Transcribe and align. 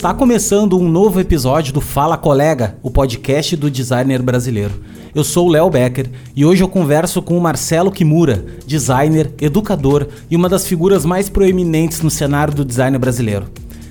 Está 0.00 0.14
começando 0.14 0.78
um 0.78 0.88
novo 0.88 1.20
episódio 1.20 1.74
do 1.74 1.80
Fala 1.82 2.16
Colega, 2.16 2.74
o 2.82 2.90
podcast 2.90 3.54
do 3.54 3.70
designer 3.70 4.22
brasileiro. 4.22 4.72
Eu 5.14 5.22
sou 5.22 5.46
o 5.46 5.50
Léo 5.50 5.68
Becker 5.68 6.10
e 6.34 6.42
hoje 6.42 6.64
eu 6.64 6.68
converso 6.68 7.20
com 7.20 7.36
o 7.36 7.40
Marcelo 7.40 7.90
Kimura, 7.90 8.42
designer, 8.66 9.30
educador 9.38 10.08
e 10.30 10.36
uma 10.36 10.48
das 10.48 10.66
figuras 10.66 11.04
mais 11.04 11.28
proeminentes 11.28 12.00
no 12.00 12.10
cenário 12.10 12.54
do 12.54 12.64
design 12.64 12.96
brasileiro. 12.96 13.44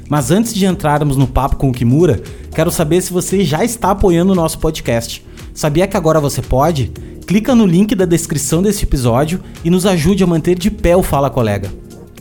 Mas 0.10 0.32
antes 0.32 0.52
de 0.52 0.66
entrarmos 0.66 1.16
no 1.16 1.28
papo 1.28 1.58
com 1.58 1.70
o 1.70 1.72
Kimura, 1.72 2.20
quero 2.56 2.72
saber 2.72 3.02
se 3.02 3.14
você 3.14 3.46
já 3.46 3.64
está 3.64 3.92
apoiando 3.92 4.32
o 4.32 4.36
nosso 4.36 4.58
podcast. 4.58 5.24
Sabia 5.54 5.86
que 5.86 5.96
agora 5.96 6.20
você 6.20 6.42
pode? 6.42 6.92
Clica 7.28 7.54
no 7.54 7.68
link 7.68 7.94
da 7.94 8.06
descrição 8.06 8.64
desse 8.64 8.84
episódio 8.84 9.42
e 9.64 9.70
nos 9.70 9.86
ajude 9.86 10.24
a 10.24 10.28
manter 10.28 10.58
de 10.58 10.72
pé 10.72 10.98
o 10.98 11.04
Fala 11.04 11.30
Colega. 11.30 11.72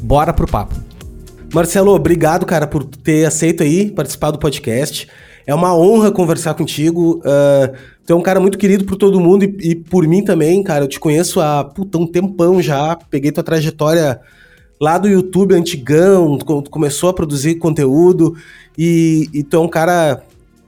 Bora 0.03 0.35
pro 0.35 0.47
papo. 0.47 0.88
Marcelo, 1.53 1.95
obrigado, 1.95 2.45
cara, 2.45 2.67
por 2.67 2.85
ter 2.85 3.25
aceito 3.25 3.63
aí 3.63 3.91
participar 3.91 4.31
do 4.31 4.39
podcast. 4.39 5.09
É 5.47 5.55
uma 5.55 5.75
honra 5.75 6.13
conversar 6.13 6.53
contigo. 6.55 7.21
Uh, 7.21 7.75
tu 8.07 8.13
é 8.13 8.17
um 8.17 8.21
cara 8.21 8.39
muito 8.39 8.59
querido 8.59 8.85
por 8.85 8.97
todo 8.97 9.19
mundo 9.19 9.45
e, 9.45 9.71
e, 9.71 9.75
por 9.75 10.07
mim 10.07 10.23
também, 10.23 10.63
cara. 10.63 10.85
Eu 10.85 10.89
te 10.89 11.01
conheço 11.01 11.41
há 11.41 11.65
puta, 11.65 11.97
um 11.97 12.07
tempão 12.07 12.61
já. 12.61 12.95
Peguei 13.11 13.33
tua 13.33 13.43
trajetória 13.43 14.21
lá 14.79 14.99
do 14.99 15.09
YouTube 15.09 15.55
antigão, 15.55 16.37
tu 16.39 16.71
começou 16.71 17.09
a 17.09 17.15
produzir 17.15 17.57
conteúdo 17.57 18.37
e, 18.77 19.29
e 19.33 19.43
tu 19.43 19.57
é 19.57 19.61
um 19.61 19.69
cara 19.69 20.23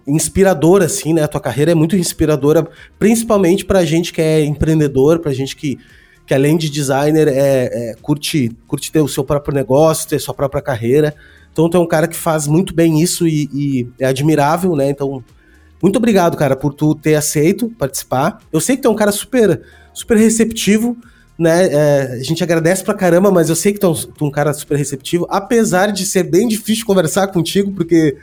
inspirador, 0.07 0.83
assim, 0.83 1.13
né? 1.13 1.23
A 1.23 1.29
tua 1.29 1.41
carreira 1.41 1.73
é 1.73 1.75
muito 1.75 1.95
inspiradora, 1.95 2.67
principalmente 2.99 3.65
pra 3.67 3.85
gente 3.85 4.13
que 4.13 4.21
é 4.21 4.43
empreendedor, 4.45 5.19
pra 5.19 5.33
gente 5.33 5.55
que 5.55 5.79
que 6.31 6.35
além 6.35 6.57
de 6.57 6.71
designer, 6.71 7.27
é, 7.27 7.33
é, 7.91 7.95
curte, 8.01 8.57
curte 8.69 8.93
ter 8.93 9.01
o 9.01 9.09
seu 9.09 9.25
próprio 9.25 9.53
negócio, 9.53 10.09
ter 10.09 10.21
sua 10.21 10.33
própria 10.33 10.63
carreira. 10.63 11.13
Então 11.53 11.69
tu 11.69 11.77
é 11.77 11.81
um 11.81 11.89
cara 11.89 12.07
que 12.07 12.15
faz 12.15 12.47
muito 12.47 12.73
bem 12.73 13.03
isso 13.03 13.27
e, 13.27 13.51
e, 13.53 13.89
é 13.99 14.07
admirável, 14.07 14.77
né? 14.77 14.89
Então, 14.89 15.25
muito 15.83 15.97
obrigado, 15.97 16.37
cara, 16.37 16.55
por 16.55 16.73
tu 16.73 16.95
ter 16.95 17.17
aceito 17.17 17.69
participar. 17.71 18.39
Eu 18.53 18.61
sei 18.61 18.77
que 18.77 18.83
tu 18.83 18.87
é 18.87 18.91
um 18.93 18.95
cara 18.95 19.11
super, 19.11 19.61
super 19.93 20.17
receptivo, 20.17 20.97
né? 21.37 21.67
É, 21.67 22.03
a 22.13 22.23
gente 22.23 22.45
agradece 22.45 22.85
pra 22.85 22.95
caramba, 22.95 23.33
mas 23.33 23.49
eu 23.49 23.57
sei 23.57 23.73
que 23.73 23.81
tu 23.81 23.87
é 23.87 23.91
um, 23.91 23.95
tu 23.95 24.25
é 24.25 24.29
um 24.29 24.31
cara 24.31 24.53
super 24.53 24.79
receptivo, 24.79 25.27
apesar 25.29 25.91
de 25.91 26.07
ser 26.07 26.23
bem 26.23 26.47
difícil 26.47 26.87
conversar 26.87 27.27
contigo, 27.27 27.73
porque. 27.73 28.17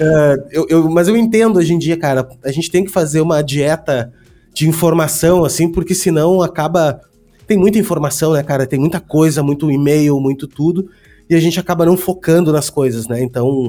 Uh, 0.00 0.42
eu, 0.50 0.66
eu, 0.68 0.90
mas 0.90 1.06
eu 1.06 1.16
entendo 1.16 1.60
hoje 1.60 1.72
em 1.72 1.78
dia, 1.78 1.96
cara, 1.96 2.28
a 2.44 2.50
gente 2.50 2.68
tem 2.68 2.84
que 2.84 2.90
fazer 2.90 3.20
uma 3.20 3.42
dieta 3.42 4.12
de 4.52 4.68
informação, 4.68 5.44
assim, 5.44 5.70
porque 5.70 5.94
senão 5.94 6.42
acaba 6.42 7.00
tem 7.46 7.58
muita 7.58 7.78
informação, 7.78 8.32
né, 8.32 8.42
cara? 8.42 8.66
Tem 8.66 8.78
muita 8.78 9.00
coisa, 9.00 9.42
muito 9.42 9.70
e-mail, 9.70 10.18
muito 10.20 10.46
tudo, 10.46 10.88
e 11.28 11.34
a 11.34 11.40
gente 11.40 11.58
acaba 11.58 11.84
não 11.84 11.96
focando 11.96 12.52
nas 12.52 12.70
coisas, 12.70 13.06
né? 13.06 13.22
Então, 13.22 13.68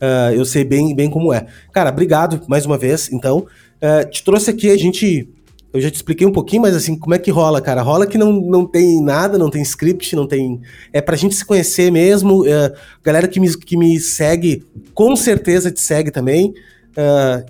uh, 0.00 0.32
eu 0.34 0.44
sei 0.44 0.64
bem, 0.64 0.94
bem 0.94 1.10
como 1.10 1.32
é. 1.32 1.46
Cara, 1.72 1.90
obrigado 1.90 2.40
mais 2.48 2.66
uma 2.66 2.78
vez. 2.78 3.10
Então, 3.12 3.46
uh, 3.82 4.08
te 4.10 4.24
trouxe 4.24 4.50
aqui, 4.50 4.70
a 4.70 4.76
gente. 4.76 5.28
Eu 5.72 5.80
já 5.80 5.88
te 5.88 5.94
expliquei 5.94 6.26
um 6.26 6.32
pouquinho, 6.32 6.62
mas 6.62 6.74
assim, 6.74 6.98
como 6.98 7.14
é 7.14 7.18
que 7.18 7.30
rola, 7.30 7.60
cara? 7.60 7.80
Rola 7.80 8.04
que 8.04 8.18
não, 8.18 8.32
não 8.32 8.66
tem 8.66 9.00
nada, 9.00 9.38
não 9.38 9.48
tem 9.48 9.62
script, 9.62 10.16
não 10.16 10.26
tem. 10.26 10.60
É 10.92 11.00
pra 11.00 11.16
gente 11.16 11.34
se 11.34 11.44
conhecer 11.44 11.92
mesmo. 11.92 12.42
Uh, 12.42 12.74
galera 13.04 13.28
que 13.28 13.38
me, 13.38 13.56
que 13.56 13.76
me 13.76 14.00
segue, 14.00 14.64
com 14.94 15.14
certeza 15.14 15.70
te 15.70 15.80
segue 15.80 16.10
também. 16.10 16.52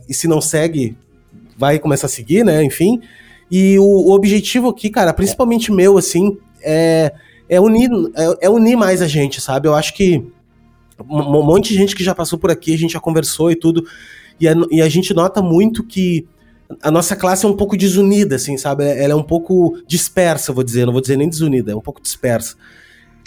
e 0.06 0.12
se 0.12 0.28
não 0.28 0.40
segue, 0.40 0.94
vai 1.56 1.78
começar 1.78 2.06
a 2.06 2.10
seguir, 2.10 2.44
né? 2.44 2.62
Enfim. 2.62 3.00
E 3.50 3.78
o, 3.78 3.84
o 3.84 4.12
objetivo 4.12 4.68
aqui, 4.68 4.88
cara, 4.90 5.12
principalmente 5.12 5.72
meu, 5.72 5.98
assim, 5.98 6.38
é, 6.62 7.12
é, 7.48 7.60
unir, 7.60 7.90
é, 8.14 8.46
é 8.46 8.50
unir 8.50 8.76
mais 8.76 9.02
a 9.02 9.08
gente, 9.08 9.40
sabe? 9.40 9.66
Eu 9.66 9.74
acho 9.74 9.94
que 9.94 10.24
um 11.08 11.42
monte 11.42 11.70
de 11.70 11.76
gente 11.76 11.96
que 11.96 12.04
já 12.04 12.14
passou 12.14 12.38
por 12.38 12.50
aqui, 12.50 12.74
a 12.74 12.78
gente 12.78 12.92
já 12.92 13.00
conversou 13.00 13.50
e 13.50 13.56
tudo, 13.56 13.84
e 14.38 14.48
a, 14.48 14.54
e 14.70 14.82
a 14.82 14.88
gente 14.88 15.14
nota 15.14 15.42
muito 15.42 15.82
que 15.82 16.26
a 16.82 16.90
nossa 16.90 17.16
classe 17.16 17.44
é 17.44 17.48
um 17.48 17.56
pouco 17.56 17.76
desunida, 17.76 18.36
assim, 18.36 18.56
sabe? 18.56 18.84
Ela 18.84 19.12
é 19.12 19.16
um 19.16 19.22
pouco 19.22 19.80
dispersa, 19.86 20.52
vou 20.52 20.62
dizer, 20.62 20.86
não 20.86 20.92
vou 20.92 21.02
dizer 21.02 21.16
nem 21.16 21.28
desunida, 21.28 21.72
é 21.72 21.74
um 21.74 21.80
pouco 21.80 22.00
dispersa. 22.00 22.56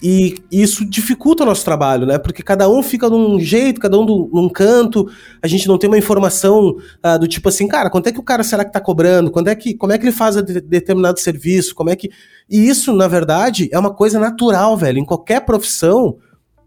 E 0.06 0.36
isso 0.52 0.84
dificulta 0.84 1.44
o 1.44 1.46
nosso 1.46 1.64
trabalho, 1.64 2.06
né? 2.06 2.18
Porque 2.18 2.44
cada 2.44 2.68
um 2.68 2.84
fica 2.84 3.10
num 3.10 3.40
jeito, 3.40 3.80
cada 3.80 3.98
um 3.98 4.06
do, 4.06 4.30
num 4.34 4.50
canto, 4.50 5.10
a 5.42 5.48
gente 5.48 5.66
não 5.66 5.78
tem 5.78 5.90
uma 5.90 5.98
informação 5.98 6.76
uh, 6.76 7.18
do 7.18 7.26
tipo 7.26 7.48
assim, 7.48 7.70
cara, 7.70 7.90
quanto 7.90 8.08
é 8.08 8.12
que 8.12 8.20
o 8.20 8.24
cara 8.24 8.44
será 8.44 8.66
que 8.66 8.74
tá 8.74 8.82
cobrando? 8.82 9.32
Quando 9.32 9.48
é 9.48 9.56
que, 9.56 9.74
como 9.74 9.94
é 9.94 9.98
que 9.98 10.04
ele 10.04 10.12
faz 10.12 10.36
de, 10.36 10.60
determinado 10.60 11.22
serviço? 11.22 11.74
Como 11.74 11.90
é 11.90 11.96
que. 11.96 12.10
E 12.50 12.68
isso, 12.68 12.92
na 12.92 13.08
verdade, 13.08 13.70
é 13.72 13.80
uma 13.80 13.94
coisa 13.94 14.20
natural, 14.20 14.76
velho. 14.76 15.00
Em 15.00 15.06
qualquer 15.06 15.46
profissão, 15.46 16.18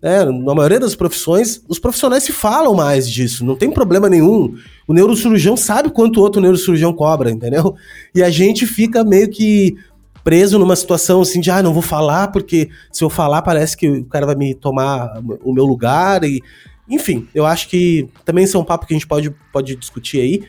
né, 0.03 0.25
na 0.25 0.55
maioria 0.55 0.81
das 0.81 0.97
profissões, 0.97 1.61
os 1.69 1.79
profissionais 1.79 2.23
se 2.23 2.33
falam 2.33 2.73
mais 2.73 3.07
disso, 3.07 3.45
não 3.45 3.55
tem 3.55 3.71
problema 3.71 4.09
nenhum. 4.09 4.55
O 4.89 4.95
neurocirurgião 4.95 5.59
sabe 5.59 5.91
quanto 5.91 6.23
outro 6.23 6.41
neurocirurgião 6.41 6.95
cobra, 6.95 7.31
entendeu? 7.31 7.75
E 8.15 8.23
a 8.23 8.31
gente 8.31 8.67
fica 8.67 9.05
meio 9.05 9.29
que 9.29 9.77
preso 10.27 10.59
numa 10.59 10.75
situação 10.75 11.21
assim 11.21 11.41
de, 11.41 11.53
ah, 11.53 11.63
não 11.63 11.73
vou 11.73 11.83
falar 11.83 12.33
porque 12.33 12.69
se 12.91 13.05
eu 13.05 13.09
falar 13.09 13.43
parece 13.43 13.77
que 13.77 13.89
o 13.89 14.05
cara 14.07 14.27
vai 14.27 14.35
me 14.35 14.57
tomar 14.57 15.23
o 15.45 15.53
meu 15.53 15.65
lugar 15.65 16.25
e 16.25 16.43
enfim, 16.89 17.29
eu 17.33 17.47
acho 17.47 17.69
que 17.69 18.09
também 18.25 18.43
isso 18.43 18.57
é 18.57 18.61
um 18.61 18.65
papo 18.65 18.89
que 18.89 18.93
a 18.93 18.97
gente 18.97 19.07
pode, 19.07 19.33
pode 19.53 19.77
discutir 19.77 20.21
aí. 20.21 20.43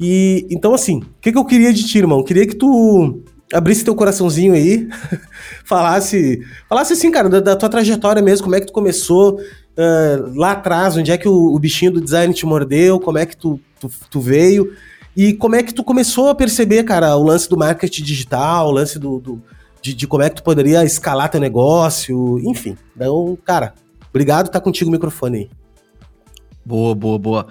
E 0.00 0.46
então 0.50 0.72
assim, 0.72 1.00
o 1.00 1.20
que, 1.20 1.30
que 1.30 1.36
eu 1.36 1.44
queria 1.44 1.74
de 1.74 1.86
ti, 1.86 1.98
irmão? 1.98 2.20
Eu 2.20 2.24
queria 2.24 2.46
que 2.46 2.56
tu 2.56 3.22
abrisse 3.52 3.84
teu 3.84 3.94
coraçãozinho 3.94 4.54
aí, 4.54 4.88
falasse, 5.62 6.40
falasse 6.66 6.94
assim, 6.94 7.10
cara, 7.10 7.28
da, 7.28 7.40
da, 7.40 7.54
tua 7.54 7.68
trajetória 7.68 8.22
mesmo, 8.22 8.44
como 8.44 8.56
é 8.56 8.60
que 8.60 8.66
tu 8.68 8.72
começou 8.72 9.38
uh, 9.38 10.38
lá 10.38 10.52
atrás, 10.52 10.96
onde 10.96 11.10
é 11.10 11.18
que 11.18 11.28
o, 11.28 11.54
o, 11.54 11.58
bichinho 11.58 11.92
do 11.92 12.00
design 12.00 12.32
te 12.32 12.46
mordeu, 12.46 12.98
como 12.98 13.18
é 13.18 13.26
que 13.26 13.36
tu, 13.36 13.60
tu, 13.78 13.90
tu 14.08 14.20
veio 14.22 14.72
e 15.16 15.34
como 15.34 15.54
é 15.54 15.62
que 15.62 15.74
tu 15.74 15.84
começou 15.84 16.28
a 16.28 16.34
perceber, 16.34 16.84
cara, 16.84 17.16
o 17.16 17.22
lance 17.22 17.48
do 17.48 17.56
marketing 17.56 18.02
digital, 18.02 18.68
o 18.68 18.70
lance 18.70 18.98
do, 18.98 19.18
do 19.20 19.42
de, 19.80 19.92
de, 19.94 20.06
como 20.06 20.22
é 20.22 20.30
que 20.30 20.36
tu 20.36 20.42
poderia 20.42 20.84
escalar 20.84 21.28
teu 21.28 21.40
negócio, 21.40 22.38
enfim. 22.48 22.76
Então, 22.94 23.36
cara, 23.44 23.74
obrigado, 24.10 24.48
tá 24.48 24.60
contigo 24.60 24.88
o 24.88 24.92
microfone 24.92 25.38
aí. 25.38 25.50
Boa, 26.64 26.94
boa, 26.94 27.18
boa. 27.18 27.46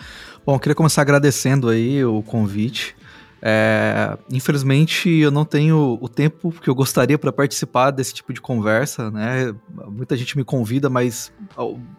Bom, 0.45 0.57
queria 0.57 0.73
começar 0.73 1.01
agradecendo 1.01 1.69
aí 1.69 2.03
o 2.03 2.23
convite. 2.23 2.95
É, 3.43 4.17
infelizmente, 4.31 5.09
eu 5.09 5.31
não 5.31 5.43
tenho 5.43 5.97
o 5.99 6.07
tempo 6.07 6.51
que 6.51 6.69
eu 6.69 6.75
gostaria 6.75 7.17
para 7.17 7.31
participar 7.31 7.91
desse 7.91 8.13
tipo 8.13 8.31
de 8.31 8.39
conversa, 8.39 9.11
né? 9.11 9.53
Muita 9.87 10.15
gente 10.15 10.37
me 10.37 10.43
convida, 10.43 10.89
mas 10.89 11.33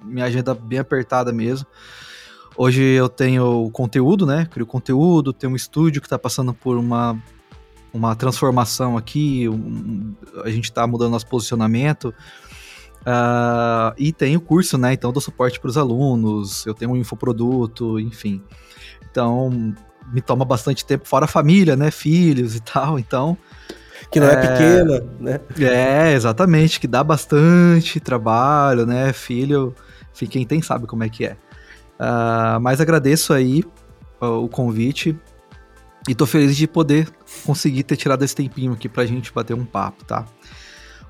minha 0.05 0.25
agenda 0.25 0.53
é 0.53 0.55
bem 0.55 0.79
apertada 0.79 1.33
mesmo. 1.33 1.67
Hoje 2.57 2.83
eu 2.83 3.09
tenho 3.09 3.71
conteúdo, 3.73 4.27
né? 4.27 4.47
Crio 4.51 4.67
conteúdo, 4.67 5.33
tenho 5.33 5.53
um 5.53 5.57
estúdio 5.57 6.01
que 6.01 6.07
está 6.07 6.19
passando 6.19 6.53
por 6.53 6.77
uma, 6.77 7.19
uma 7.93 8.15
transformação 8.15 8.97
aqui, 8.97 9.49
um, 9.49 10.15
a 10.45 10.51
gente 10.51 10.65
está 10.65 10.87
mudando 10.87 11.13
nosso 11.13 11.27
posicionamento. 11.27 12.15
Uh, 13.01 13.93
e 13.99 14.13
tenho 14.13 14.41
curso, 14.41 14.79
né? 14.79 14.93
Então 14.93 15.13
dou 15.13 15.21
suporte 15.21 15.59
para 15.59 15.69
os 15.69 15.77
alunos, 15.77 16.65
eu 16.67 16.75
tenho 16.75 16.93
um 16.93 16.97
infoproduto, 16.97 17.99
enfim. 17.99 18.43
Então 19.11 19.75
me 20.13 20.21
toma 20.21 20.45
bastante 20.45 20.85
tempo, 20.85 21.09
fora 21.09 21.25
a 21.25 21.29
família, 21.29 21.75
né? 21.75 21.91
Filhos 21.91 22.55
e 22.55 22.61
tal, 22.61 22.99
então. 22.99 23.37
Que 24.11 24.21
não 24.21 24.29
é, 24.29 24.33
é 24.33 24.37
pequena, 24.37 25.05
né? 25.19 25.41
É, 25.59 26.13
exatamente, 26.13 26.79
que 26.79 26.87
dá 26.87 27.03
bastante 27.03 27.99
trabalho, 27.99 28.85
né? 28.85 29.13
Filho, 29.13 29.75
quem 30.31 30.47
tem 30.47 30.61
sabe 30.61 30.87
como 30.87 31.03
é 31.03 31.09
que 31.09 31.25
é. 31.25 31.37
Uh, 31.99 32.61
mas 32.61 32.81
agradeço 32.81 33.33
aí 33.33 33.63
o 34.21 34.49
convite 34.49 35.19
e 36.09 36.15
tô 36.15 36.27
feliz 36.27 36.57
de 36.57 36.67
poder 36.67 37.09
conseguir 37.45 37.83
ter 37.83 37.97
tirado 37.97 38.25
esse 38.25 38.35
tempinho 38.35 38.73
aqui 38.73 38.89
pra 38.89 39.05
gente 39.05 39.33
bater 39.33 39.55
um 39.55 39.65
papo, 39.65 40.05
tá? 40.05 40.25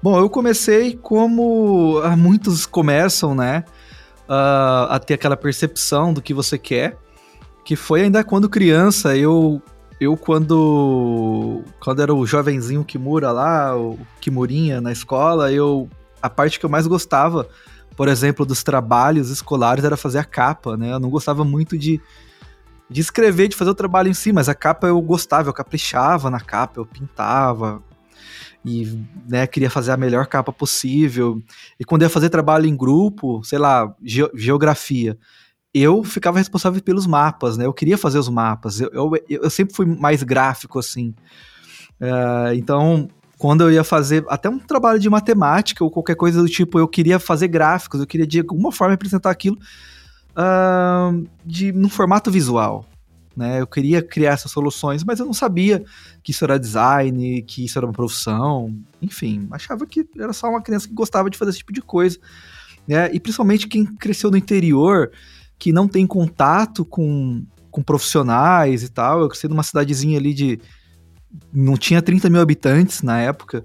Bom, 0.03 0.19
eu 0.19 0.29
comecei 0.29 0.97
como 0.97 2.01
uh, 2.01 2.17
muitos 2.17 2.67
começam, 2.67 3.35
né? 3.35 3.65
Uh, 4.29 4.89
a 4.91 4.99
ter 4.99 5.15
aquela 5.15 5.37
percepção 5.37 6.13
do 6.13 6.21
que 6.21 6.35
você 6.35 6.59
quer, 6.59 6.99
que 7.65 7.77
foi 7.77 8.03
ainda 8.03 8.25
quando 8.25 8.49
criança, 8.49 9.17
eu 9.17 9.63
eu 10.01 10.17
quando 10.17 11.63
quando 11.79 12.03
era 12.03 12.13
o 12.13 12.27
jovenzinho 12.27 12.85
Kimura 12.85 13.31
lá, 13.31 13.77
o 13.77 13.99
Kimurinha 14.21 14.81
na 14.81 14.91
escola, 14.91 15.53
eu 15.53 15.89
a 16.21 16.29
parte 16.29 16.59
que 16.59 16.67
eu 16.67 16.71
mais 16.71 16.87
gostava 16.87 17.49
por 17.97 18.09
exemplo, 18.09 18.45
dos 18.45 18.63
trabalhos 18.63 19.31
escolares 19.31 19.85
era 19.85 19.97
fazer 19.97 20.19
a 20.19 20.25
capa, 20.25 20.77
né? 20.77 20.93
Eu 20.93 21.01
não 21.01 21.11
gostava 21.11 21.45
muito 21.45 21.77
de, 21.77 22.01
de 22.89 23.01
escrever, 23.01 23.49
de 23.49 23.57
fazer 23.57 23.71
o 23.71 23.75
trabalho 23.75 24.09
em 24.09 24.15
si, 24.15 24.33
mas 24.33 24.49
a 24.49 24.55
capa 24.55 24.87
eu 24.87 25.01
gostava, 25.01 25.49
eu 25.49 25.55
caprichava 25.55 26.31
na 26.31 26.41
capa, 26.41 26.81
eu 26.81 26.87
pintava 26.87 27.83
e 28.65 28.99
né, 29.29 29.47
queria 29.47 29.71
fazer 29.71 29.93
a 29.93 29.97
melhor 29.97 30.27
capa 30.27 30.53
possível. 30.53 31.43
E 31.79 31.85
quando 31.85 32.03
eu 32.03 32.07
ia 32.07 32.11
fazer 32.11 32.31
trabalho 32.31 32.67
em 32.67 32.77
grupo, 32.77 33.43
sei 33.45 33.59
lá, 33.59 33.93
ge 34.03 34.29
geografia, 34.35 35.19
eu 35.75 36.05
ficava 36.05 36.39
responsável 36.39 36.81
pelos 36.83 37.07
mapas, 37.07 37.57
né? 37.57 37.67
Eu 37.67 37.73
queria 37.73 37.99
fazer 37.99 38.19
os 38.19 38.29
mapas, 38.29 38.81
eu, 38.81 38.91
eu, 38.93 39.11
eu 39.29 39.51
sempre 39.51 39.75
fui 39.75 39.87
mais 39.87 40.23
gráfico 40.23 40.79
assim. 40.79 41.15
Uh, 42.01 42.55
então, 42.55 43.09
quando 43.43 43.63
eu 43.63 43.73
ia 43.73 43.83
fazer 43.83 44.25
até 44.29 44.49
um 44.49 44.57
trabalho 44.57 45.01
de 45.01 45.11
matemática 45.11 45.83
ou 45.83 45.91
qualquer 45.91 46.15
coisa 46.15 46.41
do 46.41 46.49
tipo, 46.49 46.79
eu 46.79 46.87
queria 46.87 47.19
fazer 47.19 47.49
gráficos, 47.49 47.99
eu 47.99 48.07
queria 48.07 48.25
de 48.25 48.39
alguma 48.39 48.71
forma 48.71 48.93
representar 48.93 49.33
aquilo. 49.33 49.59
uh, 50.31 51.29
de 51.45 51.73
num 51.73 51.89
formato 51.89 52.31
visual. 52.31 52.87
Né? 53.37 53.61
Eu 53.61 53.67
queria 53.67 54.01
criar 54.01 54.35
essas 54.35 54.53
soluções, 54.53 55.03
mas 55.03 55.19
eu 55.19 55.27
não 55.27 55.35
sabia 55.35 55.83
que 56.23 56.31
isso 56.31 56.45
era 56.45 56.57
design, 56.57 57.43
que 57.43 57.65
isso 57.65 57.77
era 57.77 57.85
uma 57.85 57.93
profissão, 57.93 58.79
enfim, 59.03 59.49
achava 59.51 59.87
que 59.87 60.07
era 60.17 60.33
só 60.33 60.49
uma 60.49 60.63
criança 60.63 60.87
que 60.87 60.95
gostava 60.95 61.29
de 61.29 61.37
fazer 61.37 61.51
esse 61.51 61.59
tipo 61.59 61.73
de 61.73 61.83
coisa. 61.83 62.21
Né? 62.87 63.11
E 63.13 63.19
principalmente 63.19 63.67
quem 63.67 63.85
cresceu 63.85 64.31
no 64.31 64.37
interior, 64.37 65.11
que 65.59 65.73
não 65.73 65.89
tem 65.89 66.07
contato 66.07 66.85
com, 66.85 67.45
com 67.73 67.83
profissionais 67.83 68.85
e 68.85 68.89
tal. 68.89 69.21
Eu 69.21 69.29
cresci 69.29 69.49
numa 69.49 69.65
cidadezinha 69.65 70.17
ali 70.17 70.33
de. 70.33 70.61
Não 71.53 71.77
tinha 71.77 72.03
30 72.03 72.29
mil 72.31 72.41
habitantes 72.41 73.03
na 73.03 73.21
época. 73.21 73.65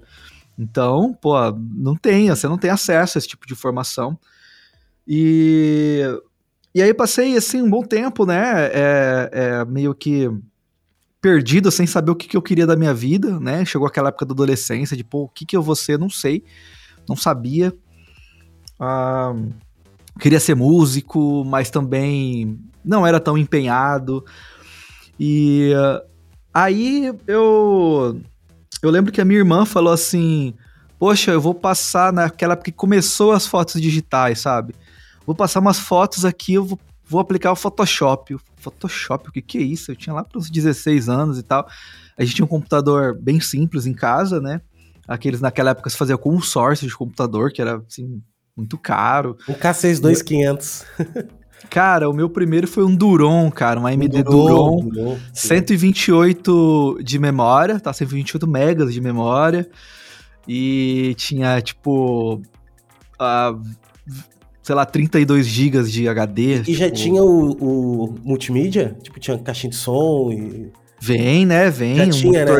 Então, 0.58 1.16
pô, 1.20 1.34
não 1.52 1.94
tem, 1.94 2.28
você 2.28 2.48
não 2.48 2.58
tem 2.58 2.70
acesso 2.70 3.16
a 3.16 3.18
esse 3.18 3.28
tipo 3.28 3.46
de 3.46 3.52
informação. 3.52 4.18
E 5.06 6.02
e 6.74 6.82
aí 6.82 6.92
passei, 6.92 7.36
assim, 7.36 7.62
um 7.62 7.68
bom 7.68 7.82
tempo, 7.82 8.26
né, 8.26 8.66
é, 8.72 9.30
é, 9.32 9.64
meio 9.64 9.94
que 9.94 10.30
perdido, 11.20 11.70
sem 11.70 11.86
saber 11.86 12.12
o 12.12 12.14
que, 12.14 12.28
que 12.28 12.36
eu 12.36 12.42
queria 12.42 12.66
da 12.66 12.76
minha 12.76 12.94
vida, 12.94 13.40
né, 13.40 13.64
chegou 13.64 13.88
aquela 13.88 14.10
época 14.10 14.26
da 14.26 14.32
adolescência, 14.32 14.96
de, 14.96 15.02
pô, 15.02 15.24
o 15.24 15.28
que 15.28 15.44
que 15.44 15.56
eu 15.56 15.62
vou 15.62 15.74
ser, 15.74 15.98
não 15.98 16.08
sei, 16.08 16.44
não 17.08 17.16
sabia. 17.16 17.74
Ah, 18.78 19.34
queria 20.20 20.38
ser 20.38 20.54
músico, 20.54 21.44
mas 21.44 21.70
também 21.70 22.56
não 22.84 23.04
era 23.04 23.18
tão 23.18 23.36
empenhado. 23.36 24.24
E 25.18 25.72
aí 26.62 27.12
eu 27.26 28.20
eu 28.82 28.90
lembro 28.90 29.12
que 29.12 29.20
a 29.20 29.24
minha 29.24 29.38
irmã 29.38 29.64
falou 29.64 29.92
assim: 29.92 30.54
"Poxa, 30.98 31.32
eu 31.32 31.40
vou 31.40 31.54
passar 31.54 32.12
naquela 32.12 32.54
época 32.54 32.70
que 32.70 32.76
começou 32.76 33.32
as 33.32 33.46
fotos 33.46 33.80
digitais, 33.80 34.40
sabe? 34.40 34.74
vou 35.28 35.34
passar 35.34 35.60
umas 35.60 35.78
fotos 35.78 36.24
aqui, 36.24 36.54
eu 36.54 36.64
vou, 36.64 36.78
vou 37.06 37.20
aplicar 37.20 37.52
o 37.52 37.56
Photoshop. 37.56 38.34
O 38.34 38.40
Photoshop, 38.56 39.28
o 39.28 39.32
que, 39.32 39.42
que 39.42 39.58
é 39.58 39.60
isso? 39.60 39.90
Eu 39.90 39.96
tinha 39.96 40.14
lá 40.14 40.24
para 40.24 40.38
uns 40.38 40.48
16 40.48 41.06
anos 41.10 41.38
e 41.38 41.42
tal. 41.42 41.68
A 42.16 42.24
gente 42.24 42.36
tinha 42.36 42.46
um 42.46 42.48
computador 42.48 43.14
bem 43.14 43.38
simples 43.38 43.84
em 43.84 43.92
casa, 43.92 44.40
né? 44.40 44.62
Aqueles 45.06 45.42
naquela 45.42 45.72
época 45.72 45.90
se 45.90 45.98
fazia 45.98 46.16
com 46.16 46.40
source 46.40 46.86
de 46.86 46.96
computador, 46.96 47.52
que 47.52 47.60
era 47.60 47.76
assim, 47.86 48.22
muito 48.56 48.78
caro. 48.78 49.36
Um 49.46 49.52
K62500. 49.52 50.86
Cara, 51.70 52.08
o 52.08 52.12
meu 52.12 52.30
primeiro 52.30 52.66
foi 52.66 52.84
um 52.84 52.94
Duron, 52.94 53.50
cara, 53.50 53.80
um 53.80 53.86
AMD 53.86 54.22
Duron, 54.22 54.76
Duron, 54.76 54.88
Duron 54.88 55.18
128 55.32 56.98
de 57.02 57.18
memória, 57.18 57.78
tá? 57.78 57.92
128 57.92 58.46
megas 58.46 58.92
de 58.92 59.00
memória. 59.00 59.68
E 60.46 61.14
tinha, 61.18 61.60
tipo, 61.60 62.40
sei 64.62 64.74
lá, 64.74 64.86
32 64.86 65.46
GB 65.46 65.82
de 65.84 66.08
HD. 66.08 66.56
E 66.56 66.62
tipo... 66.62 66.78
já 66.78 66.90
tinha 66.90 67.22
o, 67.22 67.50
o, 67.52 68.14
multimídia? 68.24 68.96
Tipo, 69.02 69.20
tinha 69.20 69.38
caixinha 69.38 69.70
de 69.70 69.76
som 69.76 70.30
e... 70.32 70.70
Vem, 71.00 71.46
né? 71.46 71.70
Vem. 71.70 71.96
Já 71.96 72.04
um 72.04 72.10
tinha, 72.10 72.44
né? 72.44 72.52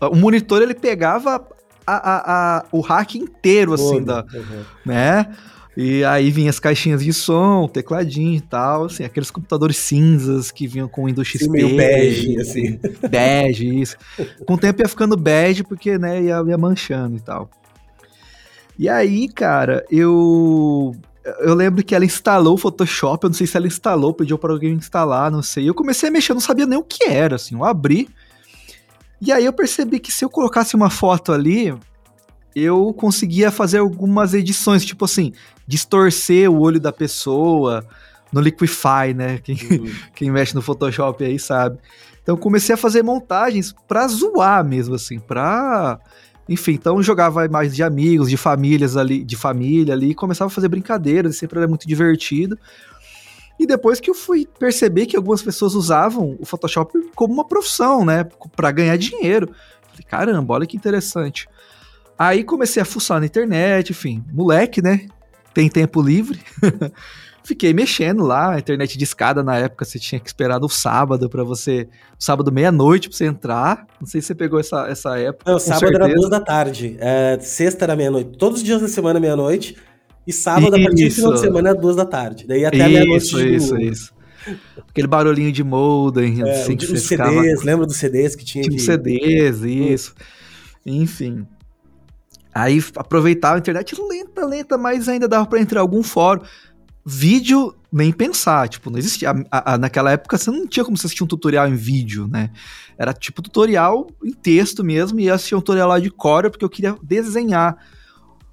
É. 0.00 0.06
O 0.06 0.16
monitor, 0.16 0.62
ele 0.62 0.74
pegava 0.74 1.46
a, 1.86 1.94
a, 1.94 2.58
a, 2.58 2.64
o 2.72 2.80
rack 2.80 3.18
inteiro, 3.18 3.74
assim, 3.74 4.04
Todo. 4.04 4.04
da... 4.04 4.24
Uhum. 4.32 4.64
Né? 4.86 5.26
E 5.76 6.04
aí 6.04 6.30
vinha 6.30 6.50
as 6.50 6.58
caixinhas 6.58 7.04
de 7.04 7.12
som, 7.12 7.68
tecladinho 7.68 8.36
e 8.36 8.40
tal, 8.40 8.86
assim, 8.86 9.04
aqueles 9.04 9.30
computadores 9.30 9.76
cinzas 9.76 10.50
que 10.50 10.66
vinham 10.66 10.88
com 10.88 11.06
Windows 11.06 11.28
XP. 11.28 11.48
Meio 11.48 11.76
bege, 11.76 12.40
assim. 12.40 12.78
Bege, 13.08 13.80
isso. 13.80 13.96
Com 14.44 14.54
o 14.54 14.58
tempo 14.58 14.82
ia 14.82 14.88
ficando 14.88 15.16
bege, 15.16 15.62
porque, 15.62 15.96
né, 15.96 16.22
ia, 16.22 16.42
ia 16.46 16.58
manchando 16.58 17.16
e 17.16 17.20
tal. 17.20 17.48
E 18.78 18.88
aí, 18.88 19.28
cara, 19.28 19.84
eu 19.90 20.94
eu 21.40 21.54
lembro 21.54 21.84
que 21.84 21.94
ela 21.94 22.04
instalou 22.04 22.54
o 22.54 22.58
Photoshop, 22.58 23.24
eu 23.24 23.28
não 23.28 23.34
sei 23.34 23.46
se 23.46 23.56
ela 23.56 23.66
instalou, 23.66 24.14
pediu 24.14 24.38
para 24.38 24.52
alguém 24.52 24.72
instalar, 24.72 25.30
não 25.30 25.42
sei. 25.42 25.68
Eu 25.68 25.74
comecei 25.74 26.08
a 26.08 26.12
mexer, 26.12 26.32
eu 26.32 26.34
não 26.34 26.40
sabia 26.40 26.66
nem 26.66 26.78
o 26.78 26.82
que 26.82 27.04
era, 27.04 27.36
assim, 27.36 27.54
eu 27.54 27.64
abri. 27.64 28.08
E 29.20 29.30
aí 29.30 29.44
eu 29.44 29.52
percebi 29.52 30.00
que 30.00 30.10
se 30.10 30.24
eu 30.24 30.30
colocasse 30.30 30.74
uma 30.74 30.88
foto 30.88 31.30
ali, 31.30 31.74
eu 32.54 32.92
conseguia 32.92 33.50
fazer 33.50 33.78
algumas 33.78 34.34
edições, 34.34 34.84
tipo 34.84 35.04
assim, 35.04 35.32
distorcer 35.66 36.50
o 36.50 36.60
olho 36.60 36.80
da 36.80 36.92
pessoa 36.92 37.84
no 38.32 38.40
Liquify, 38.40 39.14
né? 39.14 39.38
Quem, 39.38 39.56
uhum. 39.56 39.92
quem 40.14 40.30
mexe 40.30 40.54
no 40.54 40.62
Photoshop 40.62 41.24
aí 41.24 41.38
sabe. 41.38 41.78
Então 42.22 42.36
comecei 42.36 42.74
a 42.74 42.78
fazer 42.78 43.02
montagens 43.02 43.74
pra 43.88 44.06
zoar 44.06 44.64
mesmo, 44.64 44.94
assim, 44.94 45.18
pra 45.18 45.98
enfim, 46.48 46.72
então 46.72 47.00
jogava 47.00 47.46
mais 47.48 47.76
de 47.76 47.80
amigos, 47.80 48.28
de 48.28 48.36
famílias 48.36 48.96
ali, 48.96 49.22
de 49.22 49.36
família 49.36 49.94
ali, 49.94 50.10
e 50.10 50.14
começava 50.16 50.48
a 50.48 50.50
fazer 50.50 50.66
brincadeiras, 50.66 51.36
e 51.36 51.38
sempre 51.38 51.60
era 51.60 51.68
muito 51.68 51.86
divertido. 51.86 52.58
E 53.56 53.66
depois 53.66 54.00
que 54.00 54.10
eu 54.10 54.14
fui 54.14 54.48
perceber 54.58 55.06
que 55.06 55.16
algumas 55.16 55.42
pessoas 55.42 55.74
usavam 55.76 56.36
o 56.40 56.44
Photoshop 56.44 56.92
como 57.14 57.32
uma 57.32 57.46
profissão, 57.46 58.04
né, 58.04 58.24
para 58.56 58.72
ganhar 58.72 58.96
dinheiro. 58.96 59.54
Falei, 59.90 60.04
caramba, 60.08 60.54
olha 60.54 60.66
que 60.66 60.76
interessante. 60.76 61.46
Aí 62.20 62.44
comecei 62.44 62.82
a 62.82 62.84
fuçar 62.84 63.18
na 63.18 63.24
internet, 63.24 63.92
enfim, 63.92 64.22
moleque, 64.30 64.82
né? 64.82 65.06
Tem 65.54 65.70
tempo 65.70 66.02
livre. 66.02 66.38
Fiquei 67.42 67.72
mexendo 67.72 68.22
lá, 68.24 68.58
internet 68.58 68.98
de 68.98 69.04
escada 69.04 69.42
na 69.42 69.56
época, 69.56 69.86
você 69.86 69.98
tinha 69.98 70.20
que 70.20 70.28
esperar 70.28 70.60
no 70.60 70.68
sábado 70.68 71.30
para 71.30 71.42
você. 71.42 71.88
Sábado 72.18 72.52
meia-noite 72.52 73.08
pra 73.08 73.16
você 73.16 73.24
entrar. 73.24 73.86
Não 73.98 74.06
sei 74.06 74.20
se 74.20 74.26
você 74.26 74.34
pegou 74.34 74.60
essa, 74.60 74.86
essa 74.86 75.18
época. 75.18 75.50
Não, 75.50 75.58
sábado 75.58 75.80
certeza. 75.88 76.04
era 76.04 76.14
duas 76.14 76.28
da 76.28 76.40
tarde. 76.40 76.98
É, 77.00 77.38
sexta 77.40 77.86
era 77.86 77.96
meia-noite. 77.96 78.36
Todos 78.36 78.58
os 78.58 78.64
dias 78.66 78.82
da 78.82 78.88
semana, 78.88 79.18
meia-noite. 79.18 79.78
E 80.26 80.32
sábado, 80.32 80.76
isso. 80.76 80.86
a 80.86 80.88
partir 80.90 81.08
do 81.08 81.14
final 81.14 81.32
de 81.32 81.40
semana, 81.40 81.74
duas 81.74 81.96
da 81.96 82.04
tarde. 82.04 82.46
Daí 82.46 82.66
até 82.66 82.86
meia-noite. 82.86 83.24
Isso, 83.24 83.40
isso, 83.40 83.78
isso. 83.78 84.14
Aquele 84.90 85.08
barulhinho 85.08 85.50
de 85.50 85.64
modem, 85.64 86.42
é, 86.42 86.50
assim, 86.50 86.76
que 86.76 86.84
você 86.84 86.98
CDs, 86.98 87.08
ficava... 87.08 87.64
lembra 87.64 87.86
dos 87.86 87.96
CDs 87.96 88.36
que 88.36 88.44
tinha? 88.44 88.62
Tipo 88.62 88.76
de... 88.76 88.82
CDs, 88.82 89.62
isso. 89.62 90.14
Enfim. 90.84 91.46
Aí 92.54 92.82
aproveitava 92.96 93.56
a 93.56 93.58
internet 93.58 93.94
lenta, 94.00 94.44
lenta, 94.44 94.78
mas 94.78 95.08
ainda 95.08 95.28
dava 95.28 95.46
para 95.46 95.60
entrar 95.60 95.80
algum 95.80 96.02
fórum. 96.02 96.42
Vídeo, 97.04 97.74
nem 97.92 98.12
pensar, 98.12 98.68
tipo, 98.68 98.90
não 98.90 98.98
existia. 98.98 99.30
A, 99.50 99.74
a, 99.74 99.78
naquela 99.78 100.12
época 100.12 100.36
você 100.36 100.50
não 100.50 100.66
tinha 100.66 100.84
como 100.84 100.96
você 100.96 101.06
assistir 101.06 101.24
um 101.24 101.26
tutorial 101.26 101.68
em 101.68 101.74
vídeo, 101.74 102.28
né? 102.28 102.50
Era 102.98 103.12
tipo 103.12 103.40
tutorial 103.40 104.08
em 104.22 104.32
texto 104.32 104.84
mesmo, 104.84 105.18
e 105.20 105.26
eu 105.26 105.34
assistia 105.34 105.56
um 105.56 105.60
tutorial 105.60 105.88
lá 105.88 105.98
de 105.98 106.10
Core 106.10 106.50
porque 106.50 106.64
eu 106.64 106.68
queria 106.68 106.96
desenhar 107.02 107.76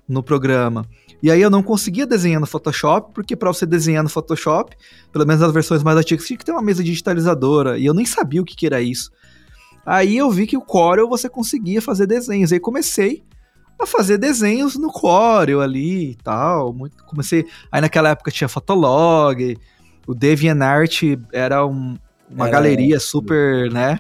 no 0.08 0.24
programa. 0.24 0.86
E 1.22 1.32
aí 1.32 1.42
eu 1.42 1.50
não 1.50 1.64
conseguia 1.64 2.06
desenhar 2.06 2.40
no 2.40 2.46
Photoshop, 2.46 3.12
porque 3.14 3.36
para 3.36 3.52
você 3.52 3.66
desenhar 3.66 4.04
no 4.04 4.10
Photoshop, 4.10 4.78
pelo 5.12 5.26
menos 5.26 5.42
nas 5.42 5.52
versões 5.52 5.84
mais 5.84 5.98
antigas, 5.98 6.26
tinha 6.26 6.38
que 6.38 6.46
ter 6.46 6.52
uma 6.52 6.62
mesa 6.62 6.84
digitalizadora, 6.84 7.78
e 7.78 7.86
eu 7.86 7.94
nem 7.94 8.06
sabia 8.06 8.42
o 8.42 8.46
que, 8.46 8.56
que 8.56 8.68
era 8.68 8.80
isso. 8.80 9.12
Aí 9.86 10.16
eu 10.16 10.30
vi 10.30 10.46
que 10.46 10.56
o 10.56 10.62
Corel 10.62 11.10
você 11.10 11.28
conseguia 11.28 11.82
fazer 11.82 12.06
desenhos, 12.06 12.54
aí 12.54 12.60
comecei 12.60 13.24
a 13.80 13.86
fazer 13.86 14.18
desenhos 14.18 14.76
no 14.76 14.92
Corel 14.92 15.62
ali 15.62 16.12
e 16.12 16.16
tal. 16.16 16.74
Muito, 16.74 17.04
comecei. 17.06 17.46
Aí 17.72 17.82
naquela 17.82 18.10
época 18.10 18.32
tinha 18.32 18.48
Fotolog, 18.48 19.58
o 20.06 20.14
DeviantArt 20.14 21.04
era 21.32 21.66
um, 21.66 21.98
uma 22.30 22.50
galeria 22.50 23.00
super, 23.00 23.72
né? 23.72 24.00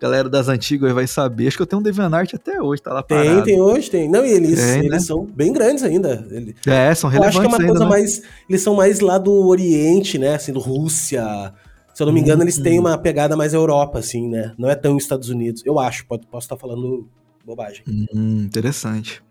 Galera 0.00 0.28
das 0.28 0.48
antigas 0.48 0.92
vai 0.92 1.06
saber. 1.06 1.48
Acho 1.48 1.56
que 1.56 1.62
eu 1.62 1.66
tenho 1.66 1.80
um 1.80 1.82
DeviantArt 1.82 2.34
até 2.34 2.60
hoje, 2.60 2.82
tá 2.82 2.92
lá 2.92 3.02
parado. 3.02 3.42
Tem, 3.42 3.54
tem 3.54 3.60
hoje, 3.60 3.90
tem. 3.90 4.10
Não, 4.10 4.24
e 4.24 4.30
eles, 4.30 4.58
tem, 4.58 4.78
eles 4.80 4.90
né? 4.90 4.98
são 4.98 5.24
bem 5.24 5.52
grandes 5.52 5.82
ainda. 5.82 6.26
É, 6.66 6.94
são 6.94 7.08
relevantes 7.08 7.36
Eu 7.36 7.40
acho 7.40 7.40
que 7.40 7.44
é 7.44 7.48
uma 7.48 7.56
ainda, 7.56 7.66
coisa 7.68 7.84
né? 7.84 7.90
mais... 7.90 8.22
Eles 8.48 8.62
são 8.62 8.74
mais 8.74 9.00
lá 9.00 9.16
do 9.16 9.32
Oriente, 9.46 10.18
né? 10.18 10.34
Assim, 10.34 10.52
do 10.52 10.60
Rússia... 10.60 11.52
Se 11.94 12.02
eu 12.02 12.06
não 12.06 12.12
me 12.12 12.20
engano, 12.20 12.42
eles 12.42 12.58
têm 12.58 12.74
uhum. 12.74 12.84
uma 12.84 12.98
pegada 12.98 13.34
mais 13.38 13.54
Europa, 13.54 14.00
assim, 14.00 14.28
né? 14.28 14.52
Não 14.58 14.68
é 14.68 14.74
tão 14.74 14.98
Estados 14.98 15.30
Unidos. 15.30 15.62
Eu 15.64 15.78
acho, 15.78 16.06
posso 16.06 16.26
estar 16.44 16.58
falando 16.58 17.08
bobagem. 17.46 17.84
Hum, 17.88 18.42
interessante. 18.44 19.22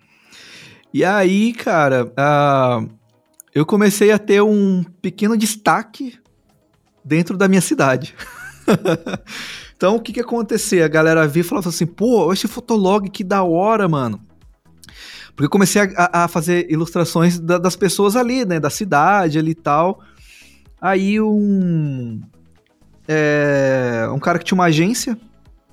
E 0.93 1.03
aí, 1.03 1.51
cara, 1.51 2.05
uh, 2.05 2.89
eu 3.53 3.65
comecei 3.65 4.11
a 4.11 4.17
ter 4.17 4.41
um 4.41 4.83
pequeno 5.01 5.35
destaque 5.35 6.17
dentro 7.03 7.37
da 7.37 7.49
minha 7.49 7.59
cidade. 7.59 8.15
então, 9.75 9.97
o 9.97 10.01
que 10.01 10.13
que 10.13 10.21
acontecia? 10.21 10.85
A 10.85 10.87
galera 10.87 11.27
via 11.27 11.41
e 11.41 11.43
falava 11.43 11.67
assim, 11.67 11.85
pô, 11.85 12.31
esse 12.31 12.47
fotolog 12.47 13.09
que 13.09 13.23
da 13.23 13.43
hora, 13.43 13.89
mano. 13.89 14.21
Porque 15.35 15.47
eu 15.47 15.49
comecei 15.49 15.81
a, 15.97 16.23
a 16.23 16.27
fazer 16.29 16.71
ilustrações 16.71 17.37
da, 17.37 17.57
das 17.57 17.75
pessoas 17.75 18.15
ali, 18.15 18.45
né, 18.45 18.61
da 18.61 18.69
cidade 18.69 19.37
ali 19.37 19.51
e 19.51 19.55
tal. 19.55 20.01
Aí 20.79 21.19
um... 21.19 22.21
É, 23.07 24.07
um 24.11 24.19
cara 24.19 24.39
que 24.39 24.45
tinha 24.45 24.55
uma 24.55 24.65
agência 24.65 25.17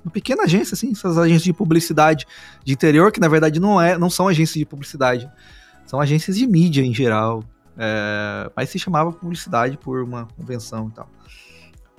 uma 0.03 0.11
pequena 0.11 0.43
agência, 0.43 0.75
assim, 0.75 0.91
essas 0.91 1.17
agências 1.17 1.43
de 1.43 1.53
publicidade 1.53 2.25
de 2.63 2.73
interior, 2.73 3.11
que 3.11 3.19
na 3.19 3.27
verdade 3.27 3.59
não, 3.59 3.79
é, 3.81 3.97
não 3.97 4.09
são 4.09 4.27
agências 4.27 4.57
de 4.57 4.65
publicidade, 4.65 5.29
são 5.85 5.99
agências 5.99 6.37
de 6.37 6.45
mídia 6.47 6.81
em 6.81 6.93
geral. 6.93 7.43
É, 7.77 8.51
mas 8.55 8.69
se 8.69 8.77
chamava 8.77 9.11
publicidade 9.11 9.77
por 9.77 10.03
uma 10.03 10.27
convenção 10.37 10.89
e 10.89 10.91
tal. 10.91 11.09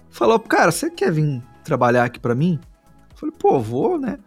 Falou, 0.08 0.38
cara, 0.38 0.70
você 0.70 0.88
quer 0.88 1.10
vir 1.10 1.42
trabalhar 1.64 2.04
aqui 2.04 2.20
para 2.20 2.34
mim? 2.34 2.60
Eu 3.10 3.16
falei, 3.16 3.34
pô, 3.36 3.58
vou, 3.58 3.98
né? 3.98 4.18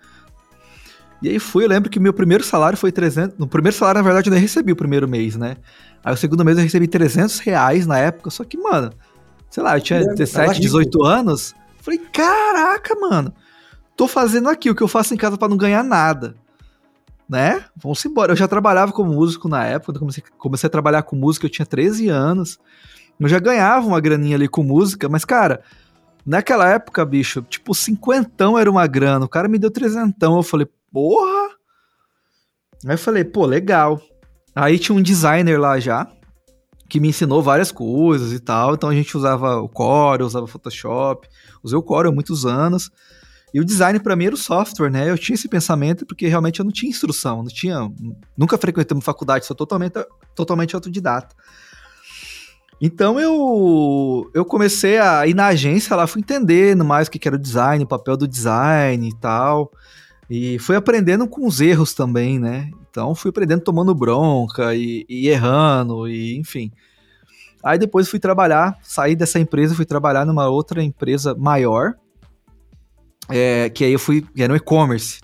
E 1.22 1.29
aí 1.29 1.39
fui, 1.39 1.63
eu 1.63 1.69
lembro 1.69 1.89
que 1.89 2.00
meu 2.00 2.13
primeiro 2.13 2.43
salário 2.43 2.77
foi 2.77 2.91
300. 2.91 3.38
No 3.38 3.48
primeiro 3.48 3.75
salário, 3.75 4.00
na 4.00 4.03
verdade, 4.03 4.29
eu 4.29 4.34
nem 4.34 4.41
recebi 4.41 4.72
o 4.72 4.75
primeiro 4.75 5.07
mês, 5.07 5.36
né? 5.36 5.57
Aí 6.03 6.13
o 6.13 6.17
segundo 6.17 6.43
mês 6.46 6.57
eu 6.57 6.63
recebi 6.63 6.88
300 6.88 7.39
reais 7.39 7.88
na 7.88 7.98
época, 7.98 8.29
só 8.29 8.43
que, 8.43 8.57
mano, 8.57 8.91
sei 9.50 9.63
lá, 9.63 9.77
eu 9.77 9.81
tinha 9.81 10.05
17, 10.05 10.60
18 10.60 11.03
anos. 11.03 11.55
Falei, 11.81 12.00
caraca, 12.12 12.93
mano, 12.96 13.34
tô 13.98 14.08
fazendo 14.08 14.48
aqui 14.48 14.70
o 14.70 14.75
que 14.75 14.84
eu 14.84 14.88
faço 14.88 15.13
em 15.13 15.18
casa 15.18 15.38
para 15.38 15.50
não 15.50 15.58
ganhar 15.58 15.84
nada. 15.84 16.36
Né? 17.27 17.66
Vamos 17.75 18.06
embora. 18.06 18.32
Eu 18.32 18.38
já 18.38 18.48
trabalhava 18.48 18.94
como 18.94 19.12
músico 19.12 19.50
na 19.50 19.66
época, 19.66 19.92
quando 19.92 20.00
comecei, 20.00 20.24
comecei 20.38 20.68
a 20.68 20.72
trabalhar 20.72 21.04
com 21.04 21.16
música, 21.16 21.48
eu 21.48 21.50
tinha 21.50 21.66
13 21.66 22.08
anos. 22.08 22.60
Eu 23.20 23.27
já 23.27 23.39
ganhava 23.39 23.86
uma 23.86 24.00
graninha 24.00 24.38
ali 24.38 24.48
com 24.48 24.63
música, 24.63 25.10
mas, 25.10 25.25
cara, 25.25 25.62
naquela 26.25 26.70
época, 26.70 27.04
bicho, 27.04 27.42
tipo, 27.42 27.74
cinquentão 27.74 28.58
era 28.58 28.70
uma 28.70 28.86
grana. 28.86 29.25
O 29.25 29.30
cara 29.30 29.50
me 29.50 29.58
deu 29.58 29.72
trezentão. 29.72 30.38
Eu 30.38 30.44
falei, 30.44 30.68
porra! 30.94 31.50
Aí 32.86 32.94
eu 32.94 32.98
falei, 32.98 33.24
pô, 33.24 33.46
legal. 33.46 34.00
Aí 34.56 34.77
tinha 34.77 34.96
um 34.96 35.01
designer 35.01 35.60
lá 35.60 35.80
já, 35.80 36.08
que 36.88 37.00
me 37.00 37.10
ensinou 37.10 37.42
várias 37.42 37.72
coisas 37.72 38.32
e 38.32 38.39
tal. 38.39 38.75
Então 38.75 38.89
a 38.89 38.94
gente 38.94 39.18
usava 39.18 39.58
o 39.58 39.68
Core, 39.68 40.24
usava 40.24 40.48
Photoshop. 40.48 41.27
Usei 41.63 41.77
o 41.77 41.84
Core 41.84 42.08
há 42.08 42.12
muitos 42.12 42.46
anos. 42.46 42.92
E 43.54 43.62
o 43.62 43.66
design 43.66 44.00
para 44.00 44.16
mim 44.16 44.25
era 44.25 44.36
o 44.36 44.38
software, 44.38 44.89
né? 44.89 45.10
Eu 45.10 45.18
tinha 45.18 45.36
esse 45.36 45.48
pensamento 45.48 46.06
porque 46.06 46.27
realmente 46.27 46.60
eu 46.60 46.66
não 46.66 46.72
tinha 46.72 46.89
instrução, 46.89 47.44
não 47.44 47.50
tinha, 47.50 47.89
nunca 48.38 48.58
frequentei 48.58 48.96
uma 48.96 49.01
faculdade, 49.01 49.46
sou 49.46 49.56
totalmente, 49.56 49.94
totalmente 50.36 50.75
autodidata. 50.75 51.36
Então 52.80 53.20
eu 53.20 54.30
eu 54.34 54.46
comecei 54.46 55.00
a 55.00 55.25
ir 55.25 55.34
na 55.34 55.48
agência 55.48 55.96
lá, 55.96 56.06
fui 56.06 56.22
entendendo 56.22 56.86
mais 56.86 57.08
o 57.08 57.12
que 57.12 57.27
era 57.27 57.36
o 57.36 57.39
design, 57.39 57.84
o 57.84 57.88
papel 57.88 58.18
do 58.18 58.27
design 58.27 59.08
e 59.08 59.16
tal. 59.16 59.72
E 60.30 60.60
fui 60.60 60.75
aprendendo 60.75 61.27
com 61.27 61.48
os 61.48 61.62
erros 61.62 61.94
também, 61.94 62.38
né? 62.38 62.70
Então 62.89 63.16
fui 63.16 63.30
aprendendo 63.30 63.62
tomando 63.62 63.96
bronca 63.96 64.75
e, 64.75 65.06
e 65.08 65.30
errando, 65.30 66.08
e 66.08 66.38
enfim. 66.38 66.72
Aí 67.63 67.80
depois 67.80 68.10
fui 68.10 68.20
trabalhar, 68.20 68.77
saí 68.82 69.16
dessa 69.16 69.39
empresa, 69.39 69.74
fui 69.74 69.86
trabalhar 69.86 70.25
numa 70.25 70.48
outra 70.48 70.84
empresa 70.84 71.34
maior, 71.34 71.96
é, 73.29 73.69
que 73.69 73.84
aí 73.84 73.93
eu 73.93 74.00
fui, 74.00 74.25
era 74.38 74.50
no 74.50 74.55
e-commerce. 74.55 75.19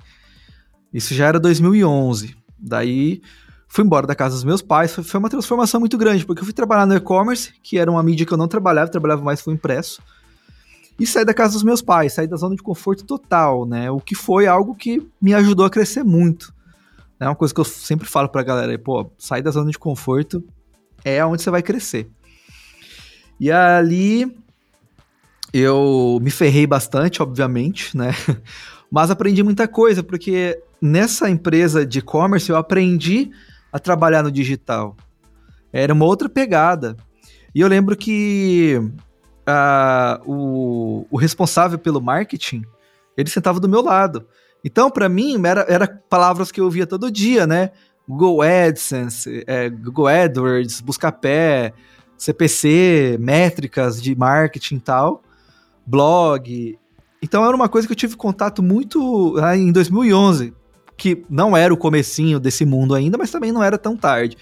Isso 0.94 1.14
já 1.14 1.28
era 1.28 1.40
2011. 1.40 2.36
Daí 2.60 3.22
fui 3.68 3.84
embora 3.84 4.06
da 4.06 4.16
casa 4.16 4.36
dos 4.36 4.44
meus 4.44 4.62
pais. 4.62 4.94
Foi, 4.94 5.04
foi 5.04 5.20
uma 5.20 5.30
transformação 5.30 5.80
muito 5.80 5.98
grande, 5.98 6.26
porque 6.26 6.42
eu 6.42 6.46
fui 6.46 6.54
trabalhar 6.54 6.86
no 6.86 6.96
e-commerce, 6.96 7.54
que 7.62 7.78
era 7.78 7.90
uma 7.90 8.04
mídia 8.04 8.26
que 8.26 8.34
eu 8.34 8.38
não 8.38 8.48
trabalhava, 8.48 8.92
trabalhava 8.92 9.24
mais 9.24 9.42
com 9.42 9.52
impresso. 9.52 10.02
E 11.00 11.08
saí 11.08 11.26
da 11.26 11.34
casa 11.34 11.54
dos 11.54 11.64
meus 11.64 11.82
pais, 11.82 12.14
saí 12.14 12.28
da 12.28 12.38
zona 12.38 12.56
de 12.56 12.62
conforto 12.62 13.04
total, 13.04 13.66
né? 13.66 13.90
O 13.90 14.00
que 14.00 14.14
foi 14.14 14.46
algo 14.46 14.76
que 14.76 15.02
me 15.20 15.34
ajudou 15.34 15.66
a 15.66 15.70
crescer 15.70 16.04
muito. 16.04 16.54
É 17.20 17.26
uma 17.28 17.36
coisa 17.36 17.54
que 17.54 17.60
eu 17.60 17.66
sempre 17.66 18.08
falo 18.08 18.30
pra 18.30 18.44
galera, 18.44 18.78
pô, 18.78 19.12
sair 19.18 19.42
da 19.42 19.50
zona 19.50 19.72
de 19.72 19.80
conforto 19.80 20.44
é 21.04 21.26
onde 21.26 21.42
você 21.42 21.50
vai 21.50 21.64
crescer. 21.64 22.10
E 23.40 23.52
ali 23.52 24.38
eu 25.54 26.18
me 26.20 26.32
ferrei 26.32 26.66
bastante, 26.66 27.22
obviamente, 27.22 27.96
né? 27.96 28.12
Mas 28.90 29.12
aprendi 29.12 29.44
muita 29.44 29.68
coisa, 29.68 30.02
porque 30.02 30.60
nessa 30.82 31.30
empresa 31.30 31.86
de 31.86 32.00
e-commerce 32.00 32.50
eu 32.50 32.58
aprendi 32.58 33.30
a 33.72 33.78
trabalhar 33.78 34.24
no 34.24 34.32
digital. 34.32 34.98
Era 35.72 35.94
uma 35.94 36.06
outra 36.06 36.28
pegada. 36.28 36.98
E 37.54 37.62
eu 37.62 37.68
lembro 37.68 37.96
que 37.96 38.82
o, 40.26 41.06
o 41.10 41.18
responsável 41.18 41.78
pelo 41.78 42.02
marketing, 42.02 42.64
ele 43.16 43.30
sentava 43.30 43.60
do 43.60 43.70
meu 43.70 43.82
lado. 43.82 44.28
Então, 44.64 44.90
para 44.90 45.10
mim, 45.10 45.40
era, 45.46 45.66
era 45.68 45.88
palavras 46.10 46.52
que 46.52 46.60
eu 46.60 46.66
ouvia 46.66 46.88
todo 46.88 47.12
dia, 47.12 47.46
né? 47.46 47.72
Google 48.08 48.42
AdSense, 48.42 49.44
é, 49.46 49.70
Google 49.70 50.08
AdWords, 50.08 50.82
Buscapé, 50.82 51.74
CPC, 52.18 53.18
métricas 53.20 54.02
de 54.02 54.16
marketing 54.16 54.76
e 54.76 54.80
tal 54.80 55.24
blog. 55.86 56.78
Então 57.22 57.46
era 57.46 57.56
uma 57.56 57.70
coisa 57.70 57.88
que 57.88 57.92
eu 57.92 57.98
tive 57.98 58.16
contato 58.16 58.62
muito 58.62 59.38
ah, 59.40 59.56
em 59.56 59.72
2011, 59.72 60.54
que 60.98 61.24
não 61.30 61.56
era 61.56 61.74
o 61.74 61.78
comecinho 61.78 62.40
desse 62.40 62.66
mundo 62.66 62.94
ainda, 62.94 63.18
mas 63.18 63.32
também 63.32 63.52
não 63.52 63.64
era 63.64 63.78
tão 63.78 63.96
tarde. 63.96 64.38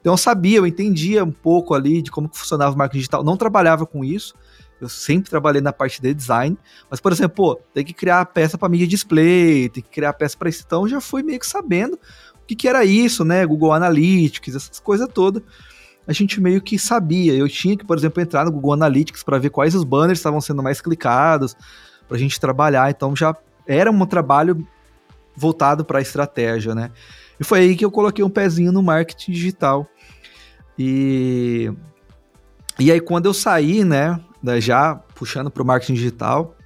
Então 0.00 0.12
eu 0.12 0.18
sabia, 0.18 0.58
eu 0.58 0.66
entendia 0.66 1.24
um 1.24 1.32
pouco 1.32 1.74
ali 1.74 2.02
de 2.02 2.10
como 2.10 2.28
funcionava 2.32 2.74
o 2.74 2.78
marketing 2.78 2.98
digital. 2.98 3.24
Não 3.24 3.36
trabalhava 3.36 3.86
com 3.86 4.04
isso, 4.04 4.34
eu 4.80 4.88
sempre 4.88 5.30
trabalhei 5.30 5.62
na 5.62 5.72
parte 5.72 6.02
de 6.02 6.12
design, 6.12 6.58
mas 6.90 7.00
por 7.00 7.12
exemplo, 7.12 7.36
pô, 7.36 7.60
tem 7.72 7.84
que 7.84 7.94
criar 7.94 8.26
peça 8.26 8.58
para 8.58 8.68
mídia 8.68 8.86
display, 8.86 9.68
tem 9.68 9.82
que 9.82 9.88
criar 9.88 10.12
peça 10.12 10.36
para 10.36 10.48
isso, 10.48 10.62
então 10.66 10.86
já 10.86 11.00
fui 11.00 11.22
meio 11.22 11.40
que 11.40 11.46
sabendo 11.46 11.94
o 11.94 12.46
que, 12.46 12.54
que 12.54 12.68
era 12.68 12.84
isso, 12.84 13.24
né? 13.24 13.46
Google 13.46 13.72
Analytics, 13.72 14.54
essas 14.54 14.78
coisas 14.78 15.08
todas 15.12 15.42
a 16.06 16.12
gente 16.12 16.40
meio 16.40 16.60
que 16.60 16.78
sabia. 16.78 17.34
Eu 17.34 17.48
tinha 17.48 17.76
que, 17.76 17.84
por 17.84 17.96
exemplo, 17.96 18.22
entrar 18.22 18.44
no 18.44 18.52
Google 18.52 18.74
Analytics 18.74 19.22
para 19.22 19.38
ver 19.38 19.50
quais 19.50 19.74
os 19.74 19.84
banners 19.84 20.18
estavam 20.18 20.40
sendo 20.40 20.62
mais 20.62 20.80
clicados, 20.80 21.56
para 22.06 22.16
a 22.16 22.20
gente 22.20 22.38
trabalhar. 22.38 22.90
Então 22.90 23.14
já 23.16 23.34
era 23.66 23.90
um 23.90 24.06
trabalho 24.06 24.66
voltado 25.36 25.84
para 25.84 25.98
a 25.98 26.02
estratégia, 26.02 26.74
né? 26.74 26.90
E 27.38 27.44
foi 27.44 27.60
aí 27.60 27.76
que 27.76 27.84
eu 27.84 27.90
coloquei 27.90 28.24
um 28.24 28.30
pezinho 28.30 28.70
no 28.70 28.82
marketing 28.82 29.32
digital. 29.32 29.88
E, 30.78 31.72
e 32.78 32.90
aí, 32.90 33.00
quando 33.00 33.26
eu 33.26 33.34
saí, 33.34 33.84
né, 33.84 34.20
já 34.58 34.96
puxando 35.14 35.50
para 35.50 35.62
o 35.62 35.66
marketing 35.66 35.94
digital, 35.94 36.56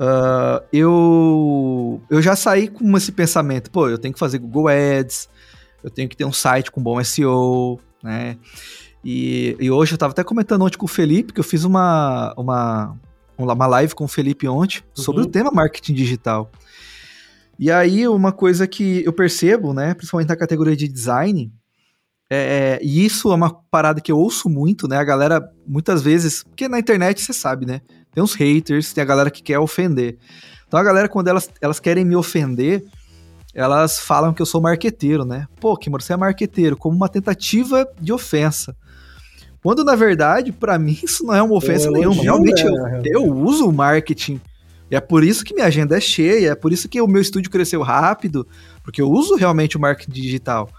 uh, 0.00 0.64
eu, 0.72 2.02
eu 2.10 2.22
já 2.22 2.34
saí 2.34 2.68
com 2.68 2.96
esse 2.96 3.12
pensamento: 3.12 3.70
pô, 3.70 3.88
eu 3.88 3.98
tenho 3.98 4.14
que 4.14 4.20
fazer 4.20 4.38
Google 4.38 4.68
Ads, 4.68 5.28
eu 5.82 5.90
tenho 5.90 6.08
que 6.08 6.16
ter 6.16 6.24
um 6.24 6.32
site 6.32 6.70
com 6.70 6.82
bom 6.82 7.02
SEO, 7.02 7.80
né? 8.02 8.36
E, 9.04 9.56
e 9.60 9.70
hoje 9.70 9.92
eu 9.92 9.96
estava 9.96 10.12
até 10.12 10.24
comentando 10.24 10.62
ontem 10.64 10.76
com 10.76 10.86
o 10.86 10.88
Felipe, 10.88 11.32
que 11.32 11.40
eu 11.40 11.44
fiz 11.44 11.64
uma, 11.64 12.34
uma, 12.36 12.96
uma 13.36 13.66
live 13.66 13.94
com 13.94 14.04
o 14.04 14.08
Felipe 14.08 14.48
ontem 14.48 14.80
uhum. 14.80 15.02
sobre 15.02 15.22
o 15.22 15.26
tema 15.26 15.50
marketing 15.50 15.94
digital. 15.94 16.50
E 17.58 17.70
aí, 17.70 18.06
uma 18.06 18.30
coisa 18.30 18.66
que 18.66 19.04
eu 19.04 19.12
percebo, 19.12 19.72
né, 19.72 19.92
principalmente 19.94 20.28
na 20.28 20.36
categoria 20.36 20.76
de 20.76 20.86
design, 20.86 21.52
é, 22.30 22.78
e 22.82 23.04
isso 23.04 23.32
é 23.32 23.34
uma 23.34 23.52
parada 23.70 24.00
que 24.00 24.12
eu 24.12 24.18
ouço 24.18 24.50
muito, 24.50 24.86
né? 24.86 24.98
A 24.98 25.04
galera, 25.04 25.42
muitas 25.66 26.02
vezes, 26.02 26.42
porque 26.42 26.68
na 26.68 26.78
internet 26.78 27.22
você 27.22 27.32
sabe, 27.32 27.64
né? 27.64 27.80
Tem 28.12 28.22
uns 28.22 28.34
haters, 28.34 28.92
tem 28.92 29.00
a 29.02 29.06
galera 29.06 29.30
que 29.30 29.42
quer 29.42 29.58
ofender. 29.58 30.18
Então 30.66 30.78
a 30.78 30.82
galera, 30.82 31.08
quando 31.08 31.28
elas, 31.28 31.48
elas 31.60 31.80
querem 31.80 32.04
me 32.04 32.14
ofender, 32.14 32.84
elas 33.58 33.98
falam 33.98 34.32
que 34.32 34.40
eu 34.40 34.46
sou 34.46 34.60
marqueteiro, 34.60 35.24
né? 35.24 35.48
Pô, 35.60 35.76
Kimura, 35.76 36.00
você 36.00 36.12
é 36.12 36.16
marqueteiro, 36.16 36.76
como 36.76 36.94
uma 36.94 37.08
tentativa 37.08 37.88
de 38.00 38.12
ofensa. 38.12 38.76
Quando, 39.60 39.82
na 39.82 39.96
verdade, 39.96 40.52
para 40.52 40.78
mim, 40.78 40.96
isso 41.02 41.24
não 41.24 41.34
é 41.34 41.42
uma 41.42 41.56
ofensa 41.56 41.90
nenhuma. 41.90 42.22
Realmente, 42.22 42.62
né? 42.62 43.02
eu, 43.04 43.24
eu 43.24 43.34
uso 43.34 43.68
o 43.68 43.72
marketing. 43.72 44.40
E 44.88 44.94
é 44.94 45.00
por 45.00 45.24
isso 45.24 45.44
que 45.44 45.54
minha 45.54 45.66
agenda 45.66 45.96
é 45.96 46.00
cheia, 46.00 46.52
é 46.52 46.54
por 46.54 46.72
isso 46.72 46.88
que 46.88 47.00
o 47.00 47.08
meu 47.08 47.20
estúdio 47.20 47.50
cresceu 47.50 47.82
rápido, 47.82 48.46
porque 48.84 49.02
eu 49.02 49.10
uso 49.10 49.34
realmente 49.34 49.76
o 49.76 49.80
marketing 49.80 50.12
digital. 50.12 50.70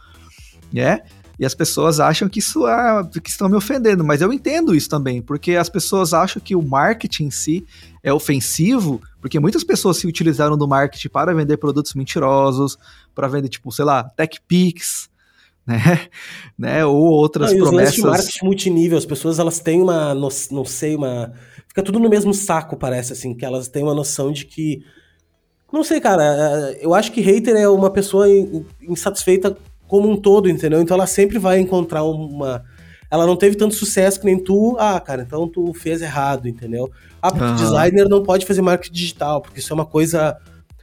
né? 0.72 1.02
E 1.38 1.46
as 1.46 1.54
pessoas 1.54 2.00
acham 2.00 2.30
que 2.30 2.40
isso 2.40 2.66
é, 2.66 3.04
que 3.22 3.30
estão 3.30 3.50
me 3.50 3.56
ofendendo, 3.56 4.06
mas 4.06 4.22
eu 4.22 4.32
entendo 4.32 4.74
isso 4.74 4.90
também, 4.90 5.22
porque 5.22 5.58
as 5.58 5.70
pessoas 5.70 6.14
acham 6.14 6.42
que 6.42 6.56
o 6.56 6.62
marketing 6.62 7.26
em 7.26 7.32
si 7.32 7.66
é 8.02 8.12
ofensivo, 8.12 9.02
porque 9.22 9.40
muitas 9.40 9.64
pessoas 9.64 9.98
se 9.98 10.08
utilizaram 10.08 10.58
do 10.58 10.68
marketing 10.68 11.10
para 11.10 11.34
vender 11.34 11.58
produtos 11.58 11.94
mentirosos, 11.94 12.78
para 13.14 13.28
vender, 13.28 13.50
tipo, 13.50 13.72
sei 13.72 13.86
lá, 13.86 14.04
tech 14.04 14.40
picks, 14.48 15.10
né? 15.68 16.08
né? 16.58 16.86
Ou 16.86 16.96
outras 16.96 17.52
não, 17.52 17.60
promessas. 17.60 17.96
de 17.96 18.02
marketing 18.02 18.46
multinível, 18.46 18.98
as 18.98 19.06
pessoas 19.06 19.40
elas 19.40 19.60
têm 19.60 19.82
uma, 19.82 20.14
não, 20.14 20.30
não 20.52 20.66
sei, 20.66 20.96
uma. 20.96 21.34
Fica 21.68 21.84
tudo 21.84 22.00
no 22.00 22.10
mesmo 22.10 22.34
saco, 22.34 22.78
parece, 22.78 23.14
assim, 23.14 23.36
que 23.36 23.46
elas 23.46 23.68
têm 23.68 23.84
uma 23.84 23.94
noção 23.94 24.32
de 24.32 24.46
que. 24.46 24.84
Não 25.72 25.84
sei, 25.84 26.00
cara, 26.02 26.24
é, 26.24 26.84
eu 26.84 26.96
acho 26.96 27.12
que 27.12 27.22
hater 27.22 27.56
é 27.56 27.70
uma 27.70 27.92
pessoa 27.92 28.26
insatisfeita 28.82 29.56
como 29.88 30.10
um 30.10 30.16
todo, 30.16 30.50
entendeu? 30.50 30.82
Então 30.82 30.96
ela 30.96 31.08
sempre 31.08 31.38
vai 31.38 31.60
encontrar 31.60 32.04
uma. 32.04 32.64
Ela 33.12 33.26
não 33.26 33.36
teve 33.36 33.56
tanto 33.56 33.74
sucesso 33.74 34.20
que 34.20 34.26
nem 34.26 34.38
tu, 34.38 34.76
ah, 34.80 35.00
cara, 35.00 35.24
então 35.24 35.48
tu 35.48 35.74
fez 35.74 36.02
errado, 36.02 36.48
entendeu? 36.48 36.92
Ah, 37.22 37.32
porque 37.32 37.46
uhum. 37.46 37.56
designer 37.56 38.08
não 38.08 38.22
pode 38.24 38.46
fazer 38.46 38.62
marketing 38.62 38.94
digital, 38.94 39.42
porque 39.42 39.60
isso 39.60 39.74
é 39.74 39.76
uma 39.76 39.86
coisa 39.86 40.38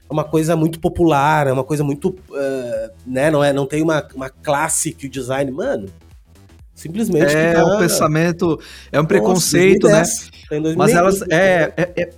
uma 0.09 0.25
coisa 0.25 0.55
muito 0.55 0.79
popular, 0.79 1.49
é 1.49 1.53
uma 1.53 1.65
coisa 1.65 1.83
muito, 1.83 2.11
uh, 2.11 2.91
né, 3.05 3.29
não 3.29 3.43
é, 3.43 3.53
não 3.53 3.67
tem 3.67 3.83
uma, 3.83 4.07
uma 4.15 4.31
classe 4.31 4.93
que 4.93 5.07
o 5.07 5.11
design, 5.11 5.51
mano, 5.51 5.89
simplesmente 6.75 7.35
é 7.35 7.55
tá, 7.55 7.65
um 7.65 7.79
pensamento, 7.79 8.61
é 8.93 9.01
um 9.01 9.05
preconceito, 9.05 9.89
2010, 9.89 10.31
né? 10.51 10.61
Tá 10.71 10.75
Mas 10.77 10.93
elas 10.93 11.23
é, 11.23 11.73
é, 11.77 11.83
é, 11.97 12.03
é, 12.03 12.11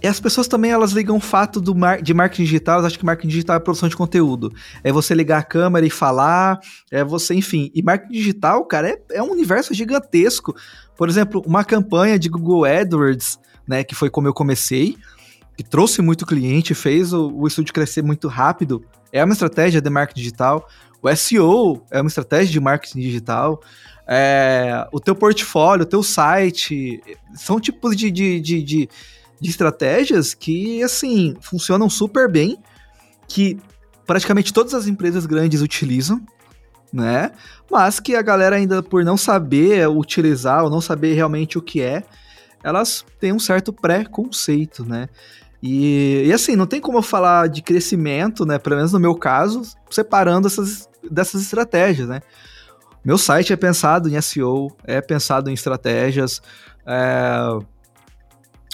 e 0.00 0.06
as 0.06 0.20
pessoas 0.20 0.46
também 0.46 0.70
elas 0.70 0.92
ligam 0.92 1.16
o 1.16 1.20
fato 1.20 1.60
do 1.60 1.74
mar, 1.74 2.00
de 2.00 2.14
marketing 2.14 2.44
digital, 2.44 2.74
elas 2.74 2.86
acham 2.86 2.98
que 2.98 3.04
marketing 3.04 3.28
digital 3.28 3.56
é 3.56 3.60
produção 3.60 3.88
de 3.88 3.96
conteúdo. 3.96 4.52
É 4.84 4.92
você 4.92 5.12
ligar 5.12 5.38
a 5.38 5.42
câmera 5.42 5.84
e 5.84 5.90
falar, 5.90 6.60
é 6.90 7.02
você, 7.02 7.34
enfim. 7.34 7.70
E 7.74 7.82
marketing 7.82 8.12
digital, 8.12 8.64
cara, 8.64 8.90
é, 8.90 9.02
é 9.10 9.22
um 9.22 9.32
universo 9.32 9.74
gigantesco. 9.74 10.54
Por 10.96 11.08
exemplo, 11.08 11.42
uma 11.44 11.64
campanha 11.64 12.16
de 12.16 12.28
Google 12.28 12.64
AdWords, 12.64 13.40
né, 13.66 13.82
que 13.82 13.94
foi 13.94 14.08
como 14.08 14.28
eu 14.28 14.34
comecei, 14.34 14.96
que 15.56 15.64
trouxe 15.64 16.00
muito 16.00 16.24
cliente, 16.24 16.74
fez 16.74 17.12
o, 17.12 17.28
o 17.32 17.46
estúdio 17.48 17.74
crescer 17.74 18.02
muito 18.02 18.28
rápido, 18.28 18.84
é 19.12 19.22
uma 19.24 19.32
estratégia 19.32 19.80
de 19.80 19.90
marketing 19.90 20.20
digital. 20.20 20.68
O 21.02 21.14
SEO 21.14 21.84
é 21.90 22.00
uma 22.00 22.08
estratégia 22.08 22.52
de 22.52 22.60
marketing 22.60 23.00
digital. 23.00 23.60
É, 24.06 24.86
o 24.92 25.00
teu 25.00 25.14
portfólio, 25.14 25.84
o 25.84 25.88
teu 25.88 26.02
site, 26.02 27.02
são 27.34 27.60
tipos 27.60 27.96
de, 27.96 28.10
de, 28.10 28.40
de, 28.40 28.62
de, 28.62 28.88
de 29.42 29.50
estratégias 29.50 30.34
que, 30.34 30.80
assim, 30.84 31.34
funcionam 31.40 31.90
super 31.90 32.30
bem, 32.30 32.56
que 33.26 33.58
praticamente 34.06 34.52
todas 34.52 34.72
as 34.72 34.86
empresas 34.86 35.26
grandes 35.26 35.60
utilizam, 35.60 36.24
né? 36.92 37.32
Mas 37.68 37.98
que 37.98 38.14
a 38.14 38.22
galera 38.22 38.54
ainda 38.54 38.84
por 38.84 39.04
não 39.04 39.16
saber 39.16 39.88
utilizar 39.88 40.62
ou 40.62 40.70
não 40.70 40.80
saber 40.80 41.14
realmente 41.14 41.58
o 41.58 41.62
que 41.62 41.80
é, 41.80 42.04
elas 42.62 43.04
têm 43.18 43.32
um 43.32 43.40
certo 43.40 43.72
preconceito, 43.72 44.84
né? 44.84 45.08
E, 45.60 46.22
e, 46.26 46.32
assim, 46.32 46.54
não 46.54 46.66
tem 46.66 46.80
como 46.80 46.98
eu 46.98 47.02
falar 47.02 47.48
de 47.48 47.62
crescimento, 47.62 48.46
né? 48.46 48.60
Pelo 48.60 48.76
menos 48.76 48.92
no 48.92 49.00
meu 49.00 49.16
caso, 49.16 49.62
separando 49.90 50.46
essas 50.46 50.88
dessas 51.10 51.42
estratégias, 51.42 52.08
né? 52.08 52.20
Meu 53.04 53.18
site 53.18 53.52
é 53.52 53.56
pensado 53.56 54.08
em 54.08 54.20
SEO, 54.20 54.68
é 54.84 55.00
pensado 55.00 55.50
em 55.50 55.52
estratégias, 55.52 56.40
é, 56.86 57.58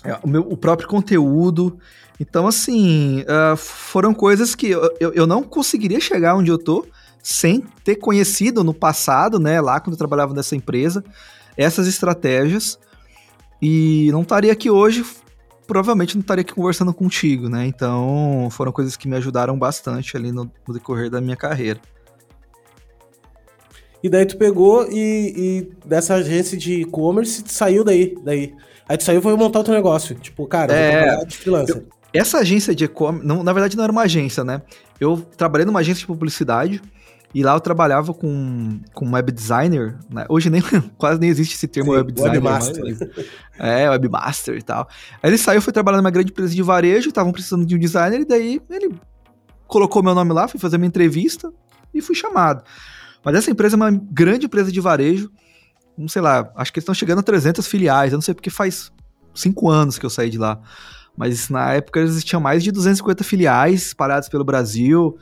é, 0.04 0.18
o, 0.22 0.28
meu, 0.28 0.42
o 0.42 0.56
próprio 0.56 0.88
conteúdo. 0.88 1.78
Então, 2.20 2.46
assim, 2.46 3.22
uh, 3.22 3.56
foram 3.56 4.12
coisas 4.12 4.54
que 4.54 4.68
eu, 4.68 4.90
eu, 5.00 5.12
eu, 5.12 5.26
não 5.26 5.42
conseguiria 5.42 6.00
chegar 6.00 6.34
onde 6.34 6.50
eu 6.50 6.58
tô 6.58 6.86
sem 7.22 7.60
ter 7.84 7.96
conhecido 7.96 8.64
no 8.64 8.72
passado, 8.72 9.38
né, 9.38 9.60
lá 9.60 9.80
quando 9.80 9.94
eu 9.94 9.98
trabalhava 9.98 10.32
nessa 10.34 10.56
empresa, 10.56 11.04
essas 11.56 11.86
estratégias. 11.86 12.78
E 13.60 14.08
não 14.12 14.22
estaria 14.22 14.52
aqui 14.52 14.70
hoje, 14.70 15.04
provavelmente 15.66 16.14
não 16.14 16.22
estaria 16.22 16.42
aqui 16.42 16.54
conversando 16.54 16.94
contigo, 16.94 17.48
né? 17.48 17.66
Então, 17.66 18.48
foram 18.50 18.70
coisas 18.72 18.96
que 18.96 19.08
me 19.08 19.16
ajudaram 19.16 19.58
bastante 19.58 20.16
ali 20.16 20.30
no, 20.32 20.50
no 20.66 20.74
decorrer 20.74 21.10
da 21.10 21.20
minha 21.20 21.36
carreira. 21.36 21.80
E 24.02 24.08
daí 24.08 24.24
tu 24.24 24.36
pegou 24.36 24.88
e, 24.90 25.34
e 25.36 25.86
dessa 25.86 26.14
agência 26.14 26.56
de 26.56 26.82
e-commerce 26.82 27.42
saiu 27.46 27.84
daí, 27.84 28.16
daí. 28.24 28.54
Aí 28.88 28.96
tu 28.96 29.04
saiu 29.04 29.18
e 29.18 29.22
foi 29.22 29.36
montar 29.36 29.58
outro 29.58 29.74
negócio. 29.74 30.14
Tipo, 30.14 30.46
cara, 30.46 30.72
é, 30.72 31.24
de 31.24 31.36
freelancer. 31.36 31.76
Eu, 31.76 31.86
essa 32.12 32.38
agência 32.38 32.74
de 32.74 32.84
e-commerce, 32.84 33.26
na 33.26 33.52
verdade 33.52 33.76
não 33.76 33.84
era 33.84 33.92
uma 33.92 34.02
agência, 34.02 34.42
né? 34.42 34.62
Eu 34.98 35.18
trabalhei 35.36 35.66
numa 35.66 35.80
agência 35.80 36.00
de 36.00 36.06
publicidade 36.06 36.80
e 37.34 37.42
lá 37.42 37.52
eu 37.52 37.60
trabalhava 37.60 38.14
com, 38.14 38.80
com 38.94 39.12
web 39.12 39.30
designer, 39.30 39.98
né? 40.10 40.24
Hoje 40.28 40.48
nem, 40.48 40.62
quase 40.96 41.20
nem 41.20 41.28
existe 41.28 41.54
esse 41.54 41.68
termo 41.68 41.90
Sim, 41.90 41.98
web 41.98 42.12
designer. 42.12 42.36
Webmaster. 42.36 42.82
Mas, 42.82 43.28
é, 43.58 43.90
webmaster 43.90 44.56
e 44.56 44.62
tal. 44.62 44.88
Aí 45.22 45.30
ele 45.30 45.38
saiu, 45.38 45.60
foi 45.60 45.72
trabalhar 45.72 45.98
numa 45.98 46.10
grande 46.10 46.30
empresa 46.30 46.54
de 46.54 46.62
varejo, 46.62 47.08
estavam 47.08 47.32
precisando 47.32 47.66
de 47.66 47.76
um 47.76 47.78
designer, 47.78 48.20
e 48.20 48.24
daí 48.24 48.60
ele 48.70 48.94
colocou 49.66 50.02
meu 50.02 50.14
nome 50.14 50.32
lá, 50.32 50.48
fui 50.48 50.58
fazer 50.58 50.78
minha 50.78 50.88
entrevista 50.88 51.52
e 51.92 52.00
fui 52.00 52.14
chamado. 52.14 52.64
Mas 53.22 53.34
essa 53.34 53.50
empresa 53.50 53.74
é 53.74 53.76
uma 53.76 53.90
grande 53.90 54.46
empresa 54.46 54.72
de 54.72 54.80
varejo, 54.80 55.30
não 55.98 56.08
sei 56.08 56.22
lá, 56.22 56.50
acho 56.54 56.72
que 56.72 56.78
eles 56.78 56.84
estão 56.84 56.94
chegando 56.94 57.18
a 57.18 57.22
300 57.22 57.66
filiais, 57.66 58.12
eu 58.12 58.16
não 58.16 58.22
sei 58.22 58.32
porque 58.32 58.50
faz 58.50 58.92
cinco 59.34 59.68
anos 59.68 59.98
que 59.98 60.06
eu 60.06 60.10
saí 60.10 60.30
de 60.30 60.38
lá. 60.38 60.60
Mas 61.16 61.48
na 61.48 61.72
época 61.72 61.98
eles 61.98 62.22
tinham 62.22 62.40
mais 62.40 62.62
de 62.62 62.70
250 62.70 63.24
filiais 63.24 63.86
espalhadas 63.86 64.28
pelo 64.28 64.44
Brasil, 64.44 65.18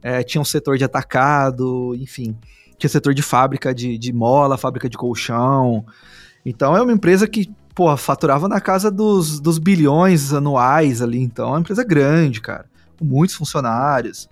é, 0.00 0.22
tinha 0.22 0.40
um 0.40 0.44
setor 0.44 0.78
de 0.78 0.84
atacado, 0.84 1.94
enfim, 1.96 2.36
tinha 2.78 2.88
setor 2.88 3.12
de 3.12 3.22
fábrica 3.22 3.74
de, 3.74 3.98
de 3.98 4.12
mola, 4.12 4.56
fábrica 4.56 4.88
de 4.88 4.96
colchão. 4.96 5.84
Então 6.46 6.76
é 6.76 6.80
uma 6.80 6.92
empresa 6.92 7.26
que, 7.26 7.52
pô, 7.74 7.94
faturava 7.96 8.48
na 8.48 8.60
casa 8.60 8.90
dos, 8.90 9.40
dos 9.40 9.58
bilhões 9.58 10.32
anuais 10.32 11.02
ali, 11.02 11.20
então 11.20 11.48
é 11.48 11.52
uma 11.52 11.60
empresa 11.60 11.82
grande, 11.82 12.40
cara, 12.40 12.66
com 12.96 13.04
muitos 13.04 13.34
funcionários. 13.34 14.28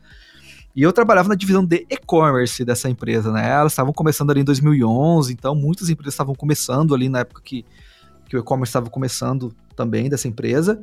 E 0.75 0.82
eu 0.82 0.92
trabalhava 0.92 1.28
na 1.28 1.34
divisão 1.34 1.64
de 1.64 1.87
e-commerce 1.90 2.64
dessa 2.64 2.88
empresa, 2.88 3.32
né? 3.32 3.48
Elas 3.48 3.72
estavam 3.72 3.92
começando 3.92 4.31
ali 4.31 4.40
em 4.40 4.44
2011, 4.44 5.33
então 5.33 5.54
muitas 5.54 5.88
empresas 5.88 6.14
estavam 6.14 6.35
começando 6.35 6.94
ali 6.94 7.09
na 7.09 7.20
época 7.20 7.42
que, 7.44 7.64
que 8.28 8.37
o 8.37 8.40
e-commerce 8.40 8.70
estava 8.70 8.88
começando 8.88 9.54
também 9.74 10.09
dessa 10.09 10.28
empresa. 10.28 10.81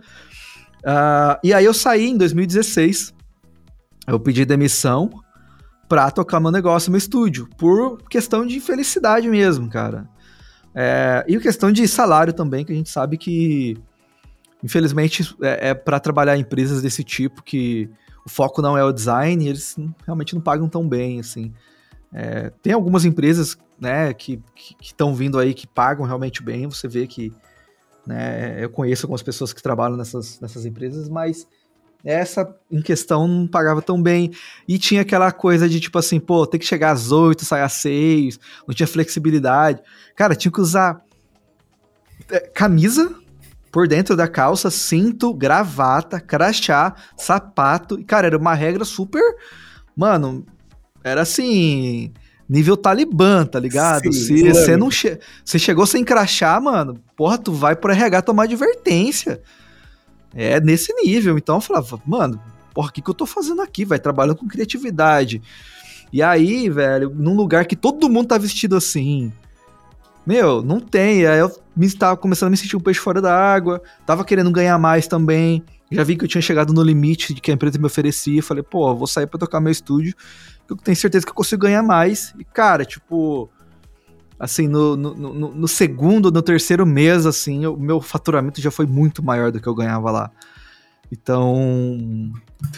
Uh, 0.80 1.40
e 1.44 1.54
aí 1.54 1.66
eu 1.66 1.74
saí 1.74 2.10
em 2.10 2.18
2016, 2.18 3.14
eu 4.08 4.20
pedi 4.20 4.46
demissão 4.46 5.10
para 5.88 6.10
tocar 6.12 6.40
meu 6.40 6.52
negócio, 6.52 6.92
meu 6.92 6.98
estúdio, 6.98 7.48
por 7.58 8.02
questão 8.10 8.46
de 8.46 8.60
felicidade 8.60 9.28
mesmo, 9.30 9.70
cara. 9.70 10.08
É, 10.74 11.24
e 11.28 11.40
questão 11.40 11.72
de 11.72 11.88
salário 11.88 12.34
também, 12.34 12.66
que 12.66 12.74
a 12.74 12.76
gente 12.76 12.90
sabe 12.90 13.18
que, 13.18 13.78
infelizmente, 14.64 15.36
é, 15.42 15.70
é 15.70 15.74
para 15.74 16.00
trabalhar 16.00 16.36
em 16.36 16.42
empresas 16.42 16.82
desse 16.82 17.04
tipo 17.04 17.42
que 17.42 17.90
o 18.26 18.30
foco 18.30 18.62
não 18.62 18.76
é 18.78 18.84
o 18.84 18.92
design, 18.92 19.48
eles 19.48 19.76
realmente 20.04 20.34
não 20.34 20.42
pagam 20.42 20.68
tão 20.68 20.88
bem, 20.88 21.20
assim. 21.20 21.54
É, 22.12 22.50
tem 22.62 22.74
algumas 22.74 23.06
empresas, 23.06 23.58
né, 23.80 24.14
que 24.14 24.42
estão 24.82 25.14
vindo 25.14 25.38
aí 25.38 25.54
que 25.54 25.68
pagam 25.68 26.06
realmente 26.06 26.42
bem, 26.42 26.68
você 26.68 26.88
vê 26.88 27.06
que, 27.06 27.32
né, 28.06 28.64
eu 28.64 28.70
conheço 28.70 29.06
algumas 29.06 29.22
pessoas 29.22 29.54
que 29.54 29.62
trabalham 29.62 29.96
nessas, 29.96 30.40
nessas 30.40 30.66
empresas, 30.66 31.08
mas 31.08 31.48
essa 32.04 32.56
em 32.72 32.82
questão 32.82 33.28
não 33.28 33.48
pagava 33.48 33.82
tão 33.82 34.02
bem. 34.02 34.32
E 34.68 34.78
tinha 34.78 35.02
aquela 35.02 35.32
coisa 35.32 35.68
de 35.68 35.80
tipo 35.80 35.98
assim, 35.98 36.20
pô, 36.20 36.46
tem 36.46 36.60
que 36.60 36.66
chegar 36.66 36.92
às 36.92 37.12
oito, 37.12 37.44
sair 37.44 37.64
às 37.64 37.74
seis, 37.74 38.40
não 38.68 38.76
tinha 38.76 38.88
flexibilidade. 38.88 39.82
Cara, 40.16 40.36
tinha 40.36 40.52
que 40.52 40.62
usar 40.62 41.04
é, 42.30 42.40
camisa, 42.40 43.14
por 43.76 43.90
dentro 43.90 44.16
da 44.16 44.26
calça, 44.26 44.72
cinto, 44.72 45.34
gravata, 45.34 46.18
crachá, 46.18 46.96
sapato. 47.18 48.00
E, 48.00 48.06
cara, 48.06 48.26
era 48.26 48.38
uma 48.38 48.54
regra 48.54 48.86
super. 48.86 49.22
Mano, 49.94 50.46
era 51.04 51.24
assim. 51.24 52.14
Nível 52.48 52.78
Talibã, 52.78 53.46
tá 53.46 53.60
ligado? 53.60 54.14
Sim, 54.14 54.38
Se 54.38 54.50
você 54.50 54.78
não 54.78 54.90
che 54.90 55.20
você 55.44 55.60
chegou 55.60 55.86
sem 55.86 56.06
crachá, 56.06 56.58
mano, 56.58 57.02
porra, 57.18 57.38
tu 57.38 57.52
vai 57.52 57.76
pro 57.76 57.92
RH 57.92 58.22
tomar 58.22 58.44
advertência. 58.44 59.42
É 60.34 60.62
nesse 60.62 60.94
nível. 60.94 61.38
Então 61.38 61.56
eu 61.56 61.62
falava, 61.62 62.00
mano, 62.06 62.40
porra, 62.74 62.88
o 62.88 62.94
que, 62.94 63.02
que 63.02 63.10
eu 63.10 63.14
tô 63.14 63.26
fazendo 63.26 63.62
aqui? 63.62 63.84
Vai 63.84 64.00
trabalhando 64.00 64.38
com 64.38 64.48
criatividade. 64.48 65.42
E 66.14 66.24
aí, 66.24 66.70
velho, 66.70 67.12
num 67.14 67.36
lugar 67.36 67.66
que 67.66 67.76
todo 67.76 68.10
mundo 68.10 68.28
tá 68.28 68.38
vestido 68.38 68.78
assim, 68.78 69.34
meu, 70.26 70.62
não 70.62 70.80
tem. 70.80 71.26
Aí 71.26 71.40
eu 71.40 71.52
estava 71.82 72.18
começando 72.18 72.48
a 72.48 72.52
me 72.52 72.58
sentir 72.58 72.76
um 72.76 72.80
peixe 72.80 73.00
fora 73.00 73.22
da 73.22 73.36
água, 73.36 73.82
tava 74.06 74.24
querendo 74.26 74.52
ganhar 74.52 74.78
mais 74.78 75.08
também. 75.08 75.64
Já 75.92 76.04
vi 76.04 76.16
que 76.16 76.26
eu 76.26 76.28
tinha 76.28 76.42
chegado 76.42 76.74
no 76.74 76.82
limite 76.82 77.34
de 77.34 77.40
que 77.40 77.52
a 77.52 77.54
empresa 77.54 77.78
me 77.78 77.86
oferecia. 77.86 78.42
Falei, 78.42 78.64
pô, 78.64 78.96
vou 78.96 79.08
sair 79.08 79.28
para 79.28 79.40
tocar 79.40 79.60
meu 79.62 79.72
estúdio, 79.72 80.16
que 80.66 80.74
eu 80.74 80.78
tenho 80.78 80.98
certeza 80.98 81.26
que 81.26 81.32
eu 81.32 81.36
consigo 81.36 81.62
ganhar 81.62 81.84
mais. 81.84 82.34
E, 82.40 82.44
cara, 82.44 82.84
tipo, 82.84 83.50
assim, 84.40 84.68
no, 84.68 84.96
no, 84.96 85.14
no, 85.14 85.56
no 85.56 85.68
segundo, 85.68 86.32
no 86.32 86.42
terceiro 86.42 86.86
mês, 86.86 87.26
assim, 87.26 87.66
o 87.66 87.78
meu 87.78 88.02
faturamento 88.02 88.60
já 88.62 88.72
foi 88.72 88.86
muito 88.86 89.24
maior 89.24 89.52
do 89.52 89.60
que 89.60 89.68
eu 89.68 89.76
ganhava 89.76 90.10
lá. 90.12 90.32
Então, 91.12 91.56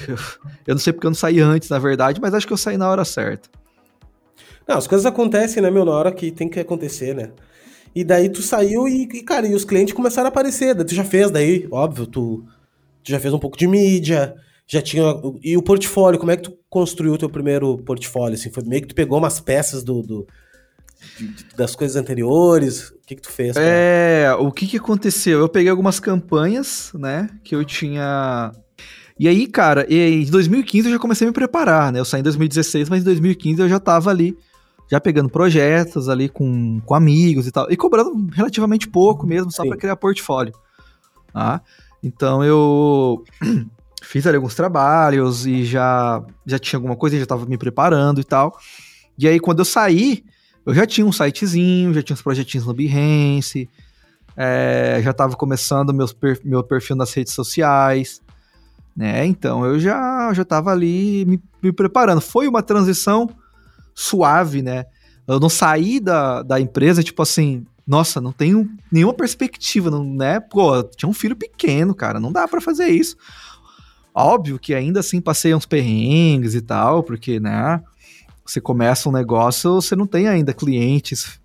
eu 0.68 0.76
não 0.76 0.80
sei 0.80 0.92
porque 0.92 1.08
eu 1.08 1.12
não 1.12 1.16
saí 1.16 1.40
antes, 1.40 1.70
na 1.70 1.80
verdade, 1.80 2.20
mas 2.20 2.34
acho 2.34 2.46
que 2.46 2.54
eu 2.54 2.58
saí 2.58 2.78
na 2.78 2.90
hora 2.90 3.06
certa. 3.06 3.50
Não, 4.68 4.78
as 4.78 4.88
coisas 4.88 5.06
acontecem, 5.06 5.62
né, 5.62 5.72
meu, 5.72 5.86
na 5.86 5.92
hora 5.92 6.12
que 6.12 6.32
tem 6.32 6.50
que 6.50 6.60
acontecer, 6.60 7.16
né? 7.16 7.32
E 7.96 8.04
daí 8.04 8.30
tu 8.30 8.42
saiu 8.42 8.88
e, 8.88 9.04
e 9.04 9.24
cara, 9.24 9.48
e 9.48 9.56
os 9.56 9.66
clientes 9.66 9.94
começaram 9.94 10.28
a 10.28 10.30
aparecer. 10.30 10.76
Daí 10.76 10.86
tu 10.86 10.94
já 10.94 11.04
fez, 11.04 11.32
daí, 11.32 11.68
óbvio, 11.72 12.06
tu, 12.06 12.44
tu 13.04 13.12
já 13.12 13.20
fez 13.20 13.34
um 13.34 13.40
pouco 13.40 13.58
de 13.58 13.68
mídia, 13.68 14.36
já 14.68 14.82
tinha. 14.82 15.04
E 15.42 15.58
o 15.58 15.64
portfólio, 15.64 16.20
como 16.20 16.32
é 16.32 16.38
que 16.38 16.44
tu 16.44 16.58
construiu 16.70 17.14
o 17.14 17.18
teu 17.18 17.30
primeiro 17.30 17.78
portfólio? 17.80 18.36
Assim, 18.36 18.52
foi 18.52 18.64
meio 18.64 18.82
que 18.82 18.90
tu 18.90 18.96
pegou 18.96 19.18
umas 19.18 19.40
peças 19.40 19.84
do, 19.84 20.02
do 20.02 20.28
das 21.56 21.76
coisas 21.76 21.96
anteriores? 21.96 22.90
O 22.90 23.00
que, 23.08 23.16
que 23.16 23.22
tu 23.22 23.32
fez? 23.32 23.54
Cara? 23.54 23.66
É, 23.66 24.34
o 24.34 24.52
que, 24.52 24.68
que 24.68 24.78
aconteceu? 24.78 25.40
Eu 25.40 25.50
peguei 25.50 25.70
algumas 25.70 26.00
campanhas, 26.00 26.92
né, 26.94 27.30
que 27.44 27.56
eu 27.56 27.64
tinha. 27.64 28.52
E 29.20 29.28
aí, 29.28 29.48
cara, 29.48 29.88
em 29.90 30.26
2015 30.26 30.88
eu 30.88 30.94
já 30.94 31.00
comecei 31.00 31.26
a 31.26 31.30
me 31.30 31.34
preparar, 31.34 31.92
né? 31.92 32.00
Eu 32.00 32.06
saí 32.06 32.20
em 32.20 32.24
2016, 32.24 32.90
mas 32.90 33.02
em 33.02 33.06
2015 33.06 33.62
eu 33.62 33.70
já 33.70 33.80
tava 33.80 34.12
ali 34.12 34.38
já 34.90 35.00
pegando 35.02 35.30
projetos 35.30 36.08
ali 36.08 36.30
com, 36.30 36.80
com 36.86 36.96
amigos 36.96 37.46
e 37.46 37.52
tal, 37.52 37.70
e 37.70 37.76
cobrando 37.76 38.28
relativamente 38.34 38.88
pouco 38.88 39.28
mesmo, 39.28 39.52
só 39.52 39.66
para 39.66 39.78
criar 39.78 39.96
portfólio. 39.98 40.54
Tá? 41.34 41.62
Então 42.02 42.44
eu 42.44 43.24
fiz 44.02 44.26
ali 44.26 44.38
alguns 44.38 44.56
trabalhos 44.56 45.46
e 45.46 45.66
já, 45.66 46.24
já 46.46 46.58
tinha 46.58 46.78
alguma 46.78 46.96
coisa, 46.96 47.18
já 47.18 47.24
estava 47.24 47.46
me 47.46 47.58
preparando 47.58 48.22
e 48.22 48.24
tal. 48.24 48.58
E 49.18 49.28
aí 49.28 49.40
quando 49.40 49.60
eu 49.60 49.66
saí, 49.66 50.24
eu 50.66 50.74
já 50.74 50.86
tinha 50.86 51.06
um 51.06 51.12
sitezinho, 51.12 51.94
já 51.94 52.02
tinha 52.02 52.14
uns 52.14 52.22
projetinhos 52.22 52.66
no 52.66 52.74
Behance, 52.74 53.70
é, 54.36 55.02
já 55.04 55.12
estava 55.12 55.36
começando 55.36 55.94
meus 55.94 56.14
per, 56.14 56.40
meu 56.46 56.64
perfil 56.64 56.96
nas 56.96 57.14
redes 57.14 57.34
sociais, 57.34 58.22
né? 58.96 59.26
Então 59.26 59.66
eu 59.66 59.80
já 59.80 60.32
já 60.34 60.44
estava 60.44 60.72
ali 60.72 61.26
me, 61.26 61.42
me 61.62 61.74
preparando. 61.74 62.22
Foi 62.22 62.48
uma 62.48 62.64
transição 62.64 63.30
suave, 63.98 64.62
né? 64.62 64.86
Eu 65.28 65.40
não 65.40 65.50
saí 65.50 66.00
da, 66.00 66.44
da 66.44 66.62
empresa, 66.62 67.02
tipo 67.02 67.24
assim, 67.24 67.66
nossa, 67.86 68.22
não 68.22 68.32
tenho 68.32 68.70
nenhuma 68.92 69.14
perspectiva, 69.14 69.90
não, 69.90 70.04
né? 70.04 70.40
Pô, 70.40 70.84
tinha 70.84 71.10
um 71.10 71.14
filho 71.14 71.36
pequeno, 71.36 71.96
cara, 71.96 72.20
não 72.20 72.32
dá 72.32 72.48
para 72.48 72.62
fazer 72.62 72.90
isso. 72.90 73.18
Óbvio 74.14 74.60
que 74.60 74.76
ainda 74.76 75.00
assim 75.00 75.20
passei 75.20 75.54
uns 75.54 75.66
perrengues 75.66 76.54
e 76.54 76.62
tal, 76.62 77.02
porque, 77.02 77.40
né? 77.40 77.82
Você 78.46 78.62
começa 78.62 79.10
um 79.10 79.12
negócio, 79.12 79.82
você 79.82 79.96
não 79.96 80.06
tem 80.06 80.28
ainda 80.28 80.54
clientes, 80.54 81.40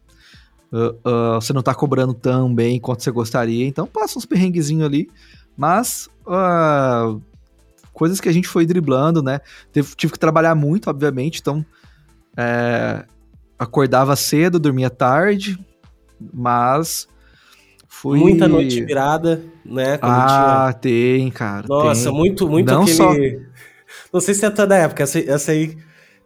uh, 0.70 0.90
uh, 1.08 1.40
você 1.40 1.54
não 1.54 1.62
tá 1.62 1.74
cobrando 1.74 2.12
tão 2.12 2.54
bem 2.54 2.78
quanto 2.78 3.02
você 3.02 3.10
gostaria, 3.10 3.66
então 3.66 3.86
passa 3.86 4.18
uns 4.18 4.26
perrenguezinhos 4.26 4.84
ali, 4.84 5.10
mas 5.56 6.08
uh, 6.26 7.20
coisas 7.94 8.20
que 8.20 8.28
a 8.28 8.32
gente 8.32 8.46
foi 8.46 8.66
driblando, 8.66 9.22
né? 9.22 9.40
Teve, 9.72 9.94
tive 9.96 10.12
que 10.12 10.18
trabalhar 10.18 10.54
muito, 10.54 10.90
obviamente, 10.90 11.40
então 11.40 11.64
é, 12.36 13.04
acordava 13.58 14.16
cedo, 14.16 14.58
dormia 14.58 14.90
tarde, 14.90 15.58
mas 16.32 17.08
fui... 17.88 18.18
Muita 18.18 18.48
noite 18.48 18.82
virada, 18.84 19.42
né? 19.64 19.98
ah, 20.02 20.68
tinha... 20.70 20.80
tem, 20.80 21.30
cara. 21.30 21.66
Nossa, 21.68 22.04
tem. 22.08 22.12
muito, 22.12 22.48
muito 22.48 22.72
Não 22.72 22.82
aquele... 22.82 22.96
Só... 22.96 23.12
Não 24.12 24.20
sei 24.20 24.34
se 24.34 24.44
é 24.44 24.50
toda 24.50 24.76
época, 24.76 25.02
essa, 25.02 25.18
essa 25.18 25.52
aí... 25.52 25.76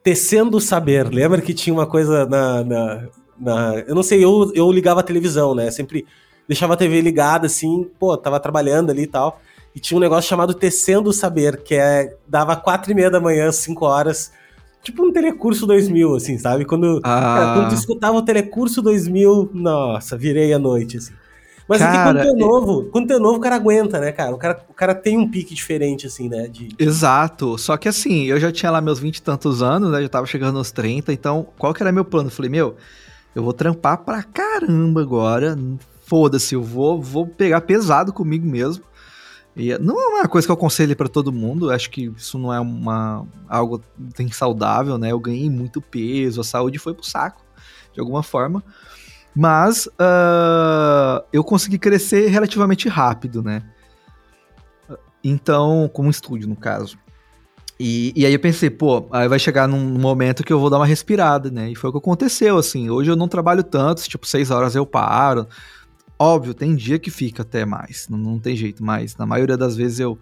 Tecendo 0.03 0.57
o 0.57 0.61
Saber. 0.61 1.09
Lembra 1.09 1.40
que 1.40 1.53
tinha 1.53 1.75
uma 1.75 1.87
coisa 1.87 2.25
na... 2.27 2.62
na, 2.62 3.09
na... 3.38 3.75
Eu 3.88 3.95
não 3.95 4.05
sei, 4.05 4.25
eu, 4.25 4.53
eu 4.55 4.71
ligava 4.71 5.01
a 5.01 5.03
televisão, 5.03 5.53
né? 5.53 5.71
Sempre 5.73 6.07
deixava 6.47 6.75
a 6.75 6.77
TV 6.77 7.01
ligada, 7.01 7.47
assim, 7.47 7.90
pô, 7.99 8.16
tava 8.16 8.38
trabalhando 8.38 8.90
ali 8.90 9.03
e 9.03 9.07
tal. 9.09 9.40
E 9.75 9.81
tinha 9.81 9.99
um 9.99 10.01
negócio 10.01 10.29
chamado 10.29 10.55
Tecendo 10.55 11.11
o 11.11 11.12
Saber, 11.12 11.62
que 11.64 11.75
é... 11.75 12.16
Dava 12.27 12.55
quatro 12.55 12.92
e 12.92 12.95
meia 12.95 13.11
da 13.11 13.21
manhã, 13.21 13.51
cinco 13.51 13.85
horas 13.85 14.31
tipo 14.87 15.05
um 15.05 15.12
Telecurso 15.12 15.66
2000, 15.66 16.14
assim, 16.14 16.38
sabe? 16.38 16.64
Quando, 16.64 17.01
ah. 17.03 17.20
cara, 17.20 17.55
quando 17.55 17.68
tu 17.70 17.75
escutava 17.75 18.16
o 18.16 18.22
Telecurso 18.22 18.81
2000, 18.81 19.51
nossa, 19.53 20.16
virei 20.16 20.53
a 20.53 20.59
noite, 20.59 20.99
assim. 20.99 21.12
Mas 21.68 21.81
cara, 21.81 21.92
aqui, 21.92 22.03
quando 22.05 22.22
tu 22.22 22.29
é 22.29 22.38
novo, 22.38 22.85
quando 22.92 23.07
tu 23.09 23.12
é 23.14 23.18
novo, 23.18 23.38
o 23.38 23.40
cara 23.40 23.57
aguenta, 23.57 23.99
né, 23.99 24.12
cara? 24.12 24.33
O 24.33 24.38
cara, 24.38 24.64
o 24.68 24.72
cara 24.72 24.94
tem 24.94 25.18
um 25.18 25.29
pique 25.29 25.53
diferente, 25.53 26.07
assim, 26.07 26.29
né? 26.29 26.46
De... 26.46 26.68
Exato. 26.79 27.59
Só 27.59 27.77
que 27.77 27.88
assim, 27.88 28.27
eu 28.27 28.38
já 28.38 28.53
tinha 28.53 28.70
lá 28.70 28.81
meus 28.81 29.01
20 29.01 29.16
e 29.16 29.22
tantos 29.22 29.62
anos, 29.62 29.90
né? 29.90 30.01
Já 30.01 30.09
tava 30.09 30.27
chegando 30.27 30.55
nos 30.55 30.70
30, 30.70 31.12
então 31.12 31.49
qual 31.59 31.75
que 31.75 31.83
era 31.83 31.90
meu 31.90 32.05
plano? 32.05 32.29
Eu 32.29 32.33
falei, 32.33 32.51
meu, 32.51 32.77
eu 33.35 33.42
vou 33.42 33.53
trampar 33.53 33.99
pra 33.99 34.22
caramba 34.22 35.01
agora. 35.03 35.59
Foda-se, 36.07 36.55
eu 36.55 36.62
vou, 36.62 37.03
vou 37.03 37.27
pegar 37.27 37.62
pesado 37.62 38.12
comigo 38.12 38.46
mesmo. 38.46 38.85
E 39.57 39.77
não 39.79 39.99
é 39.99 40.07
uma 40.19 40.29
coisa 40.29 40.47
que 40.47 40.51
eu 40.51 40.55
aconselho 40.55 40.95
para 40.95 41.09
todo 41.09 41.33
mundo, 41.33 41.71
acho 41.71 41.90
que 41.90 42.12
isso 42.14 42.38
não 42.38 42.53
é 42.53 42.61
uma 42.61 43.27
algo 43.49 43.83
bem 43.97 44.31
saudável, 44.31 44.99
né? 44.99 45.12
Eu 45.12 45.19
ganhei 45.19 45.49
muito 45.49 45.81
peso, 45.81 46.42
a 46.42 46.45
saúde 46.45 46.79
foi 46.79 46.92
pro 46.92 47.03
saco, 47.03 47.42
de 47.95 47.99
alguma 47.99 48.23
forma. 48.23 48.62
Mas 49.35 49.87
uh, 49.87 51.25
eu 51.33 51.42
consegui 51.42 51.79
crescer 51.79 52.29
relativamente 52.29 52.87
rápido, 52.87 53.42
né? 53.42 53.62
Então, 55.25 55.90
como 55.92 56.11
estúdio, 56.11 56.49
no 56.49 56.57
caso. 56.57 56.99
E, 57.79 58.12
e 58.14 58.25
aí 58.25 58.33
eu 58.33 58.40
pensei, 58.40 58.71
pô, 58.71 59.07
aí 59.11 59.29
vai 59.29 59.38
chegar 59.38 59.66
num 59.66 59.99
momento 59.99 60.45
que 60.45 60.53
eu 60.53 60.61
vou 60.61 60.71
dar 60.71 60.79
uma 60.79 60.87
respirada, 60.87 61.51
né? 61.51 61.71
E 61.71 61.75
foi 61.75 61.90
o 61.90 61.92
que 61.92 61.99
aconteceu, 61.99 62.57
assim. 62.59 62.88
Hoje 62.88 63.11
eu 63.11 63.16
não 63.16 63.29
trabalho 63.29 63.62
tanto, 63.62 64.03
tipo, 64.03 64.27
seis 64.27 64.51
horas 64.51 64.75
eu 64.75 64.87
paro. 64.87 65.47
Óbvio, 66.18 66.55
tem 66.55 66.74
dia 66.74 66.98
que 66.98 67.11
fica 67.11 67.42
até 67.42 67.64
mais, 67.66 68.09
não, 68.09 68.16
não 68.16 68.38
tem 68.38 68.57
jeito, 68.57 68.83
mas 68.83 69.16
na 69.16 69.26
maioria 69.26 69.57
das 69.57 69.76
vezes 69.76 70.00
eu 70.00 70.18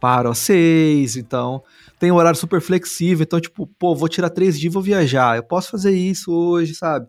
paro 0.00 0.28
às 0.28 0.38
seis, 0.38 1.16
então 1.16 1.62
tem 1.98 2.10
um 2.10 2.16
horário 2.16 2.38
super 2.38 2.60
flexível, 2.60 3.22
então 3.22 3.40
tipo, 3.40 3.66
pô, 3.78 3.94
vou 3.94 4.08
tirar 4.08 4.28
três 4.30 4.58
dias 4.58 4.72
e 4.72 4.74
vou 4.74 4.82
viajar, 4.82 5.36
eu 5.36 5.42
posso 5.42 5.70
fazer 5.70 5.96
isso 5.96 6.32
hoje, 6.32 6.74
sabe? 6.74 7.06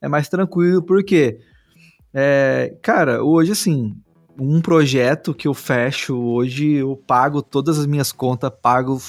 É 0.00 0.08
mais 0.08 0.28
tranquilo, 0.28 0.82
porque, 0.82 1.38
é, 2.14 2.76
cara, 2.80 3.24
hoje 3.24 3.52
assim, 3.52 3.96
um 4.38 4.60
projeto 4.60 5.34
que 5.34 5.48
eu 5.48 5.52
fecho 5.52 6.16
hoje, 6.16 6.74
eu 6.74 6.96
pago 6.96 7.42
todas 7.42 7.78
as 7.78 7.86
minhas 7.86 8.12
contas, 8.12 8.50
pago 8.62 9.00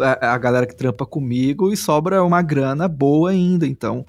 a, 0.00 0.38
galera 0.38 0.66
que 0.66 0.74
trampa 0.74 1.04
comigo 1.04 1.72
e 1.72 1.76
sobra 1.76 2.24
uma 2.24 2.40
grana 2.40 2.88
boa 2.88 3.30
ainda, 3.30 3.66
então 3.66 4.06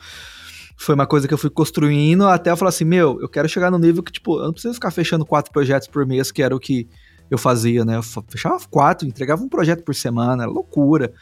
foi 0.78 0.96
uma 0.96 1.06
coisa 1.06 1.28
que 1.28 1.34
eu 1.34 1.38
fui 1.38 1.50
construindo 1.50 2.28
até 2.28 2.52
eu 2.52 2.58
falar 2.58 2.70
assim, 2.70 2.86
meu, 2.86 3.20
eu 3.22 3.30
quero 3.30 3.48
chegar 3.48 3.72
no 3.72 3.80
nível 3.80 4.04
que, 4.04 4.12
tipo, 4.12 4.40
eu 4.40 4.46
não 4.46 4.54
preciso 4.54 4.74
ficar 4.74 4.92
fechando 4.92 5.26
quatro 5.26 5.52
projetos 5.52 5.88
por 5.88 6.06
mês, 6.06 6.32
que 6.32 6.42
era 6.42 6.56
o 6.56 6.60
que 6.60 6.88
eu 7.30 7.38
fazia, 7.38 7.86
né? 7.86 7.98
Eu 7.98 8.04
fechava 8.04 8.60
quatro, 8.70 9.08
entregava 9.08 9.44
um 9.44 9.50
projeto 9.50 9.84
por 9.84 9.96
semana, 9.96 10.44
era 10.44 10.52
loucura. 10.52 11.14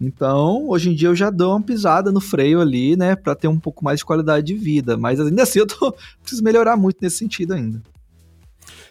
Então, 0.00 0.68
hoje 0.68 0.90
em 0.90 0.94
dia 0.94 1.08
eu 1.08 1.14
já 1.14 1.28
dou 1.28 1.52
uma 1.52 1.62
pisada 1.62 2.12
no 2.12 2.20
freio 2.20 2.60
ali, 2.60 2.96
né, 2.96 3.16
para 3.16 3.34
ter 3.34 3.48
um 3.48 3.58
pouco 3.58 3.84
mais 3.84 3.98
de 3.98 4.04
qualidade 4.04 4.46
de 4.46 4.54
vida, 4.54 4.96
mas 4.96 5.18
ainda 5.18 5.42
assim 5.42 5.58
eu 5.60 5.66
tô, 5.66 5.92
preciso 6.20 6.42
melhorar 6.42 6.76
muito 6.76 6.98
nesse 7.02 7.16
sentido 7.16 7.54
ainda. 7.54 7.82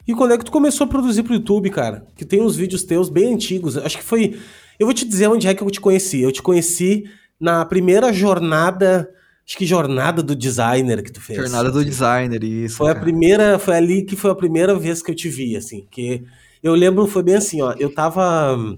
E 0.05 0.13
quando 0.13 0.33
é 0.33 0.37
que 0.37 0.45
tu 0.45 0.51
começou 0.51 0.85
a 0.85 0.89
produzir 0.89 1.23
pro 1.23 1.33
YouTube, 1.33 1.69
cara? 1.69 2.05
Que 2.15 2.25
tem 2.25 2.41
uns 2.41 2.55
vídeos 2.55 2.83
teus 2.83 3.09
bem 3.09 3.33
antigos. 3.33 3.77
Acho 3.77 3.97
que 3.97 4.03
foi. 4.03 4.39
Eu 4.79 4.87
vou 4.87 4.93
te 4.93 5.05
dizer 5.05 5.27
onde 5.27 5.47
é 5.47 5.53
que 5.53 5.61
eu 5.61 5.69
te 5.69 5.81
conheci. 5.81 6.21
Eu 6.21 6.31
te 6.31 6.41
conheci 6.41 7.03
na 7.37 7.65
primeira 7.65 8.13
jornada 8.13 9.09
Acho 9.47 9.57
que 9.57 9.65
jornada 9.65 10.21
do 10.21 10.35
designer 10.35 11.01
que 11.01 11.11
tu 11.11 11.21
fez. 11.21 11.39
Jornada 11.39 11.71
do 11.71 11.85
designer, 11.85 12.43
isso. 12.43 12.75
Foi 12.77 12.87
cara. 12.87 12.99
a 12.99 13.01
primeira, 13.01 13.59
foi 13.59 13.75
ali 13.75 14.03
que 14.03 14.15
foi 14.15 14.29
a 14.29 14.35
primeira 14.35 14.77
vez 14.77 15.01
que 15.01 15.09
eu 15.09 15.15
te 15.15 15.29
vi, 15.29 15.55
assim, 15.55 15.87
que 15.89 16.25
eu 16.61 16.73
lembro, 16.73 17.07
foi 17.07 17.23
bem 17.23 17.35
assim, 17.35 17.61
ó, 17.61 17.73
eu 17.79 17.93
tava 17.93 18.77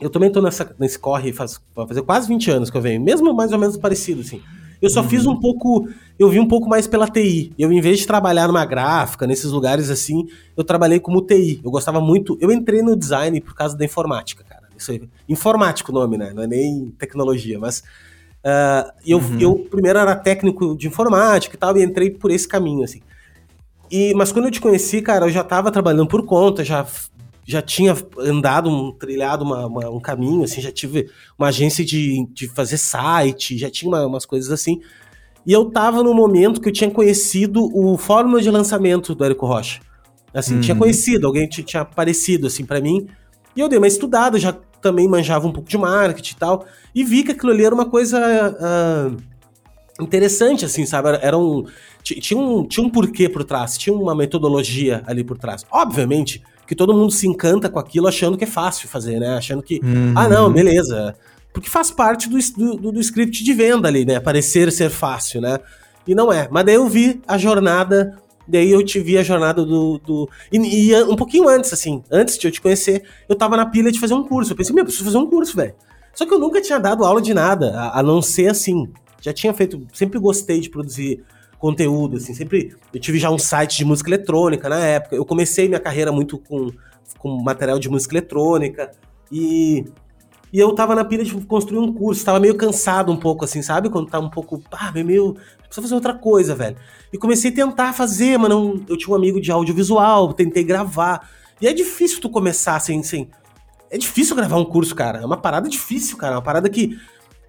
eu 0.00 0.10
também 0.10 0.30
tô 0.30 0.42
nessa, 0.42 0.74
nesse 0.78 0.98
corre 0.98 1.32
faz, 1.32 1.60
vai 1.74 1.86
fazer 1.86 2.02
quase 2.02 2.28
20 2.28 2.50
anos 2.50 2.70
que 2.70 2.76
eu 2.76 2.82
venho, 2.82 3.00
mesmo 3.00 3.32
mais 3.32 3.52
ou 3.52 3.58
menos 3.58 3.76
parecido, 3.76 4.20
assim. 4.20 4.42
Eu 4.82 4.90
só 4.90 5.00
uhum. 5.00 5.08
fiz 5.08 5.24
um 5.24 5.38
pouco, 5.40 5.88
eu 6.18 6.28
vi 6.28 6.38
um 6.38 6.46
pouco 6.46 6.68
mais 6.68 6.86
pela 6.86 7.08
TI. 7.08 7.54
Eu, 7.58 7.72
em 7.72 7.80
vez 7.80 8.00
de 8.00 8.06
trabalhar 8.06 8.46
numa 8.46 8.64
gráfica, 8.66 9.26
nesses 9.26 9.50
lugares 9.50 9.88
assim, 9.88 10.26
eu 10.54 10.62
trabalhei 10.62 11.00
como 11.00 11.22
TI. 11.22 11.62
Eu 11.64 11.70
gostava 11.70 11.98
muito, 11.98 12.36
eu 12.42 12.52
entrei 12.52 12.82
no 12.82 12.94
design 12.94 13.40
por 13.40 13.54
causa 13.54 13.74
da 13.76 13.84
informática, 13.84 14.44
cara. 14.44 14.66
Isso 14.76 14.90
aí, 14.90 15.08
informático 15.26 15.90
o 15.90 15.94
nome, 15.94 16.18
né? 16.18 16.34
Não 16.34 16.42
é 16.42 16.46
nem 16.46 16.90
tecnologia, 16.98 17.58
mas 17.58 17.82
Uh, 18.44 18.92
eu, 19.04 19.18
uhum. 19.18 19.38
eu 19.40 19.54
primeiro 19.70 19.98
era 19.98 20.14
técnico 20.14 20.76
de 20.76 20.86
informática 20.86 21.56
e 21.56 21.58
tal, 21.58 21.76
e 21.76 21.82
entrei 21.82 22.10
por 22.10 22.30
esse 22.30 22.46
caminho, 22.46 22.84
assim. 22.84 23.00
E, 23.90 24.14
mas 24.14 24.32
quando 24.32 24.46
eu 24.46 24.50
te 24.50 24.60
conheci, 24.60 25.02
cara, 25.02 25.26
eu 25.26 25.30
já 25.30 25.40
estava 25.40 25.70
trabalhando 25.70 26.08
por 26.08 26.24
conta, 26.24 26.64
já, 26.64 26.86
já 27.44 27.62
tinha 27.62 27.96
andado, 28.18 28.68
um, 28.68 28.92
trilhado 28.92 29.44
uma, 29.44 29.66
uma, 29.66 29.90
um 29.90 30.00
caminho, 30.00 30.44
assim, 30.44 30.60
já 30.60 30.72
tive 30.72 31.08
uma 31.38 31.48
agência 31.48 31.84
de, 31.84 32.26
de 32.32 32.48
fazer 32.48 32.78
site, 32.78 33.58
já 33.58 33.70
tinha 33.70 33.88
uma, 33.90 34.06
umas 34.06 34.26
coisas 34.26 34.50
assim. 34.50 34.80
E 35.46 35.52
eu 35.52 35.66
tava 35.70 36.02
no 36.02 36.12
momento 36.12 36.60
que 36.60 36.68
eu 36.68 36.72
tinha 36.72 36.90
conhecido 36.90 37.70
o 37.72 37.96
fórmula 37.96 38.42
de 38.42 38.50
lançamento 38.50 39.14
do 39.14 39.24
Érico 39.24 39.46
Rocha. 39.46 39.80
Assim, 40.34 40.56
uhum. 40.56 40.60
tinha 40.60 40.76
conhecido, 40.76 41.26
alguém 41.26 41.48
tinha 41.48 41.82
aparecido, 41.82 42.48
assim, 42.48 42.64
para 42.64 42.80
mim. 42.80 43.06
E 43.54 43.60
eu 43.60 43.68
dei 43.68 43.78
uma 43.78 43.86
estudada, 43.86 44.38
já 44.38 44.52
também 44.86 45.08
manjava 45.08 45.46
um 45.46 45.52
pouco 45.52 45.68
de 45.68 45.76
marketing 45.76 46.34
e 46.34 46.36
tal, 46.36 46.64
e 46.94 47.02
vi 47.02 47.24
que 47.24 47.32
aquilo 47.32 47.50
ali 47.50 47.64
era 47.64 47.74
uma 47.74 47.86
coisa 47.86 48.18
uh, 48.20 50.02
interessante, 50.02 50.64
assim, 50.64 50.86
sabe? 50.86 51.08
Era 51.20 51.36
um 51.36 51.64
tinha, 52.02 52.38
um. 52.38 52.64
tinha 52.64 52.86
um 52.86 52.90
porquê 52.90 53.28
por 53.28 53.42
trás, 53.42 53.76
tinha 53.76 53.94
uma 53.94 54.14
metodologia 54.14 55.02
ali 55.06 55.24
por 55.24 55.36
trás. 55.36 55.66
Obviamente 55.70 56.42
que 56.66 56.74
todo 56.74 56.94
mundo 56.94 57.12
se 57.12 57.26
encanta 57.28 57.68
com 57.68 57.78
aquilo 57.78 58.08
achando 58.08 58.36
que 58.36 58.44
é 58.44 58.46
fácil 58.46 58.88
fazer, 58.88 59.20
né? 59.20 59.36
Achando 59.36 59.62
que, 59.62 59.80
uhum. 59.82 60.14
ah, 60.16 60.28
não, 60.28 60.52
beleza. 60.52 61.14
Porque 61.52 61.70
faz 61.70 61.90
parte 61.90 62.28
do, 62.28 62.38
do, 62.76 62.92
do 62.92 63.00
script 63.00 63.42
de 63.42 63.52
venda 63.52 63.88
ali, 63.88 64.04
né? 64.04 64.18
Parecer 64.18 64.70
ser 64.72 64.90
fácil, 64.90 65.40
né? 65.40 65.58
E 66.06 66.14
não 66.14 66.32
é. 66.32 66.48
Mas 66.50 66.64
daí 66.64 66.74
eu 66.74 66.88
vi 66.88 67.20
a 67.26 67.38
jornada 67.38 68.18
Daí 68.46 68.70
eu 68.70 68.84
te 68.84 69.00
vi 69.00 69.18
a 69.18 69.22
jornada 69.22 69.64
do. 69.64 69.98
do... 69.98 70.28
E, 70.52 70.90
e, 70.90 71.02
um 71.04 71.16
pouquinho 71.16 71.48
antes, 71.48 71.72
assim, 71.72 72.02
antes 72.10 72.38
de 72.38 72.46
eu 72.46 72.52
te 72.52 72.60
conhecer, 72.60 73.02
eu 73.28 73.34
tava 73.34 73.56
na 73.56 73.66
pilha 73.66 73.90
de 73.90 73.98
fazer 73.98 74.14
um 74.14 74.22
curso. 74.22 74.52
Eu 74.52 74.56
pensei, 74.56 74.74
meu, 74.74 74.82
eu 74.82 74.86
preciso 74.86 75.04
fazer 75.04 75.18
um 75.18 75.28
curso, 75.28 75.56
velho. 75.56 75.74
Só 76.14 76.24
que 76.24 76.32
eu 76.32 76.38
nunca 76.38 76.60
tinha 76.60 76.78
dado 76.78 77.04
aula 77.04 77.20
de 77.20 77.34
nada, 77.34 77.72
a, 77.78 78.00
a, 78.00 78.02
não 78.02 78.22
ser 78.22 78.48
assim. 78.48 78.88
Já 79.20 79.32
tinha 79.32 79.52
feito. 79.52 79.86
Sempre 79.92 80.18
gostei 80.18 80.60
de 80.60 80.70
produzir 80.70 81.24
conteúdo, 81.58 82.16
assim, 82.16 82.34
sempre. 82.34 82.74
Eu 82.92 83.00
tive 83.00 83.18
já 83.18 83.30
um 83.30 83.38
site 83.38 83.76
de 83.76 83.84
música 83.84 84.08
eletrônica 84.10 84.68
na 84.68 84.78
época. 84.78 85.16
Eu 85.16 85.24
comecei 85.24 85.68
minha 85.68 85.80
carreira 85.80 86.12
muito 86.12 86.38
com, 86.38 86.70
com 87.18 87.42
material 87.42 87.78
de 87.78 87.88
música 87.88 88.14
eletrônica. 88.14 88.92
E 89.30 89.84
e 90.52 90.58
eu 90.58 90.72
tava 90.74 90.94
na 90.94 91.04
pilha 91.04 91.24
de 91.24 91.34
construir 91.44 91.78
um 91.78 91.92
curso, 91.92 92.24
tava 92.24 92.40
meio 92.40 92.54
cansado 92.54 93.10
um 93.12 93.16
pouco, 93.16 93.44
assim, 93.44 93.62
sabe? 93.62 93.90
Quando 93.90 94.08
tá 94.08 94.18
um 94.18 94.30
pouco, 94.30 94.62
ah, 94.70 94.92
meio, 94.92 95.34
precisa 95.64 95.82
fazer 95.82 95.94
outra 95.94 96.14
coisa, 96.14 96.54
velho. 96.54 96.76
E 97.12 97.18
comecei 97.18 97.50
a 97.50 97.54
tentar 97.54 97.92
fazer, 97.92 98.38
mas 98.38 98.50
não, 98.50 98.80
eu 98.88 98.96
tinha 98.96 99.12
um 99.12 99.16
amigo 99.16 99.40
de 99.40 99.50
audiovisual, 99.50 100.32
tentei 100.32 100.64
gravar. 100.64 101.28
E 101.60 101.66
é 101.66 101.72
difícil 101.72 102.20
tu 102.20 102.30
começar 102.30 102.76
assim, 102.76 103.00
assim. 103.00 103.28
É 103.90 103.98
difícil 103.98 104.36
gravar 104.36 104.56
um 104.56 104.64
curso, 104.64 104.94
cara. 104.94 105.20
É 105.20 105.24
uma 105.24 105.36
parada 105.36 105.68
difícil, 105.68 106.16
cara. 106.16 106.34
É 106.34 106.36
uma 106.36 106.42
parada 106.42 106.68
que 106.68 106.98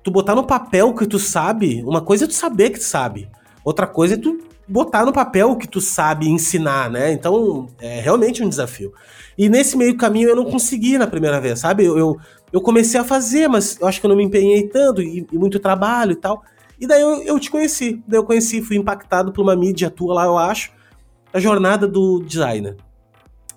tu 0.04 0.12
botar 0.12 0.36
no 0.36 0.46
papel 0.46 0.94
que 0.94 1.06
tu 1.06 1.20
sabe, 1.20 1.84
uma 1.84 2.02
coisa 2.02 2.26
é 2.26 2.28
tu 2.28 2.34
saber 2.34 2.70
que 2.70 2.80
tu 2.80 2.86
sabe. 2.86 3.30
Outra 3.64 3.86
coisa 3.86 4.14
é 4.14 4.18
tu 4.18 4.40
botar 4.68 5.06
no 5.06 5.14
papel 5.14 5.52
o 5.52 5.58
que 5.58 5.68
tu 5.68 5.80
sabe 5.80 6.30
ensinar, 6.30 6.90
né? 6.90 7.12
Então, 7.12 7.68
é 7.80 8.00
realmente 8.00 8.44
um 8.44 8.50
desafio. 8.50 8.94
E 9.38 9.50
nesse 9.50 9.78
meio 9.78 9.96
caminho 9.96 10.30
eu 10.30 10.36
não 10.36 10.46
consegui 10.46 10.98
na 10.98 11.08
primeira 11.08 11.40
vez, 11.40 11.60
sabe? 11.60 11.86
Eu, 11.86 11.98
eu, 11.98 12.18
eu 12.58 12.62
comecei 12.62 13.00
a 13.00 13.04
fazer, 13.04 13.48
mas 13.48 13.78
eu 13.80 13.88
acho 13.88 14.00
que 14.00 14.06
eu 14.06 14.10
não 14.10 14.16
me 14.16 14.24
empenhei 14.24 14.68
tanto, 14.68 15.02
e, 15.02 15.26
e 15.32 15.38
muito 15.38 15.60
trabalho 15.60 16.12
e 16.12 16.16
tal. 16.16 16.44
E 16.80 16.86
daí 16.86 17.02
eu, 17.02 17.24
eu 17.24 17.40
te 17.40 17.50
conheci. 17.50 18.04
Daí 18.08 18.20
eu 18.20 18.24
conheci, 18.24 18.62
fui 18.62 18.78
impactado 18.78 19.32
por 19.32 19.42
uma 19.42 19.56
mídia 19.56 19.90
tua 19.90 20.14
lá, 20.14 20.26
eu 20.26 20.38
acho. 20.38 20.72
A 21.34 21.40
jornada 21.40 21.88
do 21.88 22.20
designer. 22.20 22.76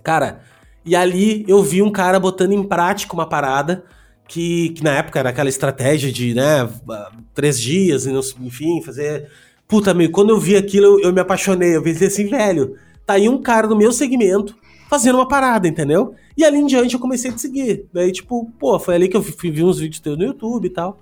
Cara, 0.03 0.41
e 0.85 0.97
ali 0.97 1.45
eu 1.47 1.63
vi 1.63 1.83
um 1.83 1.91
cara 1.91 2.19
botando 2.19 2.53
em 2.53 2.63
prática 2.63 3.13
uma 3.15 3.27
parada 3.27 3.85
que, 4.27 4.71
que 4.71 4.83
na 4.83 4.93
época 4.93 5.19
era 5.19 5.31
aquela 5.31 5.49
estratégia 5.49 6.11
de, 6.11 6.35
né, 6.35 6.69
três 7.35 7.61
dias, 7.61 8.07
enfim, 8.07 8.83
fazer. 8.83 9.29
Puta, 9.69 9.93
meu, 9.93 10.11
quando 10.11 10.31
eu 10.31 10.39
vi 10.39 10.57
aquilo, 10.57 10.87
eu, 10.87 11.01
eu 11.01 11.13
me 11.13 11.21
apaixonei. 11.21 11.77
Eu 11.77 11.83
pensei 11.83 12.09
assim, 12.09 12.27
velho, 12.27 12.77
tá 13.05 13.15
aí 13.15 13.29
um 13.29 13.41
cara 13.41 13.67
do 13.67 13.77
meu 13.77 13.93
segmento 13.93 14.57
fazendo 14.91 15.15
uma 15.15 15.29
parada, 15.29 15.69
entendeu? 15.69 16.17
E 16.37 16.45
ali 16.45 16.59
em 16.59 16.67
diante 16.67 16.95
eu 16.95 17.01
comecei 17.01 17.31
a 17.31 17.33
te 17.35 17.41
seguir. 17.41 17.87
Daí, 17.93 18.11
tipo, 18.11 18.51
pô, 18.59 18.77
foi 18.81 18.97
ali 18.97 19.09
que 19.09 19.17
eu 19.17 19.23
vi, 19.23 19.33
vi 19.49 19.63
uns 19.63 19.79
vídeos 19.79 20.01
teus 20.01 20.19
no 20.19 20.25
YouTube 20.25 20.67
e 20.67 20.71
tal. 20.71 20.99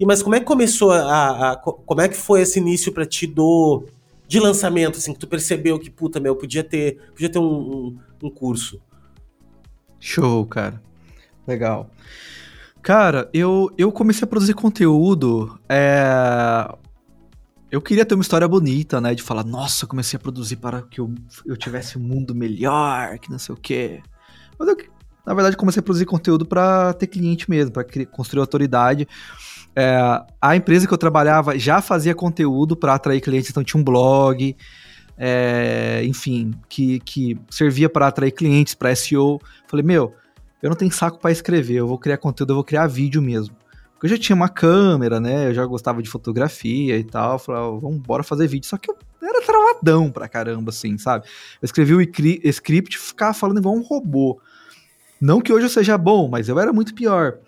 E, 0.00 0.06
mas 0.06 0.22
como 0.22 0.34
é 0.34 0.40
que 0.40 0.46
começou 0.46 0.90
a, 0.90 1.52
a, 1.52 1.56
Como 1.56 2.00
é 2.00 2.08
que 2.08 2.16
foi 2.16 2.40
esse 2.40 2.58
início 2.58 2.90
pra 2.90 3.04
ti 3.04 3.26
do. 3.26 3.84
De 4.26 4.40
lançamento, 4.40 4.96
assim, 4.96 5.12
que 5.12 5.20
tu 5.20 5.28
percebeu 5.28 5.78
que, 5.78 5.88
puta, 5.90 6.18
meu, 6.18 6.34
podia 6.34 6.64
ter, 6.64 6.98
podia 7.12 7.28
ter 7.28 7.38
um, 7.38 7.44
um, 7.44 7.98
um 8.24 8.30
curso? 8.30 8.80
Show, 10.00 10.44
cara. 10.46 10.82
Legal. 11.46 11.90
Cara, 12.82 13.28
eu, 13.32 13.70
eu 13.78 13.92
comecei 13.92 14.24
a 14.24 14.26
produzir 14.26 14.54
conteúdo. 14.54 15.56
É... 15.68 16.74
Eu 17.76 17.82
queria 17.82 18.06
ter 18.06 18.14
uma 18.14 18.22
história 18.22 18.48
bonita, 18.48 19.02
né? 19.02 19.14
De 19.14 19.22
falar, 19.22 19.44
nossa, 19.44 19.84
eu 19.84 19.88
comecei 19.90 20.16
a 20.16 20.20
produzir 20.20 20.56
para 20.56 20.80
que 20.80 20.98
eu, 20.98 21.14
eu 21.44 21.58
tivesse 21.58 21.98
um 21.98 22.00
mundo 22.00 22.34
melhor, 22.34 23.18
que 23.18 23.30
não 23.30 23.38
sei 23.38 23.54
o 23.54 23.58
quê. 23.58 24.00
Mas 24.58 24.66
eu, 24.66 24.76
na 25.26 25.34
verdade, 25.34 25.58
comecei 25.58 25.80
a 25.80 25.82
produzir 25.82 26.06
conteúdo 26.06 26.46
para 26.46 26.94
ter 26.94 27.06
cliente 27.06 27.50
mesmo, 27.50 27.72
para 27.72 27.84
construir 28.06 28.40
autoridade. 28.40 29.06
É, 29.76 29.94
a 30.40 30.56
empresa 30.56 30.86
que 30.86 30.94
eu 30.94 30.96
trabalhava 30.96 31.58
já 31.58 31.82
fazia 31.82 32.14
conteúdo 32.14 32.74
para 32.74 32.94
atrair 32.94 33.20
clientes, 33.20 33.50
então 33.50 33.62
tinha 33.62 33.78
um 33.78 33.84
blog, 33.84 34.56
é, 35.18 36.00
enfim, 36.06 36.54
que, 36.70 36.98
que 37.00 37.38
servia 37.50 37.90
para 37.90 38.06
atrair 38.06 38.30
clientes, 38.30 38.74
para 38.74 38.96
SEO. 38.96 39.38
Falei, 39.68 39.84
meu, 39.84 40.14
eu 40.62 40.70
não 40.70 40.76
tenho 40.78 40.90
saco 40.90 41.18
para 41.18 41.30
escrever, 41.30 41.74
eu 41.74 41.86
vou 41.86 41.98
criar 41.98 42.16
conteúdo, 42.16 42.52
eu 42.52 42.56
vou 42.56 42.64
criar 42.64 42.86
vídeo 42.86 43.20
mesmo. 43.20 43.54
Eu 44.06 44.10
já 44.10 44.18
tinha 44.18 44.36
uma 44.36 44.48
câmera, 44.48 45.18
né? 45.18 45.48
Eu 45.48 45.54
já 45.54 45.66
gostava 45.66 46.00
de 46.00 46.08
fotografia 46.08 46.96
e 46.96 47.02
tal. 47.02 47.40
Falei, 47.40 47.60
oh, 47.60 47.80
vamos 47.80 47.98
bora 47.98 48.22
fazer 48.22 48.46
vídeo. 48.46 48.68
Só 48.68 48.76
que 48.76 48.88
eu 48.88 48.96
era 49.20 49.44
travadão 49.44 50.12
pra 50.12 50.28
caramba, 50.28 50.70
assim, 50.70 50.96
sabe? 50.96 51.26
Eu 51.60 51.66
escrevi 51.66 51.92
o 51.92 52.00
script 52.00 52.96
e 52.96 53.00
ficava 53.00 53.34
falando 53.34 53.58
igual 53.58 53.74
um 53.74 53.82
robô. 53.82 54.40
Não 55.20 55.40
que 55.40 55.52
hoje 55.52 55.66
eu 55.66 55.70
seja 55.70 55.98
bom, 55.98 56.28
mas 56.28 56.48
eu 56.48 56.56
era 56.60 56.72
muito 56.72 56.94
pior. 56.94 57.38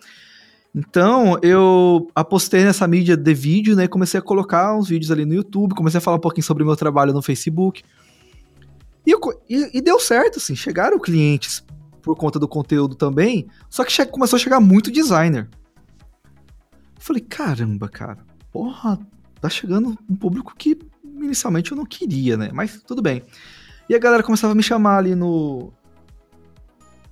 Então, 0.74 1.38
eu 1.42 2.10
apostei 2.12 2.64
nessa 2.64 2.88
mídia 2.88 3.16
de 3.16 3.34
vídeo, 3.34 3.76
né? 3.76 3.86
Comecei 3.86 4.18
a 4.18 4.22
colocar 4.22 4.76
uns 4.76 4.88
vídeos 4.88 5.12
ali 5.12 5.24
no 5.24 5.34
YouTube, 5.34 5.76
comecei 5.76 5.98
a 5.98 6.00
falar 6.00 6.16
um 6.16 6.20
pouquinho 6.20 6.44
sobre 6.44 6.64
o 6.64 6.66
meu 6.66 6.74
trabalho 6.74 7.12
no 7.12 7.22
Facebook. 7.22 7.84
E, 9.06 9.12
eu, 9.12 9.20
e, 9.48 9.78
e 9.78 9.80
deu 9.80 10.00
certo, 10.00 10.38
assim. 10.38 10.56
Chegaram 10.56 10.98
clientes 10.98 11.64
por 12.02 12.16
conta 12.16 12.36
do 12.36 12.48
conteúdo 12.48 12.96
também, 12.96 13.46
só 13.70 13.84
que 13.84 14.06
começou 14.06 14.36
a 14.36 14.40
chegar 14.40 14.58
muito 14.58 14.90
designer. 14.90 15.48
Falei, 17.08 17.22
caramba, 17.22 17.88
cara, 17.88 18.18
porra, 18.52 18.98
tá 19.40 19.48
chegando 19.48 19.96
um 20.06 20.14
público 20.14 20.54
que 20.54 20.78
inicialmente 21.02 21.72
eu 21.72 21.76
não 21.76 21.86
queria, 21.86 22.36
né? 22.36 22.50
Mas 22.52 22.82
tudo 22.82 23.00
bem. 23.00 23.22
E 23.88 23.94
a 23.94 23.98
galera 23.98 24.22
começava 24.22 24.52
a 24.52 24.54
me 24.54 24.62
chamar 24.62 24.98
ali 24.98 25.14
no. 25.14 25.72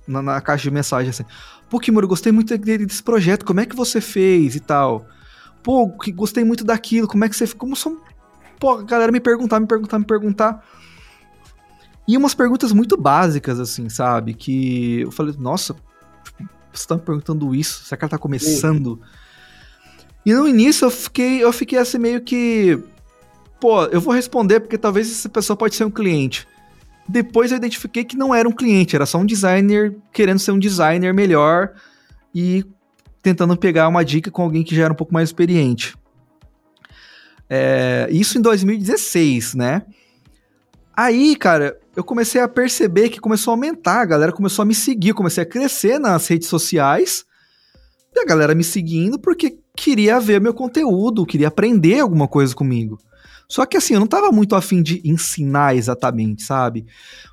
Na, 0.07 0.21
na 0.21 0.39
caixa 0.39 0.65
de 0.65 0.69
mensagem 0.69 1.09
assim. 1.09 1.25
Pô, 1.67 1.79
Kimura, 1.79 2.05
gostei 2.05 2.31
muito 2.31 2.55
desse 2.55 3.01
projeto, 3.01 3.43
como 3.43 3.59
é 3.59 3.65
que 3.65 3.75
você 3.75 3.99
fez 3.99 4.55
e 4.55 4.59
tal? 4.59 5.07
Pô, 5.63 5.87
gostei 6.13 6.43
muito 6.43 6.63
daquilo, 6.63 7.07
como 7.07 7.25
é 7.25 7.29
que 7.29 7.35
você. 7.35 7.47
Como 7.47 7.75
são. 7.75 7.99
Pô, 8.59 8.73
a 8.73 8.83
galera 8.83 9.11
me 9.11 9.19
perguntar, 9.19 9.59
me 9.59 9.65
perguntar, 9.65 9.97
me 9.97 10.05
perguntar. 10.05 10.63
E 12.07 12.15
umas 12.15 12.35
perguntas 12.35 12.71
muito 12.71 12.95
básicas, 12.95 13.59
assim, 13.59 13.89
sabe? 13.89 14.35
Que 14.35 15.01
eu 15.01 15.11
falei, 15.11 15.33
nossa, 15.39 15.75
você 16.71 16.87
tá 16.87 16.93
me 16.93 17.01
perguntando 17.01 17.55
isso? 17.55 17.83
Será 17.83 17.97
que 17.97 18.05
ela 18.05 18.11
tá 18.11 18.17
começando? 18.19 19.01
E 20.27 20.33
no 20.33 20.45
início 20.45 20.83
eu 20.83 20.91
fiquei, 20.91 21.41
eu 21.41 21.53
fiquei 21.53 21.79
assim 21.79 21.97
meio 21.97 22.19
que. 22.19 22.77
Pô, 23.61 23.85
eu 23.85 24.01
vou 24.01 24.13
responder 24.13 24.59
porque 24.59 24.77
talvez 24.77 25.09
essa 25.09 25.29
pessoa 25.29 25.55
pode 25.55 25.73
ser 25.73 25.85
um 25.85 25.89
cliente. 25.89 26.45
Depois 27.07 27.49
eu 27.49 27.55
identifiquei 27.55 28.03
que 28.03 28.17
não 28.17 28.35
era 28.35 28.45
um 28.45 28.51
cliente, 28.51 28.93
era 28.93 29.05
só 29.05 29.19
um 29.19 29.25
designer 29.25 29.95
querendo 30.11 30.39
ser 30.39 30.51
um 30.51 30.59
designer 30.59 31.13
melhor 31.13 31.71
e 32.35 32.65
tentando 33.21 33.55
pegar 33.55 33.87
uma 33.87 34.03
dica 34.03 34.29
com 34.29 34.41
alguém 34.41 34.65
que 34.65 34.75
já 34.75 34.83
era 34.83 34.91
um 34.91 34.97
pouco 34.97 35.13
mais 35.13 35.29
experiente. 35.29 35.95
É, 37.49 38.09
isso 38.11 38.37
em 38.37 38.41
2016, 38.41 39.55
né? 39.55 39.83
Aí, 40.93 41.37
cara, 41.37 41.79
eu 41.95 42.03
comecei 42.03 42.41
a 42.41 42.49
perceber 42.49 43.07
que 43.07 43.21
começou 43.21 43.51
a 43.51 43.55
aumentar, 43.55 44.01
a 44.01 44.05
galera 44.05 44.33
começou 44.33 44.63
a 44.63 44.65
me 44.65 44.75
seguir, 44.75 45.13
comecei 45.13 45.43
a 45.43 45.45
crescer 45.47 45.97
nas 45.97 46.27
redes 46.27 46.49
sociais, 46.49 47.25
e 48.17 48.21
a 48.21 48.25
galera 48.25 48.55
me 48.55 48.63
seguindo 48.63 49.19
porque 49.19 49.59
queria 49.75 50.19
ver 50.19 50.41
meu 50.41 50.53
conteúdo, 50.53 51.25
queria 51.25 51.47
aprender 51.47 51.99
alguma 51.99 52.27
coisa 52.27 52.55
comigo. 52.55 52.97
Só 53.49 53.65
que 53.65 53.77
assim, 53.77 53.93
eu 53.93 53.99
não 53.99 54.07
tava 54.07 54.31
muito 54.31 54.55
afim 54.55 54.81
de 54.81 55.01
ensinar 55.05 55.75
exatamente, 55.75 56.43
sabe? 56.43 56.85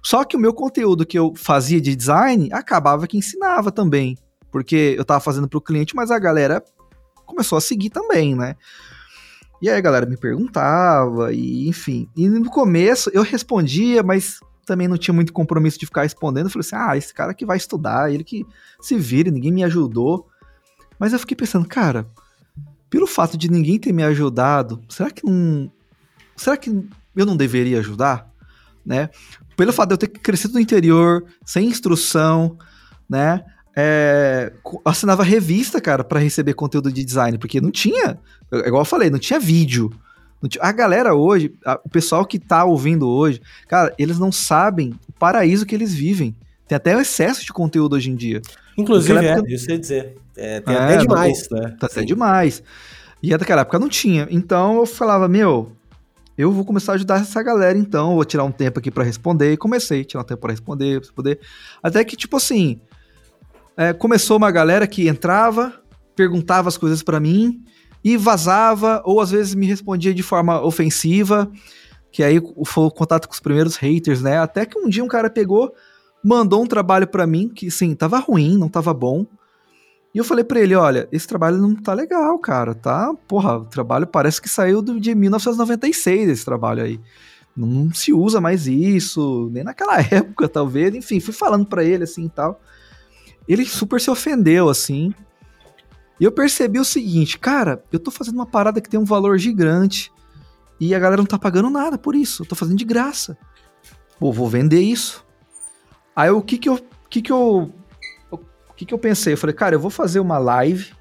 Só 0.03 0.25
que 0.25 0.37
o 0.37 0.40
meu 0.40 0.53
conteúdo 0.55 1.05
que 1.05 1.18
eu 1.18 1.33
fazia 1.37 1.81
de 1.81 1.97
design 1.97 2.49
acabava 2.53 3.07
que 3.07 3.18
ensinava 3.18 3.73
também. 3.73 4.16
Porque 4.53 4.94
eu 4.97 5.05
tava 5.05 5.20
fazendo 5.20 5.49
pro 5.49 5.61
cliente, 5.61 5.97
mas 5.97 6.12
a 6.12 6.18
galera 6.18 6.62
começou 7.27 7.59
a 7.59 7.61
seguir 7.61 7.90
também, 7.90 8.37
né? 8.37 8.55
E 9.61 9.68
aí 9.68 9.77
a 9.77 9.81
galera 9.81 10.07
me 10.07 10.16
perguntava, 10.16 11.33
e 11.33 11.68
enfim. 11.68 12.09
E 12.16 12.29
no 12.29 12.51
começo 12.51 13.11
eu 13.12 13.23
respondia, 13.23 14.03
mas 14.03 14.38
também 14.64 14.87
não 14.87 14.97
tinha 14.97 15.14
muito 15.14 15.33
compromisso 15.33 15.79
de 15.79 15.87
ficar 15.87 16.03
respondendo. 16.03 16.47
Eu 16.47 16.51
falei 16.51 16.66
assim: 16.66 16.77
ah, 16.77 16.97
esse 16.97 17.12
cara 17.12 17.35
que 17.35 17.47
vai 17.47 17.57
estudar, 17.57 18.12
ele 18.12 18.23
que 18.23 18.47
se 18.81 18.97
vire, 18.97 19.31
ninguém 19.31 19.53
me 19.53 19.64
ajudou. 19.64 20.29
Mas 20.98 21.12
eu 21.12 21.18
fiquei 21.18 21.37
pensando, 21.37 21.66
cara, 21.66 22.07
pelo 22.88 23.07
fato 23.07 23.37
de 23.37 23.50
ninguém 23.50 23.78
ter 23.78 23.92
me 23.92 24.02
ajudado, 24.02 24.80
será 24.88 25.11
que 25.11 25.24
não 25.24 25.70
será 26.37 26.57
que 26.57 26.70
eu 27.14 27.26
não 27.26 27.37
deveria 27.37 27.78
ajudar? 27.78 28.30
Né? 28.85 29.09
Pelo 29.57 29.72
fato 29.72 29.88
de 29.88 29.94
eu 29.94 29.98
ter 29.98 30.09
crescido 30.09 30.54
no 30.54 30.61
interior, 30.61 31.24
sem 31.44 31.66
instrução, 31.66 32.59
né? 33.09 33.44
É, 33.76 34.52
assinava 34.85 35.24
revista, 35.24 35.80
cara, 35.80 36.04
para 36.04 36.20
receber 36.20 36.54
conteúdo 36.54 36.92
de 36.92 37.04
design, 37.04 37.38
porque 37.38 37.61
não 37.61 37.72
tinha, 37.72 38.18
igual 38.52 38.83
eu 38.83 38.87
falei, 38.87 39.11
não 39.11 39.18
tinha 39.18 39.40
vídeo. 39.40 39.90
Não 40.40 40.48
tinha, 40.48 40.62
a 40.62 40.70
galera 40.70 41.14
hoje, 41.14 41.52
a, 41.64 41.80
o 41.85 41.88
pessoal 41.88 42.24
que 42.24 42.38
tá 42.38 42.64
ouvindo 42.64 43.09
hoje, 43.09 43.40
cara, 43.66 43.92
eles 43.98 44.18
não 44.18 44.30
sabem 44.30 44.94
o 45.09 45.12
paraíso 45.12 45.66
que 45.66 45.74
eles 45.74 45.92
vivem. 45.92 46.37
Tem 46.68 46.76
até 46.76 46.96
o 46.96 47.00
excesso 47.00 47.44
de 47.44 47.52
conteúdo 47.52 47.96
hoje 47.96 48.11
em 48.11 48.14
dia. 48.14 48.40
Inclusive, 48.78 49.26
época, 49.26 49.50
é, 49.50 49.54
isso 49.54 49.70
ia 49.70 49.78
dizer. 49.78 50.16
É, 50.37 50.61
tem 50.61 50.75
é, 50.75 50.79
até 50.79 50.97
demais, 50.99 51.49
não, 51.51 51.61
né? 51.61 51.77
Tá 51.79 51.87
até 51.87 52.03
demais. 52.05 52.62
E 53.23 53.31
naquela 53.31 53.62
época 53.62 53.79
não 53.79 53.88
tinha. 53.88 54.27
Então 54.31 54.77
eu 54.77 54.87
falava, 54.87 55.29
meu, 55.29 55.73
eu 56.37 56.51
vou 56.51 56.64
começar 56.64 56.92
a 56.92 56.94
ajudar 56.97 57.20
essa 57.20 57.42
galera, 57.42 57.79
então, 57.79 58.16
vou 58.16 58.25
tirar 58.25 58.44
um 58.44 58.51
tempo 58.51 58.79
aqui 58.79 58.90
para 58.90 59.05
responder. 59.05 59.53
E 59.53 59.57
comecei 59.57 60.01
a 60.01 60.05
tirar 60.05 60.23
um 60.23 60.27
tempo 60.27 60.40
para 60.40 60.51
responder, 60.51 61.01
pra 61.01 61.12
poder. 61.12 61.40
Até 61.83 62.05
que, 62.05 62.16
tipo 62.16 62.37
assim, 62.37 62.81
é, 63.77 63.92
começou 63.92 64.37
uma 64.37 64.51
galera 64.51 64.87
que 64.87 65.09
entrava, 65.09 65.73
perguntava 66.16 66.68
as 66.68 66.77
coisas 66.77 67.03
para 67.03 67.20
mim 67.20 67.62
e 68.03 68.16
vazava, 68.16 69.01
ou 69.05 69.20
às 69.20 69.31
vezes 69.31 69.55
me 69.55 69.66
respondia 69.66 70.12
de 70.12 70.23
forma 70.23 70.61
ofensiva, 70.61 71.51
que 72.12 72.23
aí 72.23 72.40
foi 72.66 72.85
o 72.85 72.90
contato 72.90 73.27
com 73.27 73.35
os 73.35 73.40
primeiros 73.40 73.77
haters, 73.77 74.20
né? 74.20 74.38
Até 74.38 74.66
que 74.66 74.79
um 74.79 74.88
dia 74.88 75.03
um 75.03 75.09
cara 75.09 75.31
pegou, 75.31 75.73
mandou 76.23 76.62
um 76.62 76.66
trabalho 76.66 77.07
para 77.07 77.27
mim 77.27 77.49
que, 77.49 77.70
sim, 77.70 77.94
tava 77.94 78.18
ruim, 78.18 78.59
não 78.59 78.68
tava 78.68 78.92
bom. 78.92 79.25
E 80.14 80.18
eu 80.18 80.24
falei 80.24 80.44
para 80.44 80.61
ele, 80.61 80.77
olha, 80.77 81.09
esse 81.11 81.27
trabalho 81.27 81.59
não 81.59 81.74
tá 81.74 81.92
legal, 81.92 82.38
cara, 82.38 82.72
tá? 82.72 83.12
Porra, 83.27 83.59
o 83.59 83.64
trabalho 83.64 84.07
parece 84.07 84.40
que 84.40 84.48
saiu 84.48 84.81
de 84.81 85.12
1996, 85.12 86.29
esse 86.29 86.44
trabalho 86.44 86.85
aí. 86.85 87.00
Não 87.57 87.92
se 87.92 88.12
usa 88.12 88.40
mais 88.40 88.68
isso, 88.68 89.50
nem 89.53 89.64
naquela 89.64 89.98
época, 90.11 90.48
talvez. 90.48 90.94
Enfim, 90.94 91.18
fui 91.18 91.35
falando 91.35 91.66
para 91.66 91.83
ele 91.83 92.05
assim 92.05 92.27
e 92.27 92.29
tal. 92.29 92.61
Ele 93.48 93.66
super 93.66 94.00
se 94.00 94.09
ofendeu, 94.09 94.68
assim. 94.68 95.12
E 96.20 96.24
eu 96.24 96.31
percebi 96.31 96.79
o 96.79 96.85
seguinte, 96.85 97.37
cara, 97.37 97.83
eu 97.92 97.98
tô 97.98 98.11
fazendo 98.12 98.37
uma 98.37 98.46
parada 98.46 98.81
que 98.81 98.88
tem 98.88 99.00
um 99.00 99.05
valor 99.05 99.37
gigante 99.37 100.12
e 100.79 100.94
a 100.94 100.98
galera 100.98 101.22
não 101.22 101.27
tá 101.27 101.38
pagando 101.38 101.70
nada 101.70 101.98
por 101.98 102.14
isso. 102.14 102.42
Eu 102.42 102.46
tô 102.46 102.55
fazendo 102.55 102.79
de 102.79 102.85
graça. 102.85 103.37
Pô, 104.18 104.33
vou 104.33 104.48
vender 104.48 104.81
isso. 104.81 105.24
Aí 106.14 106.31
o 106.31 106.40
que 106.40 106.57
que 106.57 106.68
eu, 106.68 106.79
que 107.11 107.20
que 107.20 107.33
eu 107.33 107.72
o 108.75 108.77
que, 108.77 108.85
que 108.85 108.93
eu 108.93 108.99
pensei? 108.99 109.35
Eu 109.35 109.39
falei, 109.39 109.55
cara, 109.55 109.77
eu 109.77 109.81
vou 109.81 109.91
fazer 109.91 110.19
uma 110.19 110.37
live. 110.37 110.93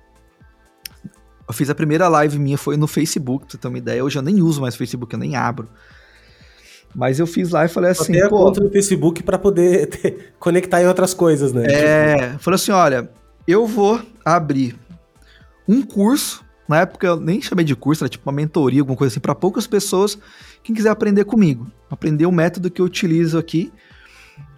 Eu 1.48 1.54
fiz 1.54 1.72
a 1.72 1.76
primeira 1.76 2.08
live 2.08 2.38
minha, 2.38 2.58
foi 2.58 2.78
no 2.78 2.86
Facebook, 2.86 3.46
pra 3.46 3.52
você 3.52 3.58
ter 3.58 3.68
uma 3.68 3.80
ideia. 3.80 4.06
Hoje 4.06 4.18
eu 4.18 4.22
nem 4.22 4.42
uso 4.44 4.62
mais 4.62 4.76
Facebook, 4.76 5.12
eu 5.12 5.20
nem 5.20 5.36
abro. 5.36 5.68
Mas 6.96 7.20
eu 7.20 7.26
fiz 7.26 7.50
lá 7.50 7.66
e 7.66 7.68
falei 7.68 7.90
assim. 7.90 8.14
Tem 8.14 8.22
a 8.22 8.30
conta 8.30 8.64
no 8.64 8.70
Facebook 8.70 9.24
para 9.24 9.40
poder 9.40 9.88
ter, 9.90 10.36
conectar 10.40 10.84
em 10.84 10.88
outras 10.88 11.16
coisas, 11.16 11.52
né? 11.52 11.66
É, 11.66 12.38
falei 12.38 12.56
assim: 12.56 12.72
olha, 12.72 13.10
eu 13.48 13.66
vou 13.66 14.00
abrir 14.24 14.76
um 15.68 15.82
curso 15.82 16.46
Na 16.68 16.82
época 16.82 17.08
eu 17.08 17.20
nem 17.20 17.42
chamei 17.42 17.66
de 17.66 17.76
curso, 17.76 18.04
era 18.04 18.10
tipo 18.10 18.30
uma 18.30 18.36
mentoria, 18.36 18.82
alguma 18.82 18.96
coisa 18.98 19.12
assim, 19.12 19.20
para 19.20 19.34
poucas 19.34 19.66
pessoas, 19.66 20.18
quem 20.62 20.76
quiser 20.76 20.90
aprender 20.90 21.26
comigo. 21.26 21.72
Aprender 21.90 22.28
o 22.28 22.32
método 22.32 22.70
que 22.70 22.80
eu 22.80 22.86
utilizo 22.86 23.40
aqui. 23.40 23.74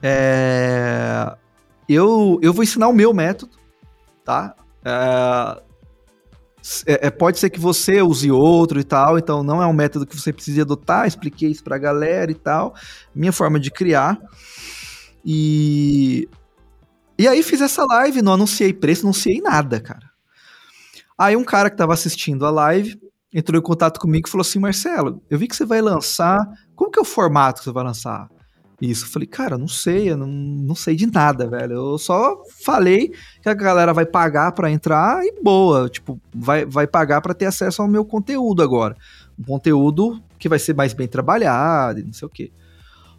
É... 0.03 1.33
Eu, 1.87 2.39
eu 2.41 2.53
vou 2.53 2.63
ensinar 2.63 2.87
o 2.87 2.93
meu 2.93 3.13
método, 3.13 3.55
tá? 4.23 4.55
É, 4.83 5.61
é, 6.87 7.07
é, 7.07 7.09
pode 7.11 7.37
ser 7.37 7.49
que 7.49 7.59
você 7.59 8.01
use 8.01 8.31
outro 8.31 8.79
e 8.79 8.83
tal, 8.83 9.19
então 9.19 9.43
não 9.43 9.61
é 9.61 9.67
um 9.67 9.73
método 9.73 10.05
que 10.05 10.19
você 10.19 10.33
precisa 10.33 10.63
adotar, 10.63 11.07
expliquei 11.07 11.51
isso 11.51 11.63
pra 11.63 11.77
galera 11.77 12.31
e 12.31 12.35
tal. 12.35 12.73
Minha 13.13 13.31
forma 13.31 13.59
de 13.59 13.69
criar. 13.69 14.19
E. 15.23 16.27
E 17.17 17.27
aí 17.27 17.41
fiz 17.43 17.61
essa 17.61 17.85
live, 17.85 18.21
não 18.21 18.33
anunciei 18.33 18.73
preço, 18.73 19.03
não 19.03 19.11
anunciei 19.11 19.39
nada, 19.39 19.79
cara. 19.79 20.11
Aí 21.17 21.35
um 21.35 21.45
cara 21.45 21.69
que 21.69 21.77
tava 21.77 21.93
assistindo 21.93 22.45
a 22.45 22.49
live 22.49 22.99
entrou 23.33 23.59
em 23.59 23.63
contato 23.63 23.99
comigo 23.99 24.27
e 24.27 24.31
falou 24.31 24.41
assim: 24.41 24.59
Marcelo, 24.59 25.21
eu 25.29 25.37
vi 25.37 25.47
que 25.47 25.55
você 25.55 25.65
vai 25.65 25.81
lançar. 25.81 26.45
Como 26.75 26.91
que 26.91 26.99
é 26.99 27.01
o 27.01 27.05
formato 27.05 27.59
que 27.59 27.65
você 27.65 27.71
vai 27.71 27.83
lançar? 27.83 28.29
Isso. 28.81 29.05
Eu 29.05 29.09
falei, 29.09 29.27
cara, 29.27 29.57
não 29.57 29.67
sei, 29.67 30.11
eu 30.11 30.17
não, 30.17 30.27
não 30.27 30.75
sei 30.75 30.95
de 30.95 31.07
nada, 31.07 31.47
velho. 31.47 31.73
Eu 31.73 31.97
só 31.97 32.41
falei 32.61 33.13
que 33.41 33.49
a 33.49 33.53
galera 33.53 33.93
vai 33.93 34.05
pagar 34.05 34.51
para 34.51 34.71
entrar 34.71 35.23
e 35.23 35.41
boa, 35.41 35.89
tipo, 35.89 36.19
vai, 36.33 36.65
vai 36.65 36.85
pagar 36.85 37.21
para 37.21 37.33
ter 37.33 37.45
acesso 37.45 37.81
ao 37.81 37.87
meu 37.87 38.03
conteúdo 38.03 38.61
agora. 38.61 38.95
Um 39.39 39.43
conteúdo 39.43 40.21
que 40.37 40.49
vai 40.49 40.59
ser 40.59 40.75
mais 40.75 40.93
bem 40.93 41.07
trabalhado 41.07 42.03
não 42.03 42.13
sei 42.13 42.25
o 42.25 42.29
quê. 42.29 42.51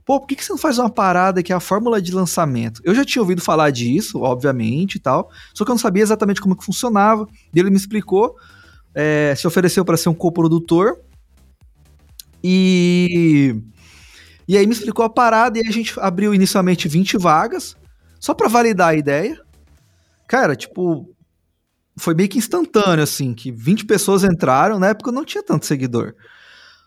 Pô, 0.05 0.21
por 0.21 0.29
que, 0.29 0.37
que 0.37 0.45
você 0.45 0.53
não 0.53 0.59
faz 0.59 0.79
uma 0.79 0.89
parada 0.89 1.43
que 1.43 1.53
é 1.53 1.57
a 1.57 1.61
fórmula 1.61 2.01
de 2.01 2.15
lançamento? 2.15 2.81
Eu 2.85 2.95
já 2.95 3.05
tinha 3.05 3.21
ouvido 3.21 3.43
falar 3.43 3.71
disso, 3.71 4.21
obviamente 4.21 4.95
e 4.95 5.01
tal, 5.01 5.31
só 5.53 5.65
que 5.65 5.71
eu 5.71 5.75
não 5.75 5.81
sabia 5.81 6.03
exatamente 6.03 6.41
como 6.41 6.55
que 6.55 6.65
funcionava. 6.65 7.27
E 7.53 7.59
ele 7.59 7.71
me 7.71 7.77
explicou, 7.77 8.37
é, 8.95 9.35
se 9.37 9.49
ofereceu 9.49 9.85
para 9.85 9.97
ser 9.97 10.09
um 10.09 10.15
coprodutor 10.15 11.01
e 12.43 13.61
e 14.49 14.57
aí 14.57 14.67
me 14.67 14.73
explicou 14.73 15.05
a 15.05 15.11
parada 15.11 15.59
e 15.59 15.67
a 15.67 15.71
gente 15.71 15.99
abriu 15.99 16.35
inicialmente 16.35 16.89
20 16.89 17.19
vagas, 17.19 17.77
só 18.21 18.35
para 18.35 18.49
validar 18.49 18.91
a 18.91 18.97
ideia. 18.97 19.41
Cara, 20.29 20.55
tipo, 20.55 21.15
foi 21.97 22.15
meio 22.15 22.29
que 22.29 22.39
instantâneo, 22.39 23.03
assim, 23.03 23.35
que 23.35 23.51
20 23.51 23.87
pessoas 23.87 24.23
entraram, 24.23 24.79
na 24.79 24.89
época 24.89 25.11
eu 25.11 25.15
não 25.15 25.25
tinha 25.25 25.43
tanto 25.43 25.67
seguidor. 25.67 26.15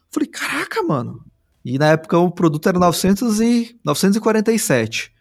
Falei, 0.09 0.27
caraca, 0.27 0.81
mano. 0.83 1.23
E 1.63 1.77
na 1.77 1.87
época 1.87 2.17
o 2.17 2.31
produto 2.31 2.67
era 2.69 2.79
900 2.79 3.41
e 3.41 3.79
947. 3.83 5.13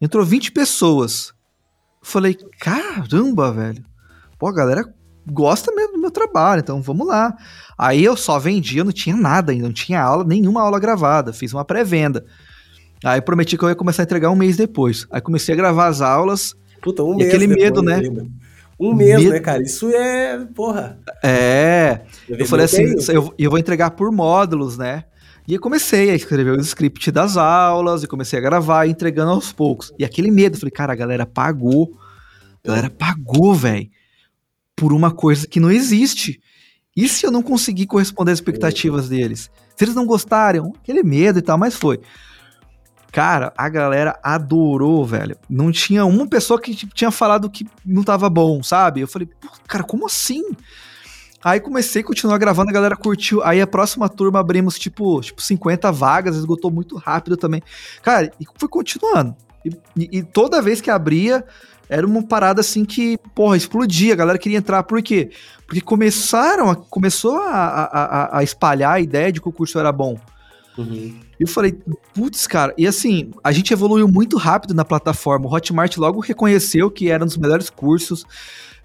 Entrou 0.00 0.24
20 0.24 0.52
pessoas. 0.52 1.32
Falei, 2.02 2.36
caramba, 2.60 3.52
velho. 3.52 3.84
Pô, 4.38 4.46
a 4.46 4.54
galera 4.54 4.94
gosta 5.26 5.72
mesmo 5.74 5.94
do 5.94 6.00
meu 6.00 6.10
trabalho, 6.10 6.60
então 6.60 6.80
vamos 6.82 7.06
lá. 7.06 7.36
Aí 7.78 8.04
eu 8.04 8.16
só 8.16 8.38
vendia, 8.38 8.84
não 8.84 8.92
tinha 8.92 9.16
nada 9.16 9.52
ainda, 9.52 9.64
não 9.64 9.72
tinha 9.72 10.00
aula, 10.00 10.24
nenhuma 10.24 10.62
aula 10.62 10.78
gravada, 10.78 11.32
fiz 11.32 11.52
uma 11.52 11.64
pré-venda. 11.64 12.24
Aí 13.04 13.20
prometi 13.20 13.58
que 13.58 13.64
eu 13.64 13.68
ia 13.68 13.74
começar 13.74 14.02
a 14.02 14.04
entregar 14.04 14.30
um 14.30 14.36
mês 14.36 14.56
depois. 14.56 15.06
Aí 15.10 15.20
comecei 15.20 15.52
a 15.54 15.56
gravar 15.56 15.88
as 15.88 16.00
aulas. 16.00 16.54
Puta, 16.82 17.02
um 17.02 17.16
mês. 17.16 17.28
Aquele 17.28 17.46
medo, 17.46 17.82
né? 17.82 17.96
Ainda. 17.96 18.26
Um 18.80 18.94
mês, 18.94 19.18
medo. 19.18 19.30
né, 19.30 19.40
cara? 19.40 19.62
Isso 19.62 19.88
é. 19.90 20.44
Porra. 20.54 20.98
É. 21.22 22.00
Eu, 22.28 22.38
eu 22.38 22.46
falei 22.46 22.64
assim, 22.64 22.94
eu, 23.12 23.32
eu 23.38 23.50
vou 23.50 23.58
entregar 23.58 23.90
por 23.90 24.10
módulos, 24.10 24.78
né? 24.78 25.04
E 25.46 25.52
eu 25.52 25.60
comecei 25.60 26.10
a 26.10 26.14
escrever 26.14 26.52
o 26.52 26.60
script 26.60 27.10
das 27.10 27.36
aulas, 27.36 28.02
e 28.02 28.06
comecei 28.06 28.38
a 28.38 28.42
gravar, 28.42 28.86
entregando 28.86 29.32
aos 29.32 29.52
poucos. 29.52 29.92
E 29.98 30.04
aquele 30.04 30.30
medo, 30.30 30.56
falei, 30.56 30.72
cara, 30.72 30.94
a 30.94 30.96
galera 30.96 31.26
pagou. 31.26 31.92
A 32.64 32.68
galera 32.68 32.88
pagou, 32.88 33.54
velho 33.54 33.90
por 34.76 34.92
uma 34.92 35.10
coisa 35.10 35.46
que 35.46 35.60
não 35.60 35.70
existe. 35.70 36.40
E 36.96 37.08
se 37.08 37.26
eu 37.26 37.30
não 37.30 37.42
conseguir 37.42 37.86
corresponder 37.86 38.32
às 38.32 38.38
expectativas 38.38 39.08
deles? 39.08 39.50
Se 39.76 39.84
eles 39.84 39.94
não 39.94 40.06
gostaram, 40.06 40.72
aquele 40.80 41.02
medo 41.02 41.38
e 41.38 41.42
tal, 41.42 41.58
mas 41.58 41.74
foi. 41.74 42.00
Cara, 43.10 43.52
a 43.56 43.68
galera 43.68 44.18
adorou, 44.22 45.04
velho. 45.04 45.36
Não 45.48 45.70
tinha 45.70 46.04
uma 46.04 46.26
pessoa 46.26 46.60
que 46.60 46.74
tipo, 46.74 46.94
tinha 46.94 47.10
falado 47.10 47.48
que 47.50 47.66
não 47.84 48.02
tava 48.02 48.28
bom, 48.28 48.62
sabe? 48.62 49.00
Eu 49.00 49.08
falei, 49.08 49.28
cara, 49.68 49.84
como 49.84 50.06
assim? 50.06 50.42
Aí 51.42 51.60
comecei 51.60 52.02
a 52.02 52.04
continuar 52.04 52.38
gravando, 52.38 52.70
a 52.70 52.72
galera 52.72 52.96
curtiu. 52.96 53.42
Aí 53.44 53.60
a 53.60 53.66
próxima 53.66 54.08
turma 54.08 54.40
abrimos, 54.40 54.78
tipo, 54.78 55.20
tipo 55.20 55.42
50 55.42 55.92
vagas, 55.92 56.36
esgotou 56.36 56.70
muito 56.70 56.96
rápido 56.96 57.36
também. 57.36 57.62
Cara, 58.02 58.32
e 58.40 58.44
foi 58.56 58.68
continuando. 58.68 59.36
E, 59.64 59.68
e, 59.96 60.18
e 60.18 60.22
toda 60.22 60.62
vez 60.62 60.80
que 60.80 60.90
abria, 60.90 61.44
era 61.94 62.06
uma 62.06 62.22
parada 62.22 62.60
assim 62.60 62.84
que, 62.84 63.16
porra, 63.34 63.56
explodia, 63.56 64.14
a 64.14 64.16
galera 64.16 64.38
queria 64.38 64.58
entrar. 64.58 64.82
Por 64.82 65.00
quê? 65.00 65.30
Porque 65.64 65.80
começaram, 65.80 66.68
a, 66.68 66.74
começou 66.74 67.38
a, 67.38 67.50
a, 67.52 68.38
a, 68.38 68.42
espalhar 68.42 68.94
a 68.94 69.00
ideia 69.00 69.30
de 69.30 69.40
que 69.40 69.48
o 69.48 69.52
curso 69.52 69.78
era 69.78 69.92
bom. 69.92 70.18
Uhum. 70.76 71.20
E 71.38 71.42
eu 71.42 71.46
falei, 71.46 71.78
putz, 72.12 72.48
cara, 72.48 72.74
e 72.76 72.84
assim, 72.84 73.30
a 73.44 73.52
gente 73.52 73.72
evoluiu 73.72 74.08
muito 74.08 74.36
rápido 74.36 74.74
na 74.74 74.84
plataforma. 74.84 75.46
O 75.46 75.54
Hotmart 75.54 75.96
logo 75.96 76.18
reconheceu 76.18 76.90
que 76.90 77.10
era 77.10 77.22
um 77.22 77.28
dos 77.28 77.36
melhores 77.36 77.70
cursos. 77.70 78.24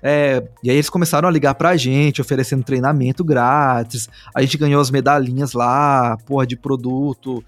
É, 0.03 0.47
e 0.63 0.69
aí 0.69 0.75
eles 0.75 0.89
começaram 0.89 1.27
a 1.27 1.31
ligar 1.31 1.55
pra 1.55 1.75
gente, 1.75 2.21
oferecendo 2.21 2.63
treinamento 2.63 3.23
grátis. 3.23 4.07
A 4.35 4.41
gente 4.41 4.55
ganhou 4.55 4.79
as 4.79 4.91
medalhinhas 4.91 5.53
lá, 5.53 6.15
porra, 6.27 6.45
de 6.45 6.55
produto 6.55 7.43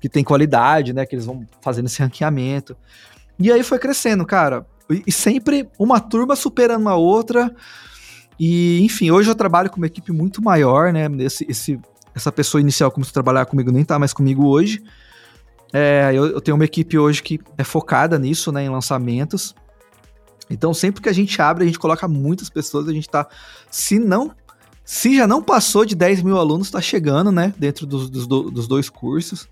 que 0.00 0.08
tem 0.08 0.24
qualidade, 0.24 0.92
né? 0.92 1.06
Que 1.06 1.14
eles 1.14 1.24
vão 1.24 1.46
fazendo 1.62 1.86
esse 1.86 2.02
ranqueamento. 2.02 2.76
E 3.38 3.50
aí 3.50 3.62
foi 3.62 3.78
crescendo, 3.78 4.26
cara. 4.26 4.66
E 5.06 5.10
sempre 5.10 5.68
uma 5.78 5.98
turma 5.98 6.36
superando 6.36 6.88
a 6.88 6.96
outra. 6.96 7.54
E, 8.38 8.80
enfim, 8.82 9.10
hoje 9.10 9.30
eu 9.30 9.34
trabalho 9.34 9.70
com 9.70 9.76
uma 9.76 9.86
equipe 9.86 10.12
muito 10.12 10.42
maior, 10.42 10.92
né? 10.92 11.06
Esse, 11.20 11.46
esse, 11.48 11.80
essa 12.14 12.30
pessoa 12.30 12.60
inicial 12.60 12.90
que 12.90 12.94
começou 12.94 13.10
a 13.10 13.14
trabalhar 13.14 13.46
comigo 13.46 13.70
nem 13.70 13.84
tá 13.84 13.98
mais 13.98 14.12
comigo 14.12 14.46
hoje. 14.46 14.82
É, 15.72 16.12
eu, 16.14 16.26
eu, 16.26 16.40
tenho 16.40 16.54
uma 16.54 16.64
equipe 16.64 16.98
hoje 16.98 17.22
que 17.22 17.40
é 17.56 17.64
focada 17.64 18.18
nisso, 18.18 18.52
né? 18.52 18.64
Em 18.64 18.68
lançamentos. 18.68 19.54
Então, 20.50 20.74
sempre 20.74 21.02
que 21.02 21.08
a 21.08 21.12
gente 21.12 21.40
abre, 21.40 21.64
a 21.64 21.66
gente 21.66 21.78
coloca 21.78 22.06
muitas 22.06 22.50
pessoas, 22.50 22.88
a 22.88 22.92
gente 22.92 23.08
tá. 23.08 23.26
Se 23.70 23.98
não. 23.98 24.32
Se 24.84 25.16
já 25.16 25.26
não 25.26 25.42
passou 25.42 25.84
de 25.86 25.94
10 25.94 26.22
mil 26.22 26.36
alunos, 26.36 26.70
tá 26.70 26.80
chegando, 26.80 27.32
né? 27.32 27.54
Dentro 27.58 27.86
dos, 27.86 28.10
dos, 28.10 28.26
dos 28.26 28.68
dois 28.68 28.90
cursos. 28.90 29.48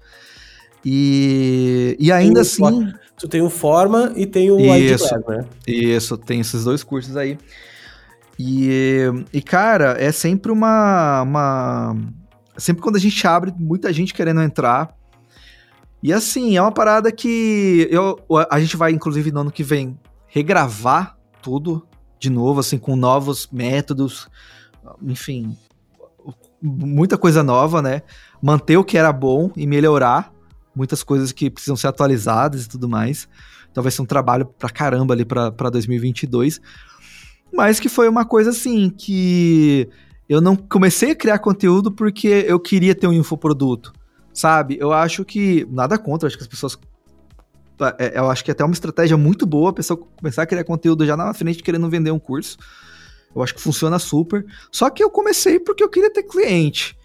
E, 0.85 1.97
e 1.99 2.13
ainda 2.13 2.43
assim. 2.43 2.93
Tu 3.23 3.29
tem 3.29 3.41
o 3.41 3.49
Forma 3.49 4.13
e 4.17 4.27
tem 4.27 4.51
o 4.51 4.59
isso, 4.75 5.15
né? 5.29 5.47
Isso, 5.65 6.19
tem 6.19 6.41
esses 6.41 6.65
dois 6.65 6.83
cursos 6.83 7.17
aí. 7.17 7.39
E, 8.37 8.99
e 9.33 9.41
cara, 9.41 9.95
é 9.97 10.11
sempre 10.11 10.51
uma, 10.51 11.23
uma. 11.23 11.97
Sempre 12.57 12.83
quando 12.83 12.97
a 12.97 12.99
gente 12.99 13.25
abre, 13.25 13.55
muita 13.57 13.93
gente 13.93 14.13
querendo 14.13 14.43
entrar. 14.43 14.93
E 16.03 16.13
assim, 16.13 16.57
é 16.57 16.61
uma 16.61 16.73
parada 16.73 17.13
que 17.13 17.87
eu, 17.93 18.19
a 18.51 18.59
gente 18.59 18.77
vai, 18.77 18.91
inclusive, 18.91 19.31
no 19.31 19.43
ano 19.43 19.53
que 19.53 19.63
vem, 19.63 19.97
regravar 20.27 21.17
tudo 21.41 21.87
de 22.19 22.29
novo, 22.29 22.59
assim, 22.59 22.77
com 22.77 22.97
novos 22.97 23.49
métodos, 23.53 24.29
enfim, 25.01 25.57
muita 26.61 27.17
coisa 27.17 27.41
nova, 27.45 27.81
né? 27.81 28.03
Manter 28.43 28.79
o 28.79 28.85
que 28.85 28.99
era 28.99 29.13
bom 29.13 29.53
e 29.57 29.65
melhorar 29.65 30.32
muitas 30.75 31.03
coisas 31.03 31.33
que 31.33 31.51
precisam 31.51 31.77
ser 31.77 31.89
atualizadas 31.89 32.65
e 32.65 32.69
tudo 32.69 32.89
mais. 32.89 33.29
Então 33.71 33.83
vai 33.83 33.91
ser 33.91 34.03
um 34.03 34.07
trabalho 34.07 34.47
pra 34.47 34.69
caramba 34.69 35.15
ali 35.15 35.25
pra, 35.25 35.51
pra 35.51 35.71
2022. 35.71 36.61
Mas 37.53 37.79
que 37.79 37.89
foi 37.89 38.09
uma 38.09 38.25
coisa 38.25 38.51
assim 38.51 38.89
que 38.91 39.89
eu 40.29 40.41
não 40.41 40.57
comecei 40.57 41.11
a 41.11 41.17
criar 41.17 41.39
conteúdo 41.39 41.93
porque 41.93 42.45
eu 42.49 42.59
queria 42.59 42.95
ter 42.95 43.07
um 43.07 43.13
infoproduto, 43.13 43.93
sabe? 44.33 44.77
Eu 44.81 44.93
acho 44.93 45.25
que 45.25 45.67
nada 45.71 45.99
contra, 45.99 46.27
acho 46.27 46.37
que 46.37 46.43
as 46.43 46.49
pessoas 46.49 46.79
é, 47.99 48.19
eu 48.19 48.31
acho 48.31 48.45
que 48.45 48.51
é 48.51 48.53
até 48.53 48.65
uma 48.65 48.73
estratégia 48.73 49.17
muito 49.17 49.45
boa 49.45 49.71
a 49.71 49.73
pessoa 49.73 49.99
começar 50.17 50.43
a 50.43 50.47
criar 50.47 50.65
conteúdo 50.65 51.05
já 51.05 51.17
na 51.17 51.35
frente 51.35 51.63
querendo 51.63 51.89
vender 51.91 52.11
um 52.11 52.19
curso. 52.19 52.57
Eu 53.35 53.43
acho 53.43 53.55
que 53.55 53.61
funciona 53.61 53.99
super. 53.99 54.45
Só 54.71 54.91
que 54.91 55.03
eu 55.03 55.11
comecei 55.11 55.59
porque 55.59 55.83
eu 55.83 55.89
queria 55.89 56.13
ter 56.13 56.23
cliente. 56.23 56.97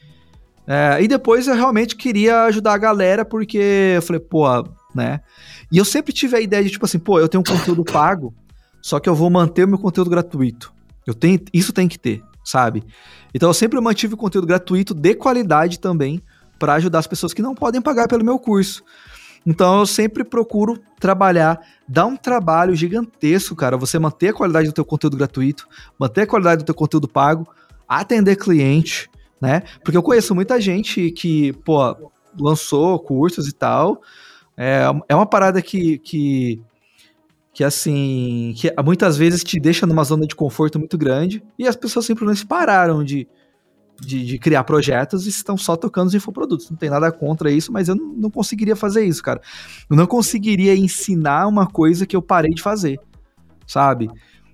É, 0.68 1.02
e 1.02 1.08
depois 1.08 1.48
eu 1.48 1.56
realmente 1.56 1.96
queria 1.96 2.44
ajudar 2.44 2.74
a 2.74 2.78
galera, 2.78 3.24
porque 3.24 3.94
eu 3.96 4.02
falei, 4.02 4.20
pô, 4.20 4.46
né? 4.94 5.22
E 5.72 5.78
eu 5.78 5.86
sempre 5.86 6.12
tive 6.12 6.36
a 6.36 6.42
ideia 6.42 6.64
de, 6.64 6.70
tipo 6.70 6.86
assim, 6.86 7.00
pô, 7.00 7.20
eu 7.20 7.30
tenho 7.30 7.42
um 7.42 7.44
conteúdo 7.44 7.84
pago, 7.86 8.34
só 8.82 9.00
que 9.00 9.08
eu 9.08 9.16
vou 9.16 9.30
manter 9.30 9.64
o 9.64 9.68
meu 9.68 9.80
conteúdo 9.80 10.10
gratuito. 10.10 10.74
Eu 11.06 11.14
tenho, 11.14 11.40
isso 11.54 11.72
tem 11.72 11.88
que 11.88 11.98
ter, 11.98 12.22
sabe? 12.44 12.84
Então 13.34 13.50
eu 13.50 13.54
sempre 13.54 13.80
mantive 13.80 14.16
o 14.16 14.18
conteúdo 14.18 14.46
gratuito 14.46 14.94
de 14.94 15.16
qualidade 15.16 15.80
também, 15.80 16.22
para 16.60 16.74
ajudar 16.74 17.00
as 17.00 17.08
pessoas 17.08 17.34
que 17.34 17.42
não 17.42 17.56
podem 17.56 17.82
pagar 17.82 18.08
pelo 18.08 18.26
meu 18.26 18.38
curso. 18.40 18.84
Então 19.46 19.80
eu 19.80 19.86
sempre 19.86 20.24
procuro 20.24 20.78
trabalhar, 21.00 21.60
dar 21.88 22.06
um 22.06 22.18
trabalho 22.18 22.76
gigantesco, 22.76 23.56
cara, 23.56 23.78
você 23.78 23.98
manter 23.98 24.30
a 24.30 24.34
qualidade 24.34 24.68
do 24.68 24.74
teu 24.74 24.84
conteúdo 24.84 25.16
gratuito, 25.16 25.68
manter 25.98 26.22
a 26.22 26.28
qualidade 26.28 26.64
do 26.64 26.66
teu 26.66 26.76
conteúdo 26.76 27.08
pago, 27.08 27.48
atender 27.88 28.36
cliente, 28.36 29.10
né? 29.42 29.62
Porque 29.84 29.98
eu 29.98 30.04
conheço 30.04 30.36
muita 30.36 30.60
gente 30.60 31.12
que, 31.12 31.54
pô, 31.64 32.12
lançou 32.40 33.00
cursos 33.00 33.48
e 33.48 33.54
tal. 33.54 34.02
É, 34.56 34.84
é 35.08 35.16
uma 35.16 35.26
parada 35.26 35.62
que, 35.62 36.00
que, 36.00 36.62
que 37.54 37.64
assim, 37.64 38.54
que 38.58 38.74
muitas 38.84 39.18
vezes 39.18 39.44
te 39.44 39.60
deixa 39.60 39.86
numa 39.86 40.04
zona 40.04 40.26
de 40.26 40.36
conforto 40.36 40.80
muito 40.80 40.98
grande 40.98 41.44
e 41.58 41.68
as 41.68 41.76
pessoas 41.76 42.06
simplesmente 42.06 42.46
pararam 42.46 43.04
de, 43.04 43.28
de, 44.02 44.26
de 44.26 44.40
criar 44.40 44.64
projetos 44.64 45.26
e 45.26 45.30
estão 45.30 45.58
só 45.58 45.76
tocando 45.76 46.08
os 46.08 46.16
infoprodutos. 46.16 46.70
Não 46.70 46.78
tem 46.78 46.90
nada 46.90 47.12
contra 47.12 47.52
isso, 47.52 47.72
mas 47.72 47.88
eu 47.88 47.96
não, 47.96 48.14
não, 48.14 48.30
conseguiria 48.32 48.76
fazer 48.76 49.06
isso, 49.06 49.22
cara. 49.22 49.42
Eu 49.90 49.96
não 49.96 50.08
conseguiria 50.08 50.76
ensinar 50.76 51.48
uma 51.48 51.68
coisa 51.68 52.06
que 52.06 52.16
eu 52.16 52.22
parei 52.22 52.52
de 52.52 52.62
fazer, 52.62 53.00
sabe? 53.66 54.10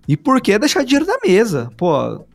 E 0.07 0.17
por 0.17 0.41
que 0.41 0.59
deixar 0.59 0.83
dinheiro 0.83 1.05
na 1.05 1.17
mesa? 1.23 1.69
Pô, 1.77 2.25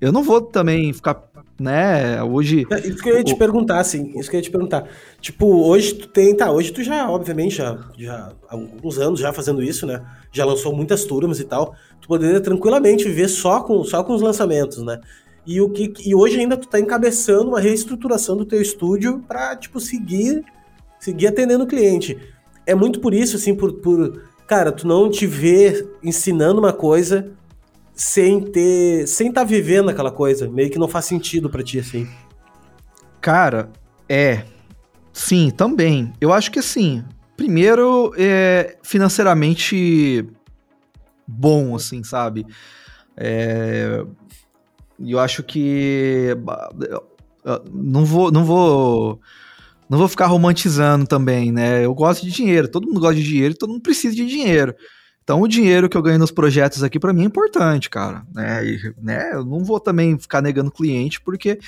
eu 0.00 0.12
não 0.12 0.22
vou 0.22 0.40
também 0.40 0.92
ficar 0.92 1.14
né? 1.58 2.22
Hoje. 2.22 2.66
É, 2.70 2.86
isso 2.86 3.02
que 3.02 3.08
eu 3.08 3.16
ia 3.16 3.24
te 3.24 3.34
perguntar, 3.34 3.80
assim. 3.80 4.18
Isso 4.18 4.30
que 4.30 4.36
eu 4.36 4.38
ia 4.38 4.44
te 4.44 4.50
perguntar. 4.50 4.88
Tipo, 5.20 5.46
hoje 5.66 5.94
tu 5.94 6.08
tem. 6.08 6.34
Tá, 6.36 6.50
hoje 6.50 6.72
tu 6.72 6.82
já, 6.82 7.10
obviamente, 7.10 7.56
já, 7.56 7.78
já 7.98 8.32
há 8.48 8.54
alguns 8.54 8.98
anos 8.98 9.20
já 9.20 9.32
fazendo 9.32 9.62
isso, 9.62 9.86
né? 9.86 10.04
Já 10.32 10.44
lançou 10.44 10.74
muitas 10.74 11.04
turmas 11.04 11.40
e 11.40 11.44
tal. 11.44 11.74
Tu 12.00 12.08
poderia 12.08 12.40
tranquilamente 12.40 13.04
viver 13.04 13.28
só 13.28 13.60
com, 13.60 13.82
só 13.84 14.04
com 14.04 14.14
os 14.14 14.22
lançamentos, 14.22 14.82
né? 14.82 15.00
E, 15.46 15.60
o 15.60 15.70
que, 15.70 15.92
e 16.04 16.14
hoje 16.14 16.40
ainda 16.40 16.56
tu 16.56 16.68
tá 16.68 16.78
encabeçando 16.80 17.50
uma 17.50 17.60
reestruturação 17.60 18.36
do 18.36 18.44
teu 18.44 18.60
estúdio 18.60 19.24
para 19.28 19.54
tipo, 19.56 19.78
seguir, 19.78 20.44
seguir 20.98 21.28
atendendo 21.28 21.64
o 21.64 21.68
cliente. 21.68 22.18
É 22.66 22.74
muito 22.74 23.00
por 23.00 23.14
isso, 23.14 23.36
assim, 23.36 23.54
por, 23.54 23.72
por. 23.74 24.22
Cara, 24.46 24.72
tu 24.72 24.86
não 24.86 25.08
te 25.08 25.26
vê 25.26 25.88
ensinando 26.02 26.60
uma 26.60 26.72
coisa 26.72 27.30
sem 27.96 28.42
ter. 28.42 29.08
sem 29.08 29.28
estar 29.28 29.40
tá 29.40 29.46
vivendo 29.46 29.88
aquela 29.88 30.12
coisa. 30.12 30.48
Meio 30.48 30.70
que 30.70 30.78
não 30.78 30.86
faz 30.86 31.06
sentido 31.06 31.48
para 31.48 31.62
ti, 31.62 31.78
assim. 31.78 32.06
Cara, 33.20 33.70
é. 34.06 34.44
Sim, 35.12 35.50
também. 35.50 36.12
Eu 36.20 36.32
acho 36.32 36.52
que 36.52 36.58
assim. 36.58 37.02
Primeiro, 37.36 38.14
é 38.16 38.76
financeiramente 38.82 40.26
bom, 41.26 41.74
assim, 41.74 42.04
sabe? 42.04 42.46
É, 43.16 44.04
eu 44.98 45.18
acho 45.18 45.42
que 45.42 46.36
não 47.72 48.04
vou, 48.04 48.30
não 48.30 48.44
vou, 48.44 49.20
não 49.88 49.98
vou 49.98 50.08
ficar 50.08 50.26
romantizando 50.26 51.06
também, 51.06 51.52
né? 51.52 51.84
Eu 51.84 51.94
gosto 51.94 52.24
de 52.24 52.32
dinheiro, 52.32 52.68
todo 52.68 52.86
mundo 52.86 53.00
gosta 53.00 53.16
de 53.16 53.22
dinheiro, 53.22 53.54
todo 53.54 53.70
mundo 53.70 53.82
precisa 53.82 54.14
de 54.14 54.26
dinheiro. 54.26 54.74
Então, 55.26 55.40
o 55.40 55.48
dinheiro 55.48 55.88
que 55.88 55.96
eu 55.96 56.02
ganho 56.02 56.20
nos 56.20 56.30
projetos 56.30 56.84
aqui, 56.84 57.00
para 57.00 57.12
mim, 57.12 57.22
é 57.22 57.26
importante, 57.26 57.90
cara. 57.90 58.24
Né? 58.32 58.64
E, 58.64 58.94
né? 59.02 59.32
Eu 59.32 59.44
não 59.44 59.64
vou 59.64 59.80
também 59.80 60.16
ficar 60.16 60.40
negando 60.40 60.70
cliente, 60.70 61.20
porque 61.20 61.58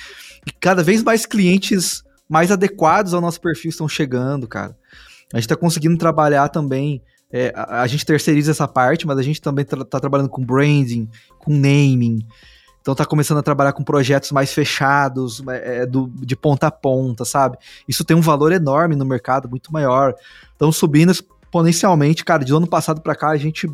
cada 0.61 0.81
vez 0.81 1.03
mais 1.03 1.25
clientes 1.25 2.01
mais 2.29 2.51
adequados 2.51 3.13
ao 3.13 3.19
nosso 3.19 3.41
perfil 3.41 3.67
estão 3.67 3.85
chegando, 3.85 4.47
cara. 4.47 4.77
A 5.33 5.35
gente 5.35 5.43
está 5.43 5.57
conseguindo 5.57 5.97
trabalhar 5.97 6.47
também. 6.47 7.01
É, 7.29 7.51
a, 7.53 7.81
a, 7.81 7.87
gente 7.87 8.05
terceiriza 8.05 8.51
essa 8.51 8.65
parte, 8.65 9.05
mas 9.05 9.17
a 9.17 9.21
gente 9.21 9.41
também 9.41 9.63
está 9.63 9.83
tra 9.83 9.99
trabalhando 9.99 10.29
com 10.29 10.41
branding, 10.41 11.09
com 11.37 11.51
naming. 11.51 12.25
Então 12.79 12.95
tá 12.95 13.05
começando 13.05 13.39
a 13.39 13.43
trabalhar 13.43 13.73
com 13.73 13.83
projetos 13.83 14.31
mais 14.31 14.53
fechados, 14.53 15.43
é, 15.49 15.85
do, 15.85 16.09
de 16.21 16.37
ponta 16.37 16.67
a 16.67 16.71
ponta, 16.71 17.25
sabe? 17.25 17.57
Isso 17.85 18.05
tem 18.05 18.15
um 18.15 18.21
valor 18.21 18.53
enorme 18.53 18.95
no 18.95 19.05
mercado, 19.05 19.49
muito 19.49 19.73
maior. 19.73 20.15
Então 20.55 20.71
subindo 20.71 21.11
exponencialmente, 21.49 22.23
cara, 22.23 22.45
de 22.45 22.53
ano 22.53 22.67
passado 22.67 23.01
para 23.01 23.15
cá 23.15 23.29
a 23.29 23.37
gente 23.37 23.67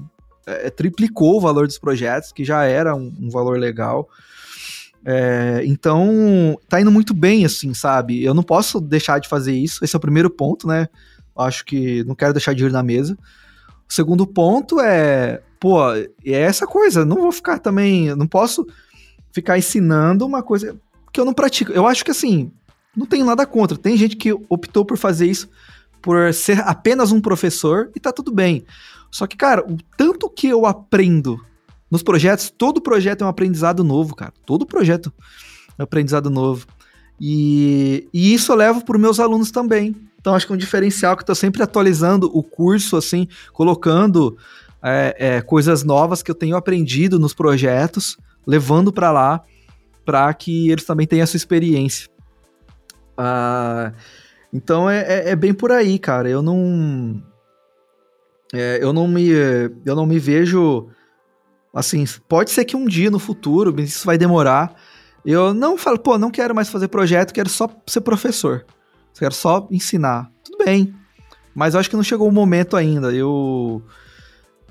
é, 0.48 0.70
triplicou 0.70 1.38
o 1.38 1.42
valor 1.42 1.68
dos 1.68 1.78
projetos, 1.78 2.32
que 2.32 2.46
já 2.46 2.64
era 2.64 2.96
um, 2.96 3.14
um 3.20 3.30
valor 3.30 3.60
legal. 3.60 4.08
É, 5.04 5.62
então, 5.66 6.58
tá 6.68 6.80
indo 6.80 6.92
muito 6.92 7.14
bem, 7.14 7.46
assim, 7.46 7.74
sabe? 7.74 8.24
Eu 8.24 8.34
não 8.34 8.42
posso 8.42 8.80
deixar 8.80 9.20
de 9.20 9.28
fazer 9.28 9.54
isso. 9.54 9.84
Esse 9.84 9.96
é 9.96 9.98
o 9.98 10.02
primeiro 10.02 10.30
ponto, 10.30 10.68
né? 10.68 10.88
Acho 11.38 11.66
que 11.66 12.04
não 12.06 12.16
quero 12.16 12.34
deixar 12.34 12.54
dinheiro 12.54 12.74
na 12.74 12.82
mesa. 12.82 13.18
O 13.88 13.94
segundo 13.94 14.26
ponto 14.26 14.80
é, 14.80 15.42
pô, 15.60 15.94
é 15.94 16.08
essa 16.24 16.66
coisa. 16.66 17.06
Não 17.06 17.18
vou 17.18 17.32
ficar 17.32 17.60
também. 17.60 18.16
Não 18.16 18.26
posso 18.26 18.66
ficar 19.32 19.58
ensinando 19.58 20.26
uma 20.26 20.42
coisa 20.42 20.76
que 21.12 21.20
eu 21.20 21.26
não 21.26 21.34
pratico. 21.34 21.72
Eu 21.72 21.86
acho 21.86 22.04
que, 22.04 22.12
assim, 22.12 22.52
não 22.96 23.06
tenho 23.06 23.26
nada 23.26 23.46
contra. 23.46 23.78
Tem 23.78 23.98
gente 23.98 24.16
que 24.16 24.34
optou 24.50 24.86
por 24.86 24.98
fazer 24.98 25.28
isso 25.28 25.50
por 26.06 26.32
ser 26.36 26.60
apenas 26.60 27.12
um 27.12 27.20
professor 27.20 27.90
e 27.96 28.00
tá 28.00 28.12
tudo 28.12 28.32
bem. 28.32 28.64
Só 29.10 29.26
que, 29.26 29.36
cara, 29.36 29.66
o 29.68 29.76
tanto 29.98 30.30
que 30.30 30.48
eu 30.48 30.68
aprendo 30.68 31.44
nos 31.90 32.04
projetos, 32.04 32.54
todo 32.56 32.80
projeto 32.80 33.24
é 33.24 33.26
um 33.26 33.30
aprendizado 33.30 33.84
novo, 33.84 34.16
cara. 34.16 34.32
Todo 34.46 34.68
projeto 34.68 35.12
é 35.76 35.82
um 35.82 35.84
aprendizado 35.84 36.30
novo. 36.30 36.68
E, 37.20 38.08
e 38.14 38.36
isso 38.36 38.52
eu 38.52 38.56
levo 38.56 38.86
para 38.86 38.96
os 38.96 39.02
meus 39.02 39.20
alunos 39.20 39.50
também. 39.50 39.96
Então, 40.20 40.36
acho 40.36 40.46
que 40.46 40.54
é 40.54 40.56
um 40.56 40.60
diferencial 40.60 41.16
que 41.18 41.24
eu 41.24 41.26
tô 41.26 41.34
sempre 41.34 41.64
atualizando 41.64 42.30
o 42.32 42.44
curso, 42.44 42.98
assim, 42.98 43.28
colocando 43.52 44.38
é, 44.84 45.16
é, 45.18 45.42
coisas 45.42 45.84
novas 45.84 46.22
que 46.22 46.30
eu 46.30 46.36
tenho 46.36 46.56
aprendido 46.56 47.18
nos 47.18 47.34
projetos, 47.34 48.16
levando 48.46 48.94
para 48.94 49.12
lá, 49.12 49.42
para 50.06 50.32
que 50.36 50.70
eles 50.70 50.86
também 50.86 51.08
tenham 51.08 51.24
essa 51.24 51.36
experiência. 51.36 52.08
Uh, 53.18 53.92
então 54.56 54.90
é, 54.90 55.02
é, 55.02 55.30
é, 55.32 55.36
bem 55.36 55.54
por 55.54 55.70
aí, 55.70 56.00
cara. 56.00 56.30
Eu 56.30 56.42
não. 56.42 57.22
É, 58.54 58.80
eu 58.82 58.94
não 58.94 59.06
me. 59.06 59.28
Eu 59.86 59.96
não 59.96 60.06
me 60.06 60.18
vejo. 60.18 60.88
Assim, 61.74 62.06
pode 62.30 62.52
ser 62.52 62.64
que 62.64 62.74
um 62.74 62.86
dia 62.86 63.12
no 63.12 63.20
futuro, 63.20 63.78
isso 63.82 64.06
vai 64.06 64.18
demorar. 64.18 64.74
Eu 65.26 65.54
não 65.54 65.78
falo, 65.78 66.00
pô, 66.00 66.18
não 66.18 66.32
quero 66.32 66.56
mais 66.56 66.70
fazer 66.70 66.88
projeto, 66.88 67.34
quero 67.34 67.50
só 67.50 67.70
ser 67.86 68.00
professor. 68.00 68.66
Quero 69.20 69.34
só 69.34 69.68
ensinar. 69.70 70.32
Tudo 70.42 70.64
bem. 70.64 70.96
Mas 71.54 71.74
eu 71.74 71.82
acho 71.82 71.90
que 71.90 71.98
não 71.98 72.04
chegou 72.04 72.30
o 72.30 72.32
momento 72.32 72.78
ainda. 72.78 73.12
Eu. 73.12 73.84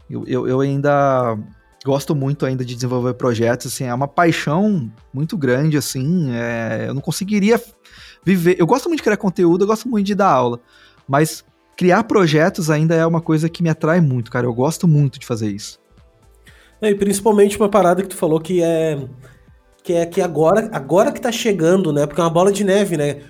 Eu, 0.09 0.25
eu, 0.27 0.49
eu 0.49 0.61
ainda 0.61 1.37
gosto 1.85 2.15
muito 2.15 2.47
ainda 2.47 2.65
de 2.65 2.75
desenvolver 2.75 3.13
projetos, 3.15 3.67
assim, 3.67 3.85
é 3.85 3.93
uma 3.93 4.09
paixão 4.09 4.91
muito 5.13 5.37
grande, 5.37 5.77
assim, 5.77 6.31
é, 6.31 6.87
eu 6.89 6.95
não 6.95 7.03
conseguiria 7.03 7.61
viver. 8.25 8.57
Eu 8.59 8.67
gosto 8.67 8.89
muito 8.89 8.99
de 8.99 9.05
criar 9.05 9.17
conteúdo, 9.17 9.65
eu 9.65 9.69
gosto 9.69 9.89
muito 9.89 10.07
de 10.07 10.15
dar 10.15 10.31
aula, 10.31 10.61
mas 11.09 11.45
criar 11.77 12.05
projetos 12.05 12.71
ainda 12.71 12.95
é 12.95 13.07
uma 13.07 13.21
coisa 13.21 13.49
que 13.49 13.63
me 13.63 13.69
atrai 13.69 14.01
muito, 14.01 14.31
cara. 14.31 14.47
Eu 14.47 14.55
gosto 14.55 14.87
muito 14.89 15.19
de 15.19 15.27
fazer 15.27 15.51
isso. 15.51 15.79
É, 16.81 16.91
e 16.91 16.95
principalmente 16.95 17.57
uma 17.59 17.69
parada 17.69 18.03
que 18.03 18.09
tu 18.09 18.17
falou 18.17 18.41
que 18.41 18.63
é 18.63 18.99
que 19.83 19.93
é 19.93 20.07
que 20.07 20.21
agora 20.21 20.69
agora 20.73 21.13
que 21.13 21.21
tá 21.21 21.31
chegando, 21.31 21.93
né? 21.93 22.07
Porque 22.07 22.21
é 22.21 22.25
uma 22.25 22.31
bola 22.31 22.51
de 22.51 22.65
neve, 22.65 22.97
né? 22.97 23.21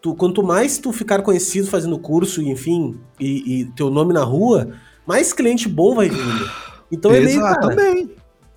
Tu, 0.00 0.14
quanto 0.14 0.42
mais 0.42 0.76
tu 0.76 0.92
ficar 0.92 1.22
conhecido 1.22 1.66
fazendo 1.66 1.98
curso, 1.98 2.42
enfim, 2.42 2.98
e, 3.18 3.60
e 3.60 3.64
teu 3.72 3.88
nome 3.88 4.12
na 4.12 4.22
rua, 4.22 4.72
mais 5.06 5.32
cliente 5.32 5.66
bom 5.68 5.94
vai 5.94 6.10
vindo. 6.10 6.50
Então 6.92 7.10
é 7.10 7.20
meio, 7.20 7.40
cara, 7.40 7.68
também. 7.68 8.10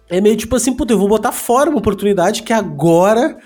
É 0.09 0.21
meio 0.21 0.35
tipo 0.35 0.55
assim, 0.55 0.73
puta, 0.73 0.93
eu 0.93 0.99
vou 0.99 1.07
botar 1.07 1.31
fora 1.31 1.69
uma 1.69 1.79
oportunidade 1.79 2.43
que 2.43 2.51
agora 2.51 3.37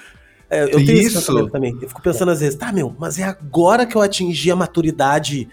é, 0.52 0.66
eu 0.66 0.86
tenho 0.86 0.99
Isso. 0.99 1.18
esse 1.18 1.28
pensamento 1.28 1.49
também. 1.49 1.78
Eu 1.82 1.88
fico 1.88 2.02
pensando 2.02 2.30
às 2.30 2.41
vezes, 2.41 2.60
tá, 2.60 2.74
meu, 2.74 2.93
mas 2.99 3.18
é 3.18 3.24
agora 3.24 3.86
que 3.86 3.95
eu 3.95 4.02
atingi 4.02 4.52
a 4.52 4.56
maturidade 4.56 5.47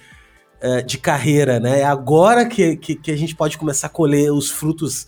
é, 0.61 0.83
de 0.83 0.99
carreira, 0.99 1.61
né? 1.61 1.81
É 1.81 1.85
agora 1.85 2.45
que, 2.45 2.77
que, 2.77 2.97
que, 2.97 3.13
a 3.13 3.17
gente 3.17 3.37
pode 3.37 3.57
começar 3.57 3.87
a 3.87 3.91
colher 3.91 4.33
os 4.33 4.51
frutos, 4.51 5.07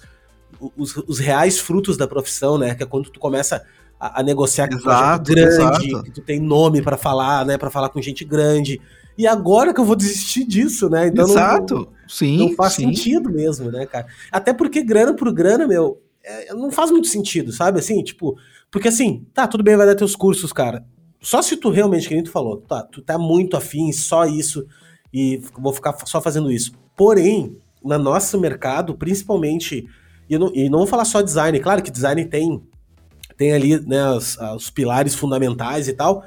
os, 0.77 0.97
os 0.97 1.19
reais 1.19 1.59
frutos 1.59 1.97
da 1.97 2.07
profissão, 2.07 2.57
né? 2.57 2.73
Que 2.77 2.85
é 2.85 2.87
quando 2.87 3.11
tu 3.11 3.19
começa 3.19 3.65
a, 3.99 4.21
a 4.21 4.23
negociar 4.23 4.69
com 4.69 4.77
exato, 4.77 5.33
um 5.33 5.35
grande, 5.35 5.89
exato. 5.89 6.03
que 6.05 6.11
tu 6.13 6.21
tem 6.21 6.39
nome 6.39 6.81
para 6.81 6.97
falar, 6.97 7.45
né? 7.45 7.59
Para 7.59 7.69
falar 7.69 7.89
com 7.89 8.01
gente 8.01 8.25
grande. 8.25 8.81
E 9.19 9.27
agora 9.27 9.75
que 9.75 9.81
eu 9.81 9.85
vou 9.85 9.97
desistir 9.97 10.45
disso, 10.45 10.89
né? 10.89 11.09
Então 11.09 11.29
exato, 11.29 11.75
não, 11.75 11.89
sim. 12.07 12.39
Não 12.39 12.55
faz 12.55 12.75
sim. 12.75 12.85
sentido 12.85 13.29
mesmo, 13.29 13.73
né, 13.73 13.87
cara? 13.87 14.07
Até 14.31 14.53
porque 14.53 14.85
grana 14.85 15.15
por 15.15 15.33
grana, 15.33 15.67
meu, 15.67 16.01
é, 16.23 16.55
não 16.55 16.71
faz 16.71 16.93
muito 16.93 17.09
sentido, 17.09 17.51
sabe? 17.51 17.81
Assim, 17.81 18.01
tipo, 18.05 18.37
porque 18.71 18.89
assim, 18.89 19.27
tá, 19.35 19.47
tudo 19.47 19.65
bem, 19.65 19.77
vai 19.77 19.87
dar 19.87 19.95
teus 19.95 20.15
cursos, 20.15 20.53
cara. 20.53 20.85
Só 21.21 21.43
se 21.43 21.57
tu 21.57 21.71
realmente, 21.71 22.09
que 22.09 22.15
nem 22.15 22.25
tu 22.25 22.31
falou, 22.31 22.59
tá, 22.59 22.83
tu 22.83 23.03
tá 23.03 23.19
muito 23.19 23.57
afim, 23.57 23.93
só 23.93 24.25
isso, 24.25 24.67
e 25.13 25.43
vou 25.59 25.73
ficar 25.73 25.95
só 26.07 26.21
fazendo 26.21 26.51
isso. 26.51 26.73
Porém, 26.97 27.57
no 27.83 27.99
nosso 27.99 28.39
mercado, 28.41 28.95
principalmente, 28.95 29.87
e 30.29 30.39
não, 30.39 30.51
e 30.55 30.69
não 30.71 30.79
vou 30.79 30.87
falar 30.87 31.05
só 31.05 31.21
design, 31.21 31.59
claro 31.61 31.83
que 31.83 31.91
design 31.91 32.25
tem, 32.25 32.63
tem 33.37 33.53
ali 33.53 33.81
né, 33.81 34.11
os, 34.11 34.39
os 34.57 34.71
pilares 34.71 35.15
fundamentais 35.15 35.89
e 35.89 35.93
tal, 35.93 36.25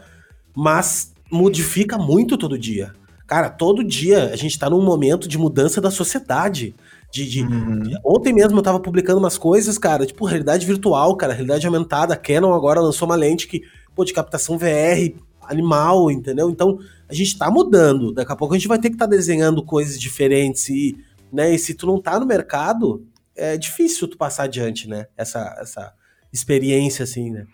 mas 0.55 1.13
modifica 1.31 1.97
muito 1.97 2.37
todo 2.37 2.57
dia. 2.57 2.93
Cara, 3.25 3.49
todo 3.49 3.83
dia 3.83 4.31
a 4.31 4.35
gente 4.35 4.59
tá 4.59 4.69
num 4.69 4.83
momento 4.83 5.27
de 5.27 5.37
mudança 5.37 5.81
da 5.81 5.89
sociedade. 5.89 6.75
De, 7.14 7.30
de, 7.30 7.43
uhum. 7.43 7.93
ontem 8.03 8.34
mesmo 8.34 8.57
eu 8.57 8.64
tava 8.64 8.80
publicando 8.80 9.20
umas 9.20 9.38
coisas, 9.38 9.78
cara, 9.78 10.03
tipo, 10.03 10.26
realidade 10.26 10.66
virtual, 10.66 11.16
cara, 11.16 11.32
realidade 11.32 11.68
aumentada. 11.68 12.16
A 12.16 12.18
Canon 12.18 12.51
agora 12.55 12.82
lançou 12.82 13.07
uma 13.07 13.16
lente 13.16 13.47
que, 13.47 13.61
pô, 13.93 14.03
de 14.03 14.11
captação 14.11 14.57
VR 14.57 15.14
animal, 15.43 16.09
entendeu? 16.09 16.49
Então, 16.49 16.80
a 17.07 17.14
gente 17.14 17.38
tá 17.38 17.51
mudando. 17.51 18.11
Daqui 18.11 18.32
a 18.32 18.36
pouco 18.36 18.55
a 18.55 18.57
gente 18.57 18.68
vai 18.68 18.80
ter 18.80 18.89
que 18.89 18.95
estar 18.95 19.05
tá 19.05 19.11
desenhando 19.11 19.64
coisas 19.64 19.99
diferentes 19.99 20.68
e, 20.70 20.97
né, 21.32 21.53
e 21.53 21.59
se 21.59 21.76
tu 21.76 21.86
não 21.86 22.01
tá 22.01 22.20
no 22.20 22.26
mercado, 22.26 23.05
é 23.36 23.57
difícil 23.57 24.07
tu 24.07 24.18
passar 24.18 24.45
adiante, 24.45 24.89
né? 24.89 25.05
Essa, 25.16 25.55
essa 25.61 25.93
experiência, 26.32 27.03
assim, 27.03 27.30
né? 27.30 27.45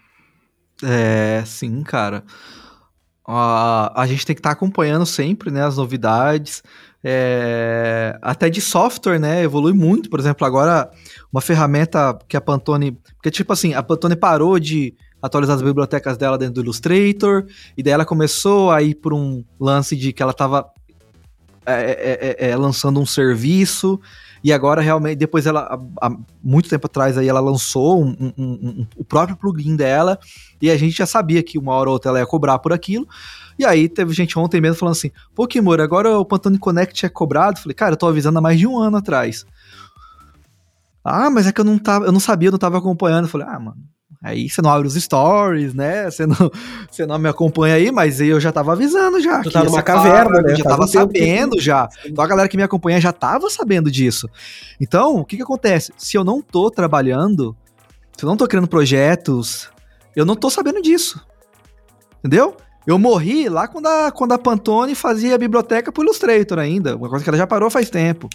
É, 0.82 1.44
sim, 1.46 1.84
cara. 1.84 2.24
Uh, 3.28 3.92
a 3.94 4.06
gente 4.08 4.26
tem 4.26 4.34
que 4.34 4.40
estar 4.40 4.52
tá 4.52 4.54
acompanhando 4.54 5.06
sempre, 5.06 5.52
né, 5.52 5.66
as 5.66 5.76
novidades, 5.76 6.64
é, 7.04 8.18
até 8.22 8.50
de 8.50 8.62
software, 8.62 9.20
né? 9.20 9.44
Evolui 9.44 9.74
muito. 9.74 10.10
Por 10.10 10.20
exemplo, 10.20 10.46
agora 10.46 10.90
uma 11.32 11.42
ferramenta 11.42 12.18
que 12.28 12.36
a 12.36 12.42
Pantone. 12.42 12.92
Porque, 12.92 13.32
tipo 13.32 13.54
assim, 13.54 13.74
a 13.74 13.82
Pantone 13.82 14.16
parou 14.16 14.60
de 14.60 14.94
atualizar 15.22 15.56
as 15.56 15.62
bibliotecas 15.62 16.18
dela 16.18 16.38
dentro 16.38 16.56
do 16.56 16.62
Illustrator, 16.62 17.46
e 17.78 17.84
daí 17.84 17.94
ela 17.94 18.06
começou 18.06 18.72
a 18.72 18.82
ir 18.82 18.96
por 18.96 19.14
um 19.14 19.44
lance 19.60 19.96
de 19.96 20.14
que 20.14 20.24
ela 20.24 20.32
estava 20.32 20.66
é 21.66 21.92
é, 22.40 22.48
é, 22.48 22.50
é, 22.50 22.56
lançando 22.56 23.00
um 23.00 23.06
serviço, 23.06 24.00
e 24.44 24.54
agora 24.54 24.82
realmente, 24.82 25.18
depois 25.18 25.46
ela, 25.46 25.80
há, 26.02 26.12
muito 26.44 26.70
tempo 26.70 26.88
atrás 26.88 27.18
aí, 27.18 27.28
ela 27.28 27.40
lançou 27.40 28.04
um, 28.04 28.16
um, 28.20 28.34
um, 28.38 28.88
o 28.98 29.04
próprio 29.04 29.36
plugin 29.36 29.76
dela, 29.76 30.20
e 30.62 30.70
a 30.70 30.78
gente 30.78 30.98
já 30.98 31.06
sabia 31.06 31.44
que 31.44 31.58
uma 31.58 31.74
hora 31.74 31.90
ou 31.90 31.94
outra 31.94 32.12
ela 32.12 32.20
ia 32.20 32.26
cobrar 32.26 32.60
por 32.60 32.74
aquilo, 32.74 33.08
e 33.58 33.66
aí 33.66 33.90
teve 33.90 34.14
gente 34.14 34.40
ontem 34.40 34.62
mesmo 34.62 34.78
falando 34.78 34.94
assim, 34.94 35.12
pô, 35.36 35.46
Kimura, 35.46 35.84
agora 35.84 36.18
o 36.18 36.26
Pantone 36.26 36.58
Connect 36.58 37.06
é 37.06 37.10
cobrado? 37.10 37.60
Falei, 37.60 37.76
cara, 37.76 37.94
eu 37.94 37.98
tô 37.98 38.08
avisando 38.08 38.40
há 38.40 38.42
mais 38.42 38.58
de 38.58 38.66
um 38.66 38.80
ano 38.80 38.98
atrás. 38.98 39.46
Ah, 41.04 41.30
mas 41.30 41.48
é 41.48 41.52
que 41.52 41.60
eu 41.60 41.66
não, 41.66 41.78
tava, 41.78 42.06
eu 42.06 42.12
não 42.12 42.20
sabia, 42.20 42.48
eu 42.48 42.52
não 42.52 42.60
tava 42.60 42.78
acompanhando. 42.78 43.28
Falei, 43.28 43.48
ah, 43.50 43.60
mano, 43.60 43.78
Aí 44.22 44.50
você 44.50 44.62
não 44.62 44.70
abre 44.70 44.86
os 44.86 44.96
stories, 44.96 45.74
né? 45.74 46.12
Você 46.12 46.28
não, 46.28 46.36
você 46.92 47.06
não 47.06 47.18
me 47.18 47.30
acompanha 47.30 47.76
aí, 47.76 47.92
mas 47.92 48.20
eu 48.20 48.40
já 48.40 48.52
tava 48.52 48.74
avisando 48.74 49.22
já. 49.22 49.42
Tu 49.42 49.52
tá 49.52 49.64
numa 49.64 49.82
caverna, 49.82 50.42
né? 50.42 50.56
Já 50.56 50.64
tava 50.64 50.88
sabendo 50.88 51.56
que... 51.56 51.62
já. 51.62 51.88
Então 52.06 52.24
a 52.24 52.28
galera 52.28 52.50
que 52.50 52.58
me 52.58 52.64
acompanha 52.64 53.00
já 53.00 53.14
tava 53.14 53.50
sabendo 53.50 53.90
disso. 53.90 54.30
Então, 54.80 55.16
o 55.16 55.26
que 55.26 55.38
que 55.38 55.44
acontece? 55.44 55.94
Se 55.98 56.18
eu 56.18 56.24
não 56.26 56.42
tô 56.42 56.70
trabalhando, 56.70 57.56
se 58.18 58.26
eu 58.26 58.28
não 58.28 58.36
tô 58.36 58.46
criando 58.46 58.68
projetos, 58.68 59.70
eu 60.14 60.26
não 60.26 60.36
tô 60.36 60.50
sabendo 60.50 60.82
disso. 60.82 61.26
Entendeu? 62.20 62.58
Eu 62.86 63.00
morri 63.00 63.48
lá 63.48 63.68
quando 63.68 63.88
a, 63.88 64.12
quando 64.12 64.34
a 64.34 64.38
Pantone 64.38 64.96
fazia 64.96 65.36
a 65.36 65.38
biblioteca 65.38 65.92
pro 65.92 66.04
Illustrator 66.04 66.60
ainda, 66.60 66.96
uma 66.96 67.08
coisa 67.08 67.24
que 67.24 67.30
ela 67.30 67.38
já 67.38 67.48
parou 67.48 67.70
faz 67.70 67.90
tempo. 67.90 68.28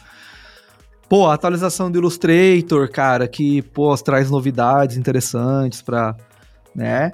Pô, 1.15 1.29
a 1.29 1.35
atualização 1.35 1.93
do 1.93 1.99
Illustrator, 1.99 2.91
cara, 2.91 3.29
que, 3.29 3.63
pô, 3.63 3.97
traz 3.97 4.29
novidades 4.33 4.97
interessantes 4.97 5.81
pra, 5.81 6.17
né? 6.75 7.13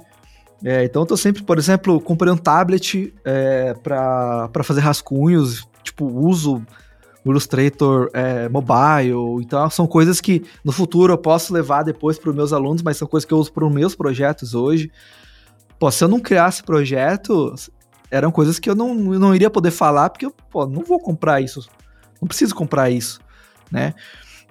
É, 0.63 0.83
então 0.83 1.03
eu 1.03 1.05
tô 1.05 1.15
sempre, 1.15 1.43
por 1.43 1.59
exemplo, 1.59 2.01
comprei 2.01 2.33
um 2.33 2.35
tablet 2.35 3.13
é, 3.23 3.75
pra, 3.75 4.49
pra 4.51 4.63
fazer 4.63 4.81
rascunhos, 4.81 5.67
tipo, 5.83 6.07
uso 6.07 6.65
o 7.23 7.29
Illustrator 7.29 8.09
é, 8.11 8.49
mobile, 8.49 9.39
então 9.39 9.69
são 9.69 9.85
coisas 9.85 10.19
que 10.19 10.43
no 10.65 10.71
futuro 10.71 11.13
eu 11.13 11.17
posso 11.19 11.53
levar 11.53 11.83
depois 11.83 12.17
para 12.17 12.31
os 12.31 12.35
meus 12.35 12.51
alunos, 12.51 12.81
mas 12.81 12.97
são 12.97 13.07
coisas 13.07 13.23
que 13.23 13.33
eu 13.35 13.37
uso 13.37 13.53
para 13.53 13.67
os 13.67 13.71
meus 13.71 13.93
projetos 13.93 14.55
hoje. 14.55 14.91
Pô, 15.77 15.91
se 15.91 16.03
eu 16.03 16.07
não 16.07 16.19
criasse 16.19 16.63
projeto, 16.63 17.53
eram 18.09 18.31
coisas 18.31 18.57
que 18.57 18.67
eu 18.67 18.73
não, 18.73 18.95
não 18.95 19.35
iria 19.35 19.51
poder 19.51 19.69
falar, 19.69 20.09
porque 20.09 20.25
eu 20.25 20.33
pô, 20.49 20.65
não 20.65 20.83
vou 20.83 20.99
comprar 20.99 21.39
isso, 21.39 21.69
não 22.19 22.27
preciso 22.27 22.55
comprar 22.55 22.89
isso 22.89 23.21
né? 23.71 23.93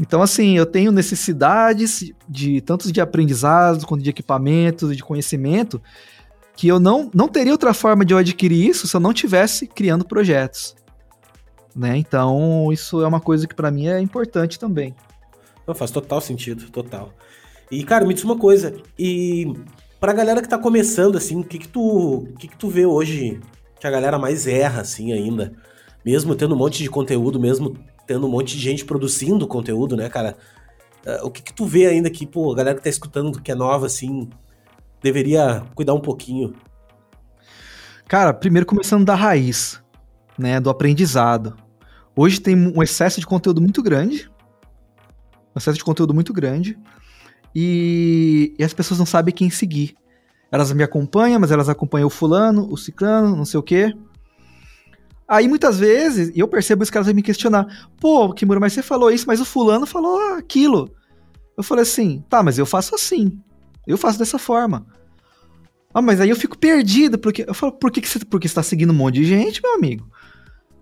Então, 0.01 0.23
assim, 0.23 0.57
eu 0.57 0.64
tenho 0.64 0.91
necessidades 0.91 2.11
de 2.27 2.61
tanto 2.62 2.91
de 2.91 3.01
aprendizado 3.01 3.87
quanto 3.87 4.03
de 4.03 4.09
equipamentos, 4.09 4.97
de 4.97 5.03
conhecimento, 5.03 5.81
que 6.57 6.66
eu 6.66 6.81
não, 6.81 7.11
não 7.14 7.29
teria 7.29 7.53
outra 7.53 7.75
forma 7.75 8.05
de 8.05 8.14
eu 8.14 8.18
adquirir 8.18 8.66
isso 8.66 8.89
se 8.89 8.97
eu 8.97 9.01
não 9.01 9.12
tivesse 9.12 9.66
criando 9.66 10.07
projetos. 10.07 10.75
Né? 11.77 11.99
Então, 11.99 12.73
isso 12.73 13.03
é 13.03 13.07
uma 13.07 13.21
coisa 13.21 13.47
que 13.47 13.55
para 13.55 13.71
mim 13.71 13.89
é 13.89 14.01
importante 14.01 14.59
também. 14.59 14.95
Não, 15.66 15.75
faz 15.75 15.91
total 15.91 16.21
sentido, 16.21 16.71
total. 16.71 17.12
E, 17.71 17.85
cara, 17.85 18.07
me 18.07 18.14
diz 18.14 18.25
uma 18.25 18.37
coisa, 18.37 18.75
e 18.99 19.53
pra 20.01 20.12
galera 20.12 20.43
que 20.43 20.49
tá 20.49 20.59
começando, 20.59 21.16
assim, 21.16 21.39
o 21.39 21.45
que 21.45 21.59
que 21.59 21.68
tu, 21.68 22.27
que 22.39 22.49
que 22.49 22.57
tu 22.57 22.68
vê 22.68 22.87
hoje 22.87 23.39
que 23.79 23.87
a 23.87 23.91
galera 23.91 24.18
mais 24.18 24.47
erra, 24.47 24.81
assim, 24.81 25.12
ainda? 25.12 25.53
Mesmo 26.05 26.35
tendo 26.35 26.55
um 26.55 26.59
monte 26.59 26.83
de 26.83 26.91
conteúdo, 26.91 27.39
mesmo 27.39 27.77
tendo 28.11 28.27
um 28.27 28.31
monte 28.31 28.57
de 28.57 28.61
gente 28.61 28.85
produzindo 28.85 29.47
conteúdo, 29.47 29.97
né, 29.97 30.09
cara? 30.09 30.37
Uh, 31.07 31.27
o 31.27 31.31
que, 31.31 31.45
que 31.45 31.55
tu 31.55 31.65
vê 31.65 31.87
ainda 31.87 32.11
que, 32.11 32.27
pô, 32.27 32.51
a 32.51 32.57
galera 32.57 32.77
que 32.77 32.83
tá 32.83 32.91
escutando 32.91 33.41
que 33.41 33.53
é 33.53 33.55
nova, 33.55 33.87
assim, 33.87 34.29
deveria 35.01 35.63
cuidar 35.77 35.95
um 35.95 36.01
pouquinho? 36.01 36.53
Cara, 38.09 38.35
primeiro 38.35 38.67
começando 38.67 39.05
da 39.05 39.15
raiz, 39.15 39.81
né, 40.37 40.59
do 40.59 40.69
aprendizado. 40.69 41.55
Hoje 42.17 42.41
tem 42.41 42.57
um 42.57 42.83
excesso 42.83 43.21
de 43.21 43.27
conteúdo 43.27 43.61
muito 43.61 43.81
grande, 43.81 44.29
um 45.55 45.59
excesso 45.59 45.79
de 45.79 45.85
conteúdo 45.85 46.13
muito 46.13 46.33
grande, 46.33 46.77
e, 47.55 48.57
e 48.59 48.65
as 48.65 48.75
pessoas 48.75 48.99
não 48.99 49.07
sabem 49.07 49.33
quem 49.33 49.51
seguir. 49.51 49.95
Elas 50.51 50.73
me 50.73 50.83
acompanham, 50.83 51.39
mas 51.39 51.53
elas 51.53 51.69
acompanham 51.69 52.09
o 52.09 52.11
fulano, 52.11 52.67
o 52.73 52.77
ciclano, 52.77 53.37
não 53.37 53.45
sei 53.45 53.61
o 53.61 53.63
quê. 53.63 53.95
Aí 55.31 55.47
muitas 55.47 55.78
vezes, 55.78 56.33
eu 56.35 56.49
percebo 56.49 56.83
os 56.83 56.91
caras 56.91 57.07
me 57.12 57.22
questionar: 57.22 57.89
pô, 58.01 58.33
Kimura, 58.35 58.59
mas 58.59 58.72
você 58.72 58.83
falou 58.83 59.12
isso, 59.12 59.28
mas 59.28 59.41
o 59.41 59.45
fulano 59.45 59.87
falou 59.87 60.18
aquilo. 60.35 60.91
Eu 61.57 61.62
falei 61.62 61.83
assim: 61.83 62.24
tá, 62.28 62.43
mas 62.43 62.59
eu 62.59 62.66
faço 62.66 62.97
assim. 62.97 63.41
Eu 63.87 63.97
faço 63.97 64.18
dessa 64.18 64.41
forma. 64.41 64.85
Ah, 65.95 66.03
mas 66.03 66.20
aí 66.20 66.31
eu 66.31 66.37
fico 66.37 66.59
perdido, 66.59 67.16
porque. 67.16 67.45
Eu 67.47 67.55
falo, 67.55 67.70
por 67.70 67.93
que, 67.93 68.01
que 68.01 68.09
você. 68.09 68.18
Porque 68.24 68.49
você 68.49 68.57
tá 68.57 68.62
seguindo 68.64 68.91
um 68.91 68.97
monte 68.97 69.14
de 69.20 69.24
gente, 69.24 69.62
meu 69.62 69.72
amigo. 69.74 70.11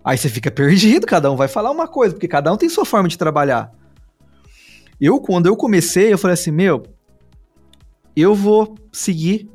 Aí 0.02 0.16
você 0.16 0.30
fica 0.30 0.50
perdido, 0.50 1.06
cada 1.06 1.30
um 1.30 1.36
vai 1.36 1.48
falar 1.48 1.70
uma 1.70 1.86
coisa, 1.86 2.14
porque 2.14 2.26
cada 2.26 2.50
um 2.50 2.56
tem 2.56 2.70
sua 2.70 2.86
forma 2.86 3.06
de 3.06 3.18
trabalhar. 3.18 3.70
Eu, 4.98 5.20
quando 5.20 5.44
eu 5.44 5.56
comecei, 5.56 6.10
eu 6.10 6.16
falei 6.16 6.32
assim, 6.32 6.50
meu, 6.50 6.84
eu 8.16 8.34
vou 8.34 8.74
seguir 8.90 9.46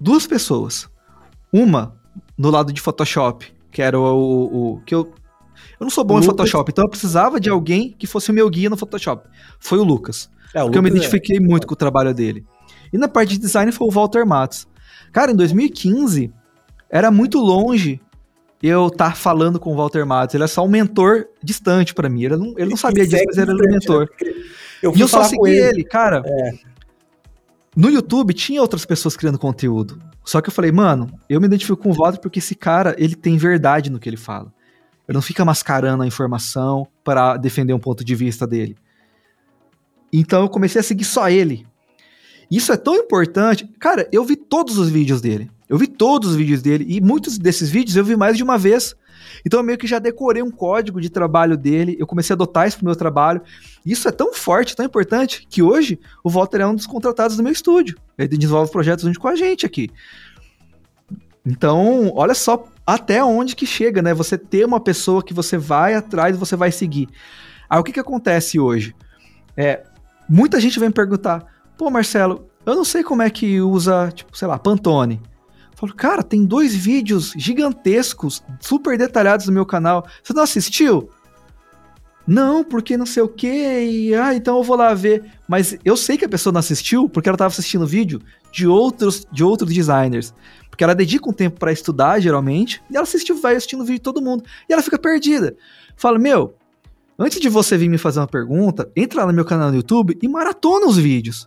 duas 0.00 0.26
pessoas. 0.26 0.88
Uma 1.52 2.00
no 2.38 2.48
lado 2.48 2.72
de 2.72 2.80
Photoshop, 2.80 3.55
que 3.76 3.82
era 3.82 4.00
o, 4.00 4.72
o, 4.72 4.80
que 4.86 4.94
eu 4.94 5.12
eu 5.78 5.84
não 5.84 5.90
sou 5.90 6.02
bom 6.02 6.14
Lucas... 6.14 6.24
em 6.24 6.30
Photoshop, 6.30 6.70
então 6.72 6.84
eu 6.86 6.88
precisava 6.88 7.38
de 7.38 7.50
alguém 7.50 7.94
que 7.98 8.06
fosse 8.06 8.30
o 8.30 8.34
meu 8.34 8.48
guia 8.48 8.70
no 8.70 8.76
Photoshop. 8.76 9.28
Foi 9.60 9.78
o 9.78 9.84
Lucas. 9.84 10.30
É, 10.54 10.62
o 10.62 10.64
porque 10.64 10.64
Lucas 10.64 10.76
eu 10.76 10.82
me 10.82 10.88
identifiquei 10.88 11.36
é. 11.36 11.40
muito 11.40 11.66
com 11.66 11.74
o 11.74 11.76
trabalho 11.76 12.14
dele. 12.14 12.42
E 12.90 12.96
na 12.96 13.06
parte 13.06 13.34
de 13.34 13.38
design 13.38 13.70
foi 13.70 13.86
o 13.86 13.90
Walter 13.90 14.24
Matos. 14.24 14.66
Cara, 15.12 15.30
em 15.30 15.36
2015, 15.36 16.32
era 16.88 17.10
muito 17.10 17.38
longe 17.38 18.00
eu 18.62 18.86
estar 18.86 19.10
tá 19.10 19.14
falando 19.14 19.60
com 19.60 19.74
o 19.74 19.76
Walter 19.76 20.06
Matos. 20.06 20.34
Ele 20.34 20.44
é 20.44 20.46
só 20.46 20.64
um 20.64 20.68
mentor 20.68 21.26
distante 21.42 21.92
para 21.92 22.08
mim. 22.08 22.24
Ele 22.24 22.36
não, 22.36 22.54
ele 22.56 22.70
não 22.70 22.78
sabia 22.78 23.06
disso, 23.06 23.24
mas 23.26 23.36
ele 23.36 23.50
era 23.50 23.62
um 23.62 23.72
mentor. 23.72 24.08
Né? 24.22 24.32
Eu 24.82 24.94
e 24.96 25.00
eu 25.02 25.06
só 25.06 25.22
segui 25.22 25.50
ele. 25.50 25.80
ele, 25.80 25.84
cara. 25.84 26.22
É. 26.24 26.52
No 27.76 27.90
YouTube 27.90 28.32
tinha 28.32 28.62
outras 28.62 28.86
pessoas 28.86 29.18
criando 29.18 29.38
conteúdo. 29.38 30.00
Só 30.24 30.40
que 30.40 30.48
eu 30.48 30.52
falei, 30.52 30.72
mano, 30.72 31.10
eu 31.28 31.38
me 31.38 31.46
identifico 31.46 31.76
com 31.76 31.90
o 31.90 31.92
Walter 31.92 32.18
porque 32.18 32.38
esse 32.38 32.54
cara, 32.54 32.96
ele 32.98 33.14
tem 33.14 33.36
verdade 33.36 33.90
no 33.90 33.98
que 33.98 34.08
ele 34.08 34.16
fala. 34.16 34.50
Ele 35.06 35.14
não 35.14 35.20
fica 35.20 35.44
mascarando 35.44 36.02
a 36.02 36.06
informação 36.06 36.88
para 37.04 37.36
defender 37.36 37.74
um 37.74 37.78
ponto 37.78 38.02
de 38.02 38.14
vista 38.14 38.46
dele. 38.46 38.78
Então 40.10 40.40
eu 40.40 40.48
comecei 40.48 40.80
a 40.80 40.84
seguir 40.84 41.04
só 41.04 41.28
ele. 41.28 41.66
Isso 42.50 42.72
é 42.72 42.78
tão 42.78 42.94
importante. 42.94 43.68
Cara, 43.78 44.08
eu 44.10 44.24
vi 44.24 44.36
todos 44.36 44.78
os 44.78 44.88
vídeos 44.88 45.20
dele. 45.20 45.50
Eu 45.68 45.76
vi 45.76 45.86
todos 45.86 46.30
os 46.30 46.36
vídeos 46.36 46.62
dele 46.62 46.86
e 46.88 47.00
muitos 47.00 47.38
desses 47.38 47.68
vídeos 47.68 47.96
eu 47.96 48.04
vi 48.04 48.16
mais 48.16 48.36
de 48.36 48.42
uma 48.42 48.56
vez. 48.56 48.94
Então 49.44 49.60
eu 49.60 49.64
meio 49.64 49.78
que 49.78 49.86
já 49.86 49.98
decorei 49.98 50.42
um 50.42 50.50
código 50.50 51.00
de 51.00 51.10
trabalho 51.10 51.56
dele, 51.56 51.96
eu 51.98 52.06
comecei 52.06 52.34
a 52.34 52.36
adotar 52.36 52.68
isso 52.68 52.76
pro 52.78 52.86
meu 52.86 52.96
trabalho. 52.96 53.42
Isso 53.84 54.08
é 54.08 54.12
tão 54.12 54.32
forte, 54.32 54.76
tão 54.76 54.86
importante, 54.86 55.46
que 55.48 55.62
hoje 55.62 55.98
o 56.22 56.30
Walter 56.30 56.60
é 56.60 56.66
um 56.66 56.74
dos 56.74 56.86
contratados 56.86 57.36
do 57.36 57.42
meu 57.42 57.52
estúdio. 57.52 57.96
Ele 58.16 58.36
desenvolve 58.36 58.70
projetos 58.70 59.04
junto 59.04 59.18
com 59.18 59.28
a 59.28 59.36
gente 59.36 59.66
aqui. 59.66 59.90
Então, 61.44 62.12
olha 62.14 62.34
só 62.34 62.66
até 62.84 63.22
onde 63.22 63.54
que 63.54 63.66
chega, 63.66 64.02
né? 64.02 64.14
Você 64.14 64.36
ter 64.38 64.64
uma 64.64 64.80
pessoa 64.80 65.22
que 65.22 65.34
você 65.34 65.56
vai 65.56 65.94
atrás 65.94 66.36
você 66.36 66.56
vai 66.56 66.72
seguir. 66.72 67.08
Aí 67.68 67.78
o 67.78 67.84
que 67.84 67.92
que 67.92 68.00
acontece 68.00 68.58
hoje? 68.58 68.94
É, 69.56 69.84
muita 70.28 70.60
gente 70.60 70.78
vem 70.78 70.88
me 70.88 70.94
perguntar, 70.94 71.44
pô, 71.76 71.90
Marcelo, 71.90 72.48
eu 72.64 72.74
não 72.74 72.84
sei 72.84 73.02
como 73.02 73.22
é 73.22 73.30
que 73.30 73.60
usa, 73.60 74.10
tipo, 74.12 74.36
sei 74.36 74.46
lá, 74.48 74.58
Pantone. 74.58 75.20
Falo, 75.76 75.94
cara, 75.94 76.22
tem 76.22 76.42
dois 76.44 76.74
vídeos 76.74 77.34
gigantescos, 77.36 78.42
super 78.58 78.96
detalhados 78.96 79.46
no 79.46 79.52
meu 79.52 79.66
canal. 79.66 80.06
Você 80.22 80.32
não 80.32 80.42
assistiu? 80.42 81.10
Não, 82.26 82.64
porque 82.64 82.96
não 82.96 83.04
sei 83.04 83.22
o 83.22 83.28
que, 83.28 83.46
e 83.46 84.14
ah, 84.14 84.34
então 84.34 84.56
eu 84.56 84.62
vou 84.62 84.74
lá 84.74 84.94
ver. 84.94 85.22
Mas 85.46 85.76
eu 85.84 85.94
sei 85.94 86.16
que 86.16 86.24
a 86.24 86.28
pessoa 86.28 86.50
não 86.50 86.60
assistiu 86.60 87.10
porque 87.10 87.28
ela 87.28 87.36
estava 87.36 87.52
assistindo 87.52 87.86
vídeo 87.86 88.20
de 88.50 88.66
outros, 88.66 89.26
de 89.30 89.44
outros 89.44 89.72
designers. 89.72 90.32
Porque 90.70 90.82
ela 90.82 90.94
dedica 90.94 91.28
um 91.28 91.32
tempo 91.32 91.60
para 91.60 91.70
estudar, 91.70 92.20
geralmente, 92.20 92.82
e 92.90 92.96
ela 92.96 93.04
assistiu, 93.04 93.36
vai 93.36 93.54
assistindo 93.54 93.84
vídeo 93.84 93.98
de 93.98 94.02
todo 94.02 94.22
mundo. 94.22 94.44
E 94.68 94.72
ela 94.72 94.82
fica 94.82 94.98
perdida. 94.98 95.54
Fala, 95.94 96.18
meu, 96.18 96.54
antes 97.18 97.38
de 97.38 97.50
você 97.50 97.76
vir 97.76 97.90
me 97.90 97.98
fazer 97.98 98.18
uma 98.18 98.26
pergunta, 98.26 98.90
entra 98.96 99.20
lá 99.20 99.26
no 99.26 99.32
meu 99.34 99.44
canal 99.44 99.68
no 99.70 99.76
YouTube 99.76 100.18
e 100.20 100.26
maratona 100.26 100.86
os 100.86 100.96
vídeos. 100.96 101.46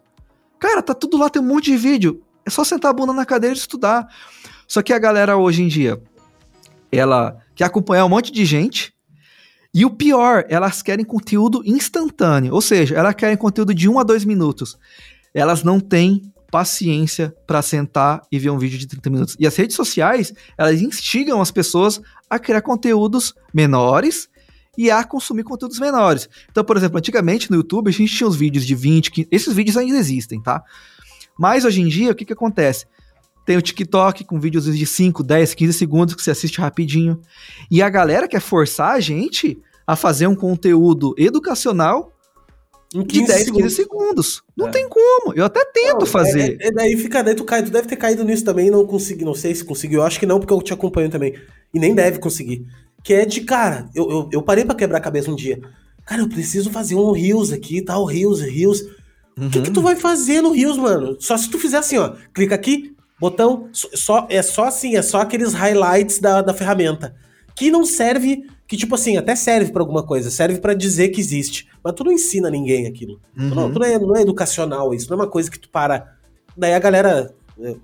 Cara, 0.59 0.84
tá 0.84 0.93
tudo 0.93 1.17
lá, 1.17 1.32
tem 1.32 1.41
um 1.41 1.45
monte 1.45 1.71
de 1.71 1.77
vídeo. 1.77 2.21
É 2.50 2.52
só 2.52 2.64
sentar 2.64 2.89
a 2.89 2.93
bunda 2.93 3.14
na 3.14 3.28
cadeira 3.28 3.56
e 3.56 3.60
estudar. 3.60 4.08
Só 4.68 4.82
que 4.82 4.91
a 4.91 4.97
galera 4.97 5.38
hoje 5.38 5.62
em 5.62 5.68
dia, 5.68 6.02
ela 6.91 7.38
quer 7.54 7.66
acompanhar 7.66 8.06
um 8.06 8.10
monte 8.10 8.32
de 8.32 8.43
gente. 8.43 8.91
E 9.72 9.86
o 9.86 9.91
pior, 9.91 10.45
elas 10.50 10.82
querem 10.82 11.06
conteúdo 11.06 11.62
instantâneo. 11.64 12.52
Ou 12.52 12.60
seja, 12.60 12.95
elas 12.95 13.14
querem 13.14 13.38
conteúdo 13.38 13.72
de 13.72 13.88
um 13.88 14.00
a 14.00 14.04
dois 14.04 14.26
minutos. 14.26 14.80
Elas 15.32 15.62
não 15.62 15.80
têm 15.80 16.34
paciência 16.50 17.36
para 17.45 17.62
sentar 17.62 18.24
e 18.32 18.39
ver 18.39 18.50
um 18.50 18.58
vídeo 18.58 18.80
de 18.80 18.88
30 18.88 19.10
minutos. 19.12 19.38
E 19.39 19.45
as 19.45 19.56
redes 19.56 19.76
sociais, 19.76 20.34
elas 20.58 20.82
instigam 20.82 21.39
as 21.41 21.52
pessoas 21.52 22.02
a 22.28 22.39
criar 22.39 22.64
conteúdos 22.64 23.36
menores 23.54 24.28
e 24.76 24.89
a 24.89 25.04
consumir 25.04 25.43
conteúdos 25.43 25.80
menores. 25.80 26.28
Então, 26.50 26.64
por 26.64 26.76
exemplo, 26.78 26.97
antigamente 26.97 27.52
no 27.52 27.58
YouTube 27.58 27.89
a 27.89 27.91
gente 27.91 28.12
tinha 28.12 28.28
os 28.28 28.36
vídeos 28.36 28.66
de 28.66 28.74
20, 28.74 29.12
15, 29.12 29.28
esses 29.30 29.54
vídeos 29.54 29.78
ainda 29.78 30.00
existem, 30.00 30.41
tá? 30.41 30.64
Mas 31.39 31.63
hoje 31.63 31.79
em 31.79 31.87
dia, 31.87 32.11
o 32.11 32.15
que 32.15 32.25
que 32.25 32.33
acontece? 32.33 32.85
Tem 33.45 33.55
o 33.55 33.61
TikTok 33.61 34.25
com 34.25 34.37
vídeos 34.37 34.65
de 34.65 34.85
5, 34.85 35.23
10, 35.23 35.53
15 35.53 35.73
segundos 35.73 36.13
que 36.13 36.21
você 36.21 36.31
assiste 36.31 36.59
rapidinho. 36.59 37.21
E 37.71 37.81
a 37.81 37.89
galera 37.89 38.27
quer 38.27 38.41
forçar 38.41 38.91
a 38.91 38.99
gente 38.99 39.57
a 39.87 39.95
fazer 39.95 40.27
um 40.27 40.35
conteúdo 40.35 41.15
educacional 41.17 42.11
em 42.93 43.05
15 43.05 43.21
de 43.21 43.27
10, 43.27 43.43
segundos. 43.45 43.63
15 43.63 43.75
segundos. 43.75 44.43
Não 44.57 44.67
é. 44.67 44.71
tem 44.71 44.89
como. 44.89 45.33
Eu 45.33 45.45
até 45.45 45.63
tento 45.63 46.01
não, 46.01 46.05
fazer. 46.05 46.57
É, 46.59 46.67
é, 46.67 46.71
daí 46.71 46.97
fica, 46.97 47.23
daí 47.23 47.35
tu 47.35 47.45
cai, 47.45 47.63
tu 47.63 47.71
deve 47.71 47.87
ter 47.87 47.95
caído 47.95 48.25
nisso 48.25 48.43
também 48.43 48.69
não 48.69 48.85
consegui, 48.85 49.23
não 49.23 49.33
sei 49.33 49.55
se 49.55 49.63
conseguiu. 49.63 50.01
Eu 50.01 50.05
acho 50.05 50.19
que 50.19 50.25
não, 50.25 50.39
porque 50.39 50.53
eu 50.53 50.61
te 50.61 50.73
acompanho 50.73 51.09
também. 51.09 51.33
E 51.73 51.79
nem 51.79 51.95
deve 51.95 52.19
conseguir. 52.19 52.65
Que 53.01 53.13
é 53.13 53.25
de, 53.25 53.41
cara, 53.41 53.89
eu, 53.95 54.11
eu, 54.11 54.29
eu 54.33 54.41
parei 54.41 54.65
para 54.65 54.75
quebrar 54.75 54.97
a 54.97 55.01
cabeça 55.01 55.31
um 55.31 55.35
dia. 55.35 55.61
Cara, 56.05 56.21
eu 56.21 56.29
preciso 56.29 56.69
fazer 56.69 56.95
um 56.95 57.11
Rios 57.11 57.53
aqui, 57.53 57.81
tal, 57.81 58.05
tá, 58.05 58.11
Rios, 58.11 58.41
Rios. 58.41 58.83
O 59.39 59.43
uhum. 59.43 59.49
que, 59.49 59.61
que 59.61 59.71
tu 59.71 59.81
vai 59.81 59.95
fazer 59.95 60.41
no 60.41 60.51
Rios, 60.51 60.77
mano? 60.77 61.15
Só 61.19 61.37
se 61.37 61.49
tu 61.49 61.57
fizer 61.57 61.77
assim, 61.77 61.97
ó. 61.97 62.13
Clica 62.33 62.53
aqui, 62.53 62.93
botão. 63.17 63.69
Só, 63.71 64.27
é 64.29 64.41
só 64.41 64.65
assim, 64.65 64.97
é 64.97 65.01
só 65.01 65.21
aqueles 65.21 65.53
highlights 65.53 66.19
da, 66.19 66.41
da 66.41 66.53
ferramenta. 66.53 67.15
Que 67.55 67.71
não 67.71 67.85
serve 67.85 68.45
que, 68.67 68.75
tipo 68.75 68.93
assim, 68.95 69.15
até 69.15 69.35
serve 69.35 69.71
para 69.71 69.81
alguma 69.81 70.03
coisa, 70.03 70.29
serve 70.29 70.59
para 70.59 70.73
dizer 70.73 71.09
que 71.09 71.21
existe. 71.21 71.67
Mas 71.81 71.93
tu 71.93 72.03
não 72.03 72.11
ensina 72.11 72.49
ninguém 72.49 72.85
aquilo. 72.85 73.19
Uhum. 73.37 73.49
Tu, 73.49 73.55
não, 73.55 73.71
tu 73.71 73.79
não, 73.79 73.85
é, 73.87 73.97
não 73.97 74.15
é 74.15 74.21
educacional 74.21 74.93
isso, 74.93 75.09
não 75.09 75.17
é 75.17 75.21
uma 75.21 75.29
coisa 75.29 75.49
que 75.49 75.57
tu 75.57 75.69
para. 75.69 76.15
Daí 76.55 76.73
a 76.73 76.79
galera. 76.79 77.33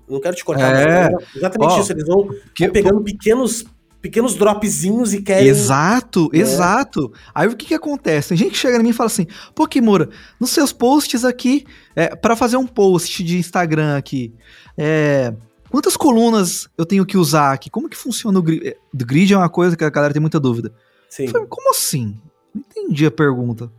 não 0.08 0.20
quero 0.20 0.36
te 0.36 0.44
cortar, 0.44 0.74
é. 0.74 1.10
mas 1.10 1.24
é 1.34 1.38
exatamente 1.38 1.74
oh, 1.74 1.80
isso. 1.80 1.92
Eles 1.92 2.06
vão, 2.06 2.28
que, 2.54 2.64
vão 2.64 2.72
pegando 2.72 3.00
pequenos 3.02 3.64
pequenos 4.06 4.36
dropzinhos 4.36 5.12
e 5.12 5.20
querem. 5.20 5.48
Exato, 5.48 6.30
é. 6.32 6.38
exato. 6.38 7.12
Aí 7.34 7.48
o 7.48 7.56
que 7.56 7.66
que 7.66 7.74
acontece? 7.74 8.28
Tem 8.28 8.36
gente 8.36 8.52
que 8.52 8.58
chega 8.58 8.78
em 8.78 8.82
mim 8.82 8.90
e 8.90 8.92
fala 8.92 9.08
assim: 9.08 9.26
pô, 9.54 9.66
Kimura, 9.66 10.08
nos 10.40 10.50
seus 10.50 10.72
posts 10.72 11.24
aqui, 11.24 11.66
é, 11.96 12.14
para 12.14 12.36
fazer 12.36 12.56
um 12.56 12.66
post 12.66 13.24
de 13.24 13.36
Instagram 13.36 13.96
aqui, 13.96 14.32
é, 14.78 15.34
Quantas 15.68 15.96
colunas 15.96 16.68
eu 16.78 16.86
tenho 16.86 17.04
que 17.04 17.18
usar 17.18 17.52
aqui? 17.52 17.68
Como 17.68 17.88
que 17.88 17.96
funciona 17.96 18.38
o 18.38 18.42
grid? 18.42 18.68
É, 18.68 18.76
o 18.94 19.04
grid 19.04 19.34
é 19.34 19.36
uma 19.36 19.48
coisa 19.48 19.76
que 19.76 19.82
a 19.82 19.90
galera 19.90 20.14
tem 20.14 20.20
muita 20.20 20.38
dúvida. 20.38 20.72
Sim. 21.10 21.26
Falei, 21.26 21.48
como 21.48 21.70
assim? 21.70 22.16
Não 22.54 22.62
entendi 22.62 23.04
a 23.04 23.10
pergunta. 23.10 23.70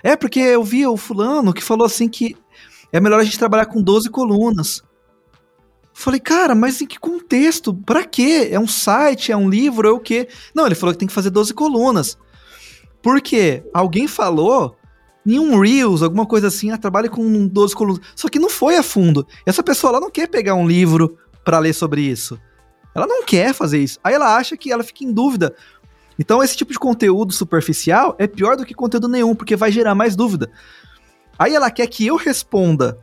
É 0.00 0.14
porque 0.14 0.38
eu 0.38 0.62
vi 0.62 0.86
o 0.86 0.96
fulano 0.96 1.52
que 1.52 1.62
falou 1.62 1.84
assim 1.84 2.08
que 2.08 2.36
é 2.92 3.00
melhor 3.00 3.18
a 3.18 3.24
gente 3.24 3.38
trabalhar 3.38 3.66
com 3.66 3.82
12 3.82 4.08
colunas. 4.10 4.80
Falei, 5.96 6.18
cara, 6.18 6.56
mas 6.56 6.82
em 6.82 6.86
que 6.86 6.98
contexto? 6.98 7.72
Pra 7.72 8.04
quê? 8.04 8.48
É 8.50 8.58
um 8.58 8.66
site, 8.66 9.30
é 9.30 9.36
um 9.36 9.48
livro, 9.48 9.86
é 9.86 9.92
o 9.92 10.00
quê? 10.00 10.28
Não, 10.52 10.66
ele 10.66 10.74
falou 10.74 10.92
que 10.92 10.98
tem 10.98 11.06
que 11.06 11.14
fazer 11.14 11.30
12 11.30 11.54
colunas. 11.54 12.18
Por 13.00 13.20
quê? 13.20 13.62
Alguém 13.72 14.08
falou 14.08 14.76
em 15.24 15.38
um 15.38 15.58
Reels, 15.58 16.02
alguma 16.02 16.26
coisa 16.26 16.48
assim, 16.48 16.72
ah, 16.72 16.76
trabalhe 16.76 17.08
com 17.08 17.46
12 17.46 17.74
colunas. 17.76 18.02
Só 18.16 18.28
que 18.28 18.40
não 18.40 18.50
foi 18.50 18.76
a 18.76 18.82
fundo. 18.82 19.24
Essa 19.46 19.62
pessoa 19.62 19.92
lá 19.92 20.00
não 20.00 20.10
quer 20.10 20.26
pegar 20.26 20.56
um 20.56 20.66
livro 20.66 21.16
para 21.44 21.60
ler 21.60 21.72
sobre 21.72 22.02
isso. 22.02 22.38
Ela 22.92 23.06
não 23.06 23.24
quer 23.24 23.54
fazer 23.54 23.78
isso. 23.78 23.98
Aí 24.02 24.14
ela 24.14 24.36
acha 24.36 24.56
que 24.56 24.72
ela 24.72 24.82
fica 24.82 25.04
em 25.04 25.12
dúvida. 25.12 25.54
Então 26.18 26.42
esse 26.42 26.56
tipo 26.56 26.72
de 26.72 26.78
conteúdo 26.78 27.32
superficial 27.32 28.16
é 28.18 28.26
pior 28.26 28.56
do 28.56 28.66
que 28.66 28.74
conteúdo 28.74 29.06
nenhum, 29.06 29.34
porque 29.34 29.54
vai 29.54 29.70
gerar 29.70 29.94
mais 29.94 30.16
dúvida. 30.16 30.50
Aí 31.38 31.54
ela 31.54 31.70
quer 31.70 31.86
que 31.86 32.04
eu 32.04 32.16
responda 32.16 32.98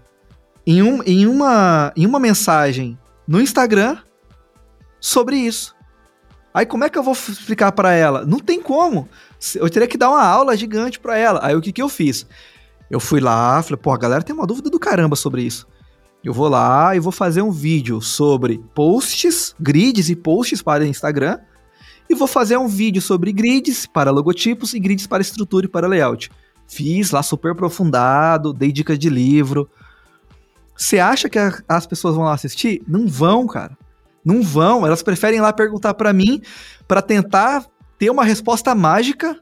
em, 0.65 0.81
um, 0.81 1.01
em, 1.03 1.25
uma, 1.25 1.91
em 1.95 2.05
uma 2.05 2.19
mensagem 2.19 2.97
no 3.27 3.41
Instagram 3.41 3.97
sobre 4.99 5.37
isso. 5.37 5.75
Aí 6.53 6.65
como 6.65 6.83
é 6.83 6.89
que 6.89 6.97
eu 6.97 7.03
vou 7.03 7.13
explicar 7.13 7.71
para 7.71 7.93
ela? 7.93 8.25
Não 8.25 8.39
tem 8.39 8.61
como. 8.61 9.07
Eu 9.55 9.69
teria 9.69 9.87
que 9.87 9.97
dar 9.97 10.09
uma 10.09 10.23
aula 10.23 10.55
gigante 10.55 10.99
para 10.99 11.17
ela. 11.17 11.39
Aí 11.41 11.55
o 11.55 11.61
que, 11.61 11.71
que 11.71 11.81
eu 11.81 11.89
fiz? 11.89 12.27
Eu 12.89 12.99
fui 12.99 13.21
lá, 13.21 13.63
falei, 13.63 13.77
pô, 13.77 13.91
a 13.91 13.97
galera 13.97 14.23
tem 14.23 14.35
uma 14.35 14.45
dúvida 14.45 14.69
do 14.69 14.79
caramba 14.79 15.15
sobre 15.15 15.43
isso. 15.43 15.65
Eu 16.23 16.33
vou 16.33 16.49
lá 16.49 16.95
e 16.95 16.99
vou 16.99 17.11
fazer 17.11 17.41
um 17.41 17.51
vídeo 17.51 18.01
sobre 18.01 18.61
posts, 18.75 19.55
grids 19.59 20.09
e 20.09 20.15
posts 20.15 20.61
para 20.61 20.85
Instagram. 20.85 21.39
E 22.09 22.13
vou 22.13 22.27
fazer 22.27 22.57
um 22.57 22.67
vídeo 22.67 23.01
sobre 23.01 23.31
grids 23.31 23.87
para 23.87 24.11
logotipos 24.11 24.73
e 24.73 24.79
grids 24.79 25.07
para 25.07 25.21
estrutura 25.21 25.65
e 25.65 25.69
para 25.69 25.87
layout. 25.87 26.29
Fiz 26.67 27.11
lá 27.11 27.23
super 27.23 27.53
aprofundado, 27.53 28.53
dei 28.53 28.71
dicas 28.71 28.99
de 28.99 29.09
livro. 29.09 29.69
Você 30.81 30.97
acha 30.97 31.29
que 31.29 31.37
a, 31.37 31.61
as 31.69 31.85
pessoas 31.85 32.15
vão 32.15 32.23
lá 32.23 32.33
assistir? 32.33 32.81
Não 32.87 33.07
vão, 33.07 33.45
cara. 33.45 33.77
Não 34.25 34.41
vão. 34.41 34.83
Elas 34.83 35.03
preferem 35.03 35.39
lá 35.39 35.53
perguntar 35.53 35.93
para 35.93 36.11
mim 36.11 36.41
para 36.87 37.03
tentar 37.03 37.67
ter 37.99 38.09
uma 38.09 38.23
resposta 38.23 38.73
mágica, 38.73 39.39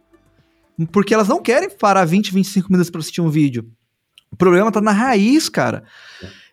porque 0.92 1.14
elas 1.14 1.30
não 1.30 1.42
querem 1.42 1.70
parar 1.70 2.04
20, 2.04 2.34
25 2.34 2.70
minutos 2.70 2.90
para 2.90 3.00
assistir 3.00 3.22
um 3.22 3.30
vídeo. 3.30 3.72
O 4.30 4.36
problema 4.36 4.70
tá 4.70 4.82
na 4.82 4.92
raiz, 4.92 5.48
cara. 5.48 5.86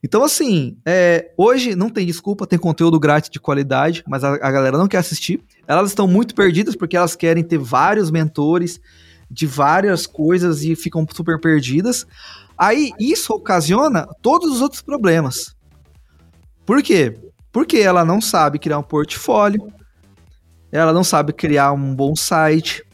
Então, 0.05 0.23
assim, 0.23 0.79
é, 0.87 1.33
hoje 1.37 1.75
não 1.75 1.91
tem 1.91 2.07
desculpa, 2.07 2.47
tem 2.47 2.57
conteúdo 2.57 3.01
grátis 3.01 3.29
de 3.29 3.41
qualidade, 3.41 4.05
mas 4.07 4.23
a, 4.23 4.35
a, 4.35 4.53
galera 4.53 4.79
não 4.79 4.87
quer 4.87 4.99
assistir. 4.99 5.43
Elas 5.67 5.89
estão 5.89 6.07
muito 6.07 6.33
perdidas 6.33 6.77
porque 6.77 6.97
elas 6.97 7.17
querem 7.17 7.43
ter 7.43 7.59
vários 7.59 8.09
mentores 8.09 8.81
de 9.29 9.49
várias 9.49 10.07
coisas 10.07 10.63
e 10.63 10.77
ficam 10.77 11.05
super 11.13 11.41
perdidas. 11.41 12.07
Aí 12.59 12.93
isso 12.99 13.33
ocasiona 13.33 14.07
todos 14.23 14.51
os 14.51 14.61
outros 14.61 14.83
problemas. 14.83 15.55
Por 16.65 16.83
quê? 16.83 17.17
Porque 17.53 17.79
ela 17.79 18.05
não 18.05 18.21
sabe 18.21 18.59
criar 18.59 18.79
um 18.79 18.83
portfólio, 18.83 19.73
ela 20.73 20.93
não 20.93 21.05
sabe 21.05 21.33
criar 21.33 21.73
um 21.73 21.95
bom 21.95 22.17
site. 22.17 22.85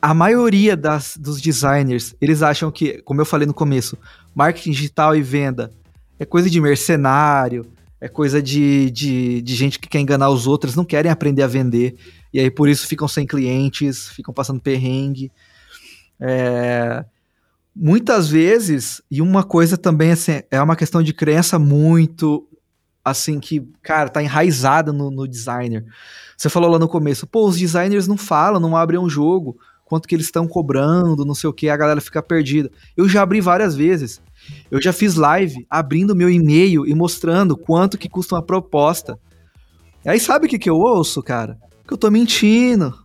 A 0.00 0.12
maioria 0.12 0.76
das, 0.76 1.16
dos 1.16 1.40
designers, 1.40 2.14
eles 2.20 2.42
acham 2.42 2.70
que, 2.70 3.00
como 3.02 3.20
eu 3.20 3.26
falei 3.26 3.46
no 3.46 3.54
começo, 3.54 3.96
marketing 4.34 4.72
digital 4.72 5.16
e 5.16 5.22
venda 5.22 5.70
é 6.18 6.24
coisa 6.24 6.48
de 6.48 6.60
mercenário, 6.60 7.66
é 8.00 8.08
coisa 8.08 8.42
de, 8.42 8.90
de, 8.90 9.40
de 9.42 9.54
gente 9.54 9.78
que 9.78 9.88
quer 9.88 10.00
enganar 10.00 10.28
os 10.28 10.46
outros, 10.46 10.76
não 10.76 10.84
querem 10.84 11.10
aprender 11.10 11.42
a 11.42 11.46
vender, 11.46 11.96
e 12.32 12.40
aí 12.40 12.50
por 12.50 12.68
isso 12.68 12.86
ficam 12.86 13.08
sem 13.08 13.26
clientes, 13.26 14.08
ficam 14.08 14.32
passando 14.32 14.60
perrengue. 14.60 15.32
É, 16.20 17.04
muitas 17.74 18.28
vezes, 18.28 19.02
e 19.10 19.20
uma 19.20 19.42
coisa 19.42 19.76
também 19.76 20.12
assim, 20.12 20.42
é 20.50 20.62
uma 20.62 20.76
questão 20.76 21.02
de 21.02 21.12
crença 21.12 21.58
muito 21.58 22.48
assim 23.04 23.38
que, 23.38 23.60
cara, 23.82 24.08
tá 24.08 24.22
enraizada 24.22 24.92
no, 24.92 25.10
no 25.10 25.28
designer. 25.28 25.84
Você 26.36 26.48
falou 26.48 26.70
lá 26.70 26.78
no 26.78 26.88
começo, 26.88 27.26
pô, 27.26 27.46
os 27.46 27.58
designers 27.58 28.06
não 28.06 28.16
falam, 28.16 28.60
não 28.60 28.76
abrem 28.76 28.98
um 28.98 29.10
jogo, 29.10 29.58
quanto 29.84 30.08
que 30.08 30.14
eles 30.14 30.26
estão 30.26 30.48
cobrando, 30.48 31.24
não 31.24 31.34
sei 31.34 31.50
o 31.50 31.52
que, 31.52 31.68
a 31.68 31.76
galera 31.76 32.00
fica 32.00 32.22
perdida. 32.22 32.70
Eu 32.96 33.08
já 33.08 33.22
abri 33.22 33.40
várias 33.40 33.76
vezes. 33.76 34.22
Eu 34.70 34.80
já 34.80 34.92
fiz 34.92 35.14
live 35.14 35.66
abrindo 35.68 36.16
meu 36.16 36.30
e-mail 36.30 36.86
e 36.86 36.94
mostrando 36.94 37.56
quanto 37.56 37.98
que 37.98 38.08
custa 38.08 38.34
uma 38.34 38.42
proposta. 38.42 39.18
E 40.04 40.08
aí 40.08 40.20
sabe 40.20 40.46
o 40.46 40.48
que, 40.48 40.58
que 40.58 40.68
eu 40.68 40.76
ouço, 40.76 41.22
cara? 41.22 41.58
Que 41.86 41.92
eu 41.92 41.98
tô 41.98 42.10
mentindo. 42.10 43.03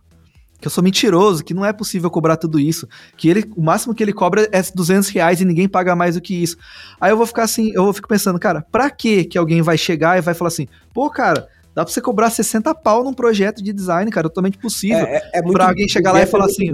Que 0.60 0.66
eu 0.66 0.70
sou 0.70 0.84
mentiroso, 0.84 1.42
que 1.42 1.54
não 1.54 1.64
é 1.64 1.72
possível 1.72 2.10
cobrar 2.10 2.36
tudo 2.36 2.60
isso. 2.60 2.86
Que 3.16 3.28
ele, 3.28 3.50
o 3.56 3.62
máximo 3.62 3.94
que 3.94 4.02
ele 4.02 4.12
cobra 4.12 4.48
é 4.52 4.62
200 4.62 5.08
reais 5.08 5.40
e 5.40 5.44
ninguém 5.44 5.68
paga 5.68 5.96
mais 5.96 6.14
do 6.14 6.20
que 6.20 6.34
isso. 6.34 6.56
Aí 7.00 7.10
eu 7.10 7.16
vou 7.16 7.26
ficar 7.26 7.44
assim, 7.44 7.72
eu 7.74 7.84
vou 7.84 7.92
ficar 7.92 8.08
pensando, 8.08 8.38
cara, 8.38 8.64
pra 8.70 8.90
que 8.90 9.24
que 9.24 9.38
alguém 9.38 9.62
vai 9.62 9.78
chegar 9.78 10.18
e 10.18 10.20
vai 10.20 10.34
falar 10.34 10.48
assim, 10.48 10.68
pô, 10.92 11.08
cara, 11.08 11.48
dá 11.74 11.84
pra 11.84 11.92
você 11.92 12.00
cobrar 12.00 12.30
60 12.30 12.74
pau 12.74 13.02
num 13.02 13.14
projeto 13.14 13.62
de 13.62 13.72
design, 13.72 14.10
cara, 14.10 14.28
totalmente 14.28 14.58
possível. 14.58 14.98
É, 15.06 15.16
é, 15.16 15.30
é 15.34 15.42
muito, 15.42 15.54
pra 15.54 15.68
alguém 15.68 15.88
chegar 15.88 16.12
lá 16.12 16.22
e 16.22 16.26
falar 16.26 16.46
assim, 16.46 16.70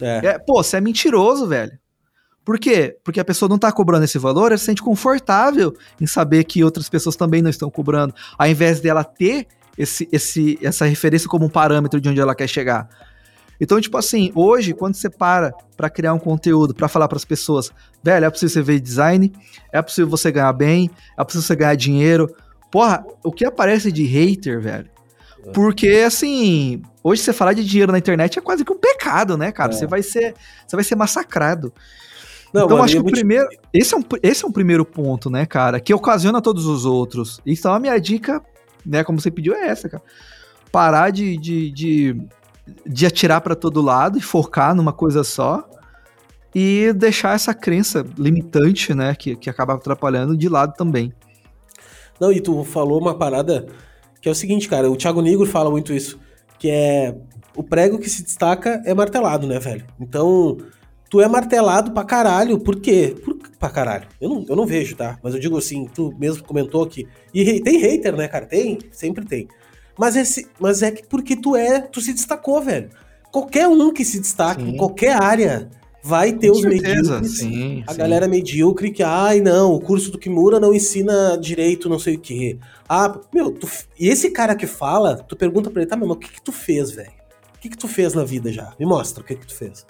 é. 0.00 0.26
é. 0.26 0.38
pô, 0.38 0.62
você 0.62 0.78
é 0.78 0.80
mentiroso, 0.80 1.46
velho. 1.46 1.78
Por 2.44 2.58
quê? 2.58 2.96
Porque 3.04 3.20
a 3.20 3.24
pessoa 3.24 3.48
não 3.48 3.56
está 3.56 3.70
cobrando 3.70 4.04
esse 4.04 4.18
valor, 4.18 4.46
ela 4.46 4.58
se 4.58 4.64
sente 4.64 4.82
confortável 4.82 5.74
em 6.00 6.06
saber 6.06 6.44
que 6.44 6.64
outras 6.64 6.88
pessoas 6.88 7.14
também 7.14 7.42
não 7.42 7.50
estão 7.50 7.70
cobrando, 7.70 8.14
ao 8.38 8.48
invés 8.48 8.80
dela 8.80 9.04
ter 9.04 9.46
esse, 9.76 10.08
esse, 10.10 10.58
essa 10.62 10.84
referência 10.84 11.28
como 11.28 11.46
um 11.46 11.48
parâmetro 11.48 12.00
de 12.00 12.08
onde 12.08 12.20
ela 12.20 12.34
quer 12.34 12.48
chegar. 12.48 12.88
Então, 13.60 13.80
tipo 13.80 13.96
assim, 13.98 14.32
hoje, 14.34 14.72
quando 14.72 14.94
você 14.94 15.10
para 15.10 15.52
para 15.76 15.90
criar 15.90 16.14
um 16.14 16.18
conteúdo, 16.18 16.74
para 16.74 16.88
falar 16.88 17.08
para 17.08 17.16
as 17.16 17.24
pessoas, 17.24 17.70
velho, 18.02 18.24
é 18.24 18.30
possível 18.30 18.52
você 18.52 18.62
ver 18.62 18.80
design, 18.80 19.32
é 19.72 19.80
possível 19.80 20.10
você 20.10 20.30
ganhar 20.30 20.52
bem, 20.52 20.90
é 21.18 21.24
possível 21.24 21.46
você 21.46 21.56
ganhar 21.56 21.74
dinheiro. 21.74 22.34
Porra, 22.70 23.04
o 23.24 23.32
que 23.32 23.44
aparece 23.44 23.90
de 23.90 24.04
hater, 24.04 24.60
velho? 24.60 24.88
É. 25.44 25.50
Porque, 25.50 26.04
assim, 26.06 26.82
hoje 27.02 27.22
você 27.22 27.32
falar 27.32 27.52
de 27.52 27.64
dinheiro 27.64 27.92
na 27.92 27.98
internet 27.98 28.38
é 28.38 28.42
quase 28.42 28.64
que 28.64 28.72
um 28.72 28.78
pecado, 28.78 29.36
né, 29.36 29.50
cara? 29.52 29.72
É. 29.72 29.74
Você 29.74 29.86
vai 29.86 30.02
ser, 30.02 30.34
você 30.66 30.76
vai 30.76 30.84
ser 30.84 30.96
massacrado. 30.96 31.72
Não, 32.52 32.64
então, 32.64 32.82
acho 32.82 32.94
que 32.94 33.00
o 33.00 33.04
primeiro. 33.04 33.48
Esse 33.72 33.94
é, 33.94 33.96
um, 33.96 34.02
esse 34.22 34.44
é 34.44 34.48
um 34.48 34.52
primeiro 34.52 34.84
ponto, 34.84 35.30
né, 35.30 35.46
cara? 35.46 35.80
Que 35.80 35.94
ocasiona 35.94 36.42
todos 36.42 36.66
os 36.66 36.84
outros. 36.84 37.40
Então, 37.46 37.72
a 37.72 37.78
minha 37.78 37.98
dica, 37.98 38.42
né, 38.84 39.04
como 39.04 39.20
você 39.20 39.30
pediu, 39.30 39.54
é 39.54 39.68
essa, 39.68 39.88
cara. 39.88 40.02
Parar 40.72 41.10
de, 41.10 41.36
de, 41.36 41.70
de, 41.70 42.16
de 42.86 43.06
atirar 43.06 43.40
para 43.40 43.54
todo 43.54 43.80
lado 43.80 44.18
e 44.18 44.20
focar 44.20 44.74
numa 44.74 44.92
coisa 44.92 45.24
só. 45.24 45.68
e 46.54 46.92
deixar 46.94 47.34
essa 47.34 47.54
crença 47.54 48.04
limitante, 48.18 48.92
né, 48.92 49.14
que, 49.14 49.36
que 49.36 49.48
acaba 49.48 49.74
atrapalhando 49.74 50.36
de 50.36 50.48
lado 50.48 50.74
também. 50.74 51.12
Não, 52.20 52.32
e 52.32 52.40
tu 52.40 52.64
falou 52.64 53.00
uma 53.00 53.14
parada 53.14 53.66
que 54.20 54.28
é 54.28 54.32
o 54.32 54.34
seguinte, 54.34 54.68
cara, 54.68 54.90
o 54.90 54.96
Thiago 54.96 55.22
Negro 55.22 55.46
fala 55.46 55.70
muito 55.70 55.92
isso, 55.92 56.18
que 56.58 56.68
é 56.68 57.14
o 57.56 57.62
prego 57.62 57.98
que 57.98 58.08
se 58.08 58.22
destaca 58.22 58.82
é 58.84 58.92
martelado, 58.92 59.46
né, 59.46 59.58
velho? 59.58 59.84
Então, 59.98 60.58
tu 61.08 61.20
é 61.20 61.28
martelado 61.28 61.92
pra 61.92 62.04
caralho, 62.04 62.58
por 62.58 62.76
quê? 62.76 63.14
Por, 63.24 63.36
pra 63.58 63.70
caralho. 63.70 64.06
Eu 64.20 64.28
não, 64.28 64.46
eu 64.48 64.56
não 64.56 64.66
vejo, 64.66 64.94
tá? 64.96 65.18
Mas 65.22 65.34
eu 65.34 65.40
digo 65.40 65.56
assim, 65.56 65.86
tu 65.92 66.14
mesmo 66.18 66.44
comentou 66.44 66.86
que. 66.86 67.08
E 67.32 67.60
tem 67.60 67.78
hater, 67.78 68.14
né, 68.14 68.28
cara? 68.28 68.46
Tem, 68.46 68.78
sempre 68.92 69.24
tem. 69.24 69.48
Mas, 70.00 70.16
esse, 70.16 70.48
mas 70.58 70.82
é 70.82 70.90
que 70.90 71.06
porque 71.06 71.36
tu 71.36 71.54
é, 71.54 71.78
tu 71.78 72.00
se 72.00 72.14
destacou, 72.14 72.62
velho. 72.62 72.88
Qualquer 73.30 73.68
um 73.68 73.92
que 73.92 74.02
se 74.02 74.18
destaque 74.18 74.62
em 74.62 74.74
qualquer 74.78 75.22
área 75.22 75.68
vai 76.02 76.32
ter 76.32 76.48
Com 76.48 76.54
os 76.54 76.62
certeza, 76.62 77.20
medíocres. 77.20 77.36
Sim, 77.36 77.84
a 77.86 77.92
sim. 77.92 77.98
galera 77.98 78.26
medíocre 78.26 78.90
que, 78.92 79.02
ai, 79.02 79.42
não, 79.42 79.74
o 79.74 79.78
curso 79.78 80.10
do 80.10 80.18
Kimura 80.18 80.58
não 80.58 80.72
ensina 80.72 81.36
direito, 81.36 81.86
não 81.86 81.98
sei 81.98 82.14
o 82.14 82.18
quê. 82.18 82.58
Ah, 82.88 83.14
meu, 83.30 83.52
tu, 83.52 83.68
e 83.98 84.08
esse 84.08 84.30
cara 84.30 84.54
que 84.54 84.66
fala, 84.66 85.16
tu 85.16 85.36
pergunta 85.36 85.70
pra 85.70 85.82
ele, 85.82 85.90
tá, 85.90 85.98
meu, 85.98 86.08
mas 86.08 86.16
o 86.16 86.20
que 86.20 86.32
que 86.32 86.40
tu 86.40 86.50
fez, 86.50 86.92
velho? 86.92 87.12
O 87.54 87.58
que 87.60 87.68
que 87.68 87.76
tu 87.76 87.86
fez 87.86 88.14
na 88.14 88.24
vida 88.24 88.50
já? 88.50 88.72
Me 88.80 88.86
mostra 88.86 89.22
o 89.22 89.26
que 89.26 89.36
que 89.36 89.46
tu 89.46 89.54
fez. 89.54 89.84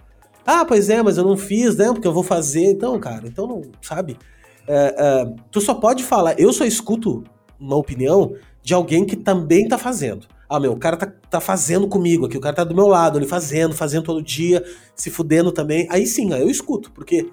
Ah, 0.45 0.65
pois 0.65 0.91
é, 0.91 1.01
mas 1.05 1.19
eu 1.19 1.25
não 1.25 1.37
fiz, 1.37 1.77
né? 1.77 1.87
Porque 1.87 2.09
eu 2.09 2.13
vou 2.13 2.25
fazer. 2.25 2.65
Então, 2.65 2.99
cara, 2.99 3.29
então 3.29 3.47
não, 3.47 3.63
sabe? 3.81 4.19
É, 4.67 4.95
é, 4.99 5.35
tu 5.53 5.61
só 5.61 5.75
pode 5.75 6.03
falar, 6.03 6.35
eu 6.37 6.53
só 6.53 6.65
escuto 6.65 7.23
uma 7.61 7.77
opinião 7.77 8.35
de 8.63 8.75
alguém 8.75 9.05
que 9.05 9.17
também 9.17 9.69
tá 9.69 9.79
fazendo. 9.79 10.27
Ah, 10.49 10.59
meu, 10.59 10.73
o 10.73 10.77
cara 10.77 10.97
tá, 10.97 11.07
tá 11.07 11.41
fazendo 11.41 11.87
comigo 11.87 12.27
aqui, 12.27 12.37
o 12.37 12.41
cara 12.41 12.57
tá 12.57 12.65
do 12.65 12.75
meu 12.75 12.89
lado, 12.89 13.19
ele 13.19 13.27
fazendo, 13.27 13.75
fazendo 13.75 14.05
todo 14.05 14.23
dia, 14.23 14.65
se 14.97 15.11
fudendo 15.11 15.53
também. 15.53 15.87
Aí 15.91 16.07
sim, 16.07 16.33
aí 16.33 16.41
eu 16.41 16.51
escuto, 16.51 16.91
porque 16.93 17.31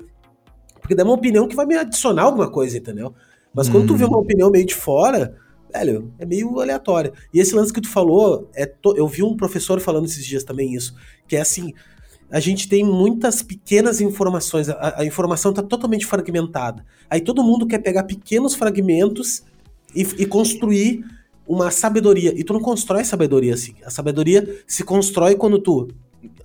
porque 0.79 0.95
dá 0.95 1.03
uma 1.03 1.13
opinião 1.13 1.47
que 1.49 1.55
vai 1.55 1.65
me 1.65 1.75
adicionar 1.75 2.23
alguma 2.23 2.49
coisa, 2.49 2.77
entendeu? 2.77 3.13
Mas 3.53 3.67
quando 3.67 3.87
tu 3.87 3.95
vê 3.95 4.05
uma 4.05 4.19
opinião 4.19 4.49
meio 4.49 4.65
de 4.65 4.73
fora, 4.73 5.35
velho, 5.73 6.13
é 6.17 6.25
meio 6.25 6.61
aleatória. 6.61 7.11
E 7.33 7.41
esse 7.41 7.53
lance 7.53 7.73
que 7.73 7.81
tu 7.81 7.89
falou, 7.89 8.49
é 8.55 8.65
to... 8.65 8.95
eu 8.95 9.05
vi 9.05 9.21
um 9.21 9.35
professor 9.35 9.81
falando 9.81 10.05
esses 10.05 10.25
dias 10.25 10.45
também 10.45 10.73
isso, 10.73 10.95
que 11.27 11.35
é 11.35 11.41
assim, 11.41 11.73
a 12.29 12.39
gente 12.39 12.69
tem 12.69 12.85
muitas 12.85 13.41
pequenas 13.41 13.99
informações, 13.99 14.69
a, 14.69 15.01
a 15.01 15.05
informação 15.05 15.51
está 15.51 15.61
totalmente 15.61 16.05
fragmentada. 16.05 16.85
Aí 17.09 17.19
todo 17.19 17.43
mundo 17.43 17.67
quer 17.67 17.79
pegar 17.79 18.03
pequenos 18.03 18.53
fragmentos 18.53 19.43
e, 20.01 20.23
e 20.23 20.25
construir 20.25 21.03
uma 21.47 21.71
sabedoria. 21.71 22.33
E 22.37 22.43
tu 22.43 22.53
não 22.53 22.59
constrói 22.59 23.03
sabedoria 23.03 23.53
assim. 23.53 23.75
A 23.85 23.89
sabedoria 23.89 24.61
se 24.67 24.83
constrói 24.83 25.35
quando 25.35 25.59
tu 25.59 25.87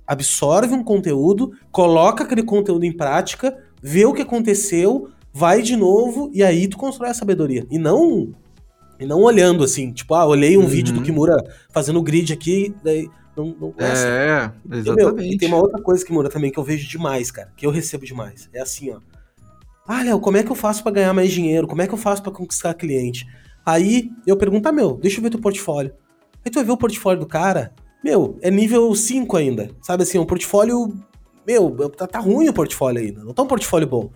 absorve 0.07 0.73
um 0.73 0.83
conteúdo, 0.83 1.53
coloca 1.71 2.23
aquele 2.23 2.43
conteúdo 2.43 2.85
em 2.85 2.91
prática, 2.91 3.57
vê 3.81 4.05
o 4.05 4.13
que 4.13 4.21
aconteceu, 4.21 5.09
vai 5.33 5.61
de 5.61 5.75
novo 5.75 6.29
e 6.33 6.43
aí 6.43 6.67
tu 6.67 6.77
constrói 6.77 7.09
a 7.09 7.13
sabedoria. 7.13 7.65
E 7.69 7.77
não 7.77 8.33
e 8.99 9.05
não 9.05 9.21
olhando 9.21 9.63
assim, 9.63 9.91
tipo, 9.91 10.13
ah, 10.13 10.25
olhei 10.25 10.57
um 10.57 10.61
uhum. 10.61 10.67
vídeo 10.67 10.93
do 10.93 11.01
Kimura 11.01 11.35
fazendo 11.71 12.01
grid 12.01 12.31
aqui, 12.31 12.73
daí 12.83 13.09
não, 13.35 13.55
não 13.59 13.73
é, 13.77 13.85
é 13.85 14.77
exatamente. 14.77 14.87
E, 14.87 14.95
meu, 14.95 15.33
e 15.33 15.37
tem 15.37 15.47
uma 15.49 15.57
outra 15.57 15.81
coisa, 15.81 16.05
Kimura, 16.05 16.29
também 16.29 16.51
que 16.51 16.59
eu 16.59 16.63
vejo 16.63 16.87
demais, 16.87 17.31
cara, 17.31 17.51
que 17.57 17.65
eu 17.65 17.71
recebo 17.71 18.05
demais. 18.05 18.49
É 18.53 18.61
assim, 18.61 18.91
ó. 18.91 18.99
Ah, 19.85 20.03
Léo, 20.03 20.19
como 20.19 20.37
é 20.37 20.43
que 20.43 20.51
eu 20.51 20.55
faço 20.55 20.81
para 20.83 20.93
ganhar 20.93 21.13
mais 21.13 21.31
dinheiro? 21.31 21.67
Como 21.67 21.81
é 21.81 21.87
que 21.87 21.93
eu 21.93 21.97
faço 21.97 22.23
para 22.23 22.31
conquistar 22.31 22.73
cliente? 22.75 23.27
Aí 23.65 24.11
eu 24.27 24.35
pergunto, 24.37 24.67
ah, 24.67 24.71
meu, 24.71 24.93
deixa 24.93 25.19
eu 25.19 25.23
ver 25.23 25.29
teu 25.29 25.39
portfólio. 25.39 25.93
Aí 26.45 26.51
tu 26.51 26.55
vai 26.55 26.63
ver 26.63 26.71
o 26.71 26.77
portfólio 26.77 27.19
do 27.19 27.25
cara, 27.25 27.73
meu, 28.03 28.37
é 28.41 28.51
nível 28.51 28.93
5 28.93 29.37
ainda. 29.37 29.71
Sabe 29.81 30.03
assim, 30.03 30.19
um 30.19 30.25
portfólio. 30.25 30.93
Meu, 31.47 31.71
tá, 31.89 32.05
tá 32.05 32.19
ruim 32.19 32.49
o 32.49 32.53
portfólio 32.53 33.01
ainda. 33.01 33.23
Não 33.23 33.33
tá 33.33 33.43
um 33.43 33.47
portfólio 33.47 33.87
bom. 33.87 34.11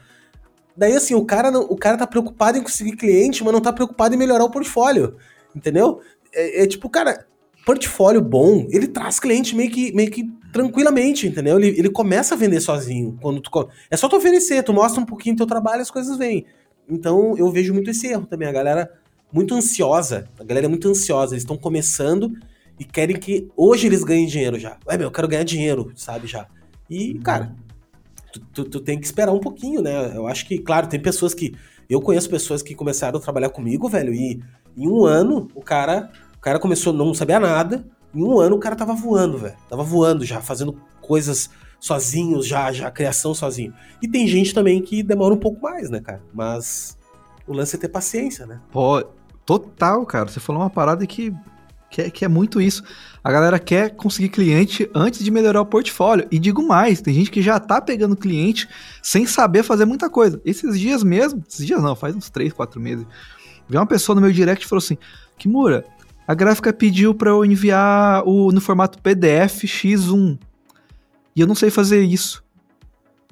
Daí, 0.75 0.93
assim, 0.93 1.15
o 1.15 1.25
cara, 1.25 1.49
o 1.57 1.75
cara 1.75 1.97
tá 1.97 2.05
preocupado 2.05 2.57
em 2.57 2.61
conseguir 2.61 2.97
cliente, 2.97 3.43
mas 3.43 3.53
não 3.53 3.61
tá 3.61 3.71
preocupado 3.71 4.13
em 4.13 4.17
melhorar 4.17 4.43
o 4.43 4.51
portfólio. 4.51 5.15
Entendeu? 5.55 6.01
É, 6.33 6.63
é 6.63 6.67
tipo, 6.67 6.89
cara, 6.89 7.25
portfólio 7.65 8.21
bom, 8.21 8.67
ele 8.69 8.87
traz 8.87 9.19
cliente 9.19 9.55
meio 9.55 9.71
que, 9.71 9.93
meio 9.93 10.11
que 10.11 10.29
tranquilamente, 10.51 11.27
entendeu? 11.27 11.57
Ele, 11.57 11.69
ele 11.79 11.89
começa 11.89 12.35
a 12.35 12.37
vender 12.37 12.59
sozinho. 12.59 13.17
quando 13.21 13.41
tu 13.41 13.69
É 13.89 13.97
só 13.97 14.09
tu 14.09 14.17
oferecer, 14.17 14.63
tu 14.63 14.73
mostra 14.73 15.01
um 15.01 15.05
pouquinho 15.05 15.35
teu 15.35 15.47
trabalho 15.47 15.81
as 15.81 15.91
coisas 15.91 16.17
vêm. 16.17 16.45
Então, 16.89 17.35
eu 17.37 17.49
vejo 17.49 17.73
muito 17.73 17.89
esse 17.89 18.07
erro 18.07 18.25
também. 18.25 18.47
A 18.47 18.51
galera 18.51 18.91
muito 19.31 19.53
ansiosa. 19.53 20.27
A 20.39 20.43
galera 20.43 20.65
é 20.65 20.69
muito 20.69 20.87
ansiosa. 20.87 21.33
Eles 21.33 21.43
estão 21.43 21.57
começando 21.57 22.31
e 22.79 22.85
querem 22.85 23.17
que 23.17 23.49
hoje 23.55 23.87
eles 23.87 24.03
ganhem 24.03 24.27
dinheiro 24.27 24.59
já. 24.59 24.77
Ué, 24.87 24.97
meu, 24.97 25.07
eu 25.07 25.11
quero 25.11 25.27
ganhar 25.27 25.43
dinheiro, 25.43 25.91
sabe, 25.95 26.27
já. 26.27 26.47
E, 26.89 27.13
uhum. 27.13 27.21
cara, 27.21 27.55
tu, 28.31 28.39
tu, 28.53 28.65
tu, 28.65 28.79
tem 28.79 28.99
que 28.99 29.05
esperar 29.05 29.31
um 29.31 29.39
pouquinho, 29.39 29.81
né? 29.81 30.15
Eu 30.15 30.27
acho 30.27 30.45
que, 30.47 30.57
claro, 30.57 30.87
tem 30.87 30.99
pessoas 30.99 31.33
que. 31.33 31.55
Eu 31.89 32.01
conheço 32.01 32.29
pessoas 32.29 32.61
que 32.61 32.75
começaram 32.75 33.17
a 33.17 33.21
trabalhar 33.21 33.49
comigo, 33.49 33.87
velho, 33.87 34.13
e 34.13 34.41
em 34.75 34.87
um 34.87 35.05
ano 35.05 35.47
o 35.55 35.61
cara. 35.61 36.11
O 36.35 36.39
cara 36.39 36.59
começou, 36.59 36.93
não 36.93 37.13
sabia 37.13 37.39
nada. 37.39 37.85
Em 38.13 38.23
um 38.23 38.39
ano 38.39 38.55
o 38.55 38.59
cara 38.59 38.75
tava 38.75 38.93
voando, 38.93 39.37
velho. 39.37 39.55
Tava 39.69 39.83
voando 39.83 40.23
já, 40.23 40.39
fazendo 40.39 40.79
coisas 41.01 41.49
sozinhos, 41.79 42.45
já, 42.45 42.71
já, 42.71 42.89
criação 42.91 43.33
sozinho. 43.33 43.73
E 44.01 44.07
tem 44.07 44.27
gente 44.27 44.53
também 44.53 44.81
que 44.81 45.03
demora 45.03 45.33
um 45.33 45.39
pouco 45.39 45.61
mais, 45.61 45.89
né, 45.89 45.99
cara? 45.99 46.21
Mas 46.33 46.97
o 47.47 47.53
lance 47.53 47.75
é 47.75 47.79
ter 47.79 47.89
paciência, 47.89 48.45
né? 48.45 48.61
Pô, 48.71 49.03
total, 49.47 50.05
cara. 50.05 50.27
Você 50.27 50.41
falou 50.41 50.61
uma 50.61 50.69
parada 50.69 51.07
que, 51.07 51.33
que, 51.89 52.01
é, 52.01 52.09
que 52.11 52.25
é 52.25 52.27
muito 52.27 52.61
isso. 52.61 52.83
A 53.23 53.31
galera 53.31 53.57
quer 53.57 53.95
conseguir 53.95 54.29
cliente 54.29 54.89
antes 54.93 55.23
de 55.23 55.31
melhorar 55.31 55.61
o 55.61 55.65
portfólio. 55.65 56.27
E 56.29 56.37
digo 56.37 56.61
mais, 56.67 57.01
tem 57.01 57.13
gente 57.13 57.31
que 57.31 57.41
já 57.41 57.57
tá 57.57 57.81
pegando 57.81 58.15
cliente 58.15 58.67
sem 59.01 59.25
saber 59.25 59.63
fazer 59.63 59.85
muita 59.85 60.09
coisa. 60.09 60.39
Esses 60.45 60.77
dias 60.77 61.01
mesmo, 61.01 61.41
esses 61.47 61.65
dias 61.65 61.81
não, 61.81 61.95
faz 61.95 62.13
uns 62.13 62.29
3, 62.29 62.51
4 62.51 62.79
meses, 62.79 63.07
veio 63.69 63.79
uma 63.79 63.87
pessoa 63.87 64.15
no 64.15 64.21
meu 64.21 64.31
direct 64.31 64.65
e 64.65 64.69
falou 64.69 64.83
assim: 64.83 64.97
Kimura, 65.37 65.85
a 66.27 66.35
gráfica 66.35 66.73
pediu 66.73 67.15
para 67.15 67.29
eu 67.29 67.45
enviar 67.45 68.27
o, 68.27 68.51
no 68.51 68.59
formato 68.59 69.01
PDF 69.01 69.63
X1. 69.63 70.37
E 71.33 71.41
eu 71.41 71.47
não 71.47 71.55
sei 71.55 71.69
fazer 71.69 72.01
isso. 72.01 72.43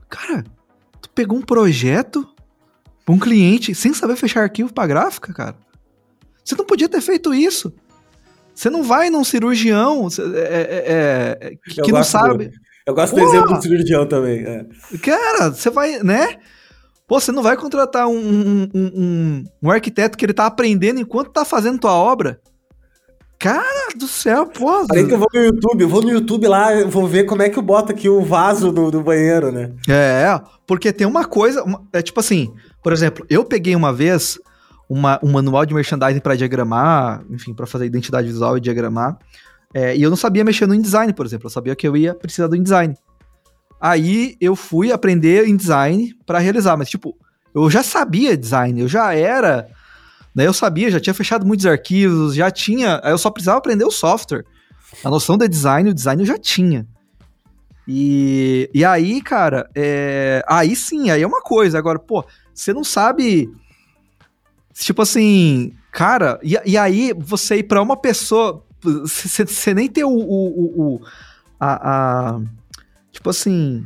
Cara, 0.09 0.45
tu 1.01 1.09
pegou 1.09 1.37
um 1.37 1.41
projeto 1.41 2.25
um 3.07 3.19
cliente 3.19 3.75
sem 3.75 3.93
saber 3.93 4.15
fechar 4.15 4.41
arquivo 4.41 4.73
para 4.73 4.87
gráfica, 4.87 5.33
cara. 5.33 5.64
Você 6.45 6.55
não 6.55 6.65
podia 6.65 6.87
ter 6.87 7.01
feito 7.01 7.33
isso. 7.33 7.73
Você 8.53 8.69
não 8.69 8.83
vai 8.83 9.09
num 9.09 9.23
cirurgião 9.23 10.07
é, 10.35 10.39
é, 10.39 11.47
é, 11.47 11.55
que, 11.83 11.91
não 11.91 12.03
sabe. 12.03 12.47
Do, 12.47 12.53
eu 12.85 12.93
gosto 12.93 13.15
Pô, 13.15 13.19
do 13.19 13.27
exemplo 13.27 13.53
do 13.55 13.61
cirurgião 13.61 14.05
também. 14.05 14.45
É. 14.45 14.65
Cara, 14.99 15.49
você 15.49 15.69
vai, 15.71 16.01
né? 16.03 16.37
Pô, 17.07 17.19
você 17.19 17.31
não 17.31 17.43
vai 17.43 17.57
contratar 17.57 18.07
um, 18.07 18.15
um, 18.15 18.69
um, 18.73 19.43
um, 19.61 19.71
arquiteto 19.71 20.17
que 20.17 20.25
ele 20.25 20.33
tá 20.33 20.45
aprendendo 20.45 20.99
enquanto 20.99 21.31
tá 21.31 21.43
fazendo 21.43 21.79
tua 21.79 21.93
obra. 21.93 22.39
Cara 23.37 23.89
do 23.95 24.07
céu, 24.07 24.45
pô. 24.45 24.85
Aí 24.93 25.05
que 25.05 25.13
eu 25.13 25.17
vou 25.17 25.27
no 25.33 25.43
YouTube, 25.43 25.81
eu 25.81 25.89
vou 25.89 26.01
no 26.01 26.09
YouTube 26.09 26.47
lá, 26.47 26.73
eu 26.73 26.89
vou 26.89 27.07
ver 27.07 27.25
como 27.25 27.41
é 27.41 27.49
que 27.49 27.59
eu 27.59 27.63
boto 27.63 27.91
aqui 27.91 28.07
o 28.07 28.21
vaso 28.21 28.71
do, 28.71 28.89
do 28.89 29.01
banheiro, 29.01 29.51
né? 29.51 29.71
É, 29.89 30.39
porque 30.65 30.93
tem 30.93 31.05
uma 31.05 31.25
coisa, 31.25 31.61
uma, 31.63 31.83
é 31.91 32.01
tipo 32.01 32.19
assim, 32.19 32.53
por 32.81 32.93
exemplo, 32.93 33.25
eu 33.29 33.43
peguei 33.43 33.75
uma 33.75 33.91
vez 33.91 34.39
uma, 34.89 35.19
um 35.23 35.31
manual 35.31 35.65
de 35.65 35.73
merchandising 35.73 36.19
para 36.19 36.35
diagramar, 36.35 37.23
enfim, 37.29 37.53
para 37.53 37.65
fazer 37.65 37.85
identidade 37.85 38.27
visual 38.27 38.57
e 38.57 38.61
diagramar, 38.61 39.17
é, 39.73 39.95
e 39.95 40.01
eu 40.01 40.09
não 40.09 40.17
sabia 40.17 40.43
mexer 40.43 40.67
no 40.67 40.73
InDesign, 40.73 41.13
por 41.13 41.25
exemplo, 41.25 41.47
eu 41.47 41.51
sabia 41.51 41.75
que 41.75 41.87
eu 41.87 41.97
ia 41.97 42.13
precisar 42.13 42.47
do 42.47 42.55
InDesign. 42.55 42.95
Aí 43.79 44.35
eu 44.39 44.55
fui 44.55 44.91
aprender 44.91 45.47
InDesign 45.47 46.15
para 46.25 46.39
realizar, 46.39 46.77
mas 46.77 46.89
tipo, 46.89 47.17
eu 47.53 47.69
já 47.69 47.83
sabia 47.83 48.37
design, 48.37 48.81
eu 48.81 48.87
já 48.87 49.13
era, 49.13 49.67
né, 50.33 50.47
eu 50.47 50.53
sabia, 50.53 50.91
já 50.91 50.99
tinha 50.99 51.13
fechado 51.13 51.45
muitos 51.45 51.65
arquivos, 51.65 52.35
já 52.35 52.49
tinha, 52.49 53.01
eu 53.03 53.17
só 53.17 53.29
precisava 53.29 53.57
aprender 53.57 53.85
o 53.85 53.91
software. 53.91 54.45
A 55.03 55.09
noção 55.09 55.37
de 55.37 55.47
design, 55.47 55.89
o 55.89 55.93
design 55.93 56.21
eu 56.21 56.27
já 56.27 56.37
tinha. 56.37 56.87
E, 57.87 58.69
e 58.73 58.83
aí, 58.83 59.21
cara, 59.21 59.69
é, 59.75 60.43
aí 60.47 60.75
sim, 60.75 61.09
aí 61.09 61.21
é 61.21 61.27
uma 61.27 61.41
coisa. 61.41 61.77
Agora, 61.77 61.99
pô, 61.99 62.25
você 62.53 62.73
não 62.73 62.83
sabe. 62.83 63.49
Tipo 64.83 65.01
assim, 65.01 65.73
cara, 65.91 66.37
e, 66.43 66.59
e 66.65 66.77
aí 66.77 67.13
você 67.17 67.57
ir 67.57 67.63
pra 67.63 67.81
uma 67.81 67.95
pessoa. 67.95 68.63
Você 68.81 69.73
nem 69.73 69.89
ter 69.89 70.03
o. 70.03 70.11
o, 70.11 70.95
o 70.95 71.01
a, 71.59 72.35
a, 72.35 72.41
tipo 73.11 73.29
assim. 73.29 73.85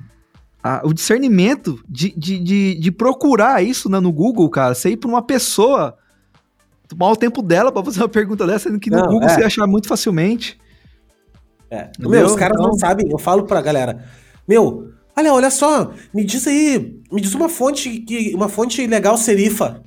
A, 0.61 0.81
o 0.83 0.93
discernimento 0.93 1.81
de, 1.87 2.13
de, 2.17 2.37
de, 2.39 2.75
de, 2.75 2.91
procurar 2.91 3.63
isso 3.63 3.87
né, 3.87 3.99
no 3.99 4.11
Google, 4.11 4.49
cara. 4.49 4.73
Você 4.73 4.89
ir 4.89 4.97
pra 4.97 5.09
uma 5.09 5.21
pessoa. 5.21 5.95
Tomar 6.87 7.11
o 7.11 7.15
tempo 7.15 7.43
dela 7.43 7.71
pra 7.71 7.83
fazer 7.83 8.01
uma 8.01 8.09
pergunta 8.09 8.47
dessa, 8.47 8.67
sendo 8.67 8.79
que 8.79 8.89
no 8.89 8.97
não, 8.97 9.05
Google 9.05 9.29
é. 9.29 9.35
você 9.35 9.43
achar 9.43 9.67
muito 9.67 9.87
facilmente. 9.87 10.59
É. 11.69 11.91
Meu, 11.99 12.25
os 12.25 12.35
caras 12.35 12.57
não 12.59 12.73
sabem. 12.73 13.07
Eu 13.09 13.19
falo 13.19 13.43
pra 13.43 13.61
galera. 13.61 14.03
Meu, 14.47 14.91
Olha, 15.15 15.33
olha 15.33 15.51
só, 15.51 15.91
me 16.13 16.23
diz 16.23 16.47
aí, 16.47 16.97
me 17.11 17.19
diz 17.19 17.35
uma 17.35 17.49
fonte 17.49 17.99
que 17.99 18.33
uma 18.33 18.47
fonte 18.47 18.87
legal 18.87 19.17
serifa. 19.17 19.83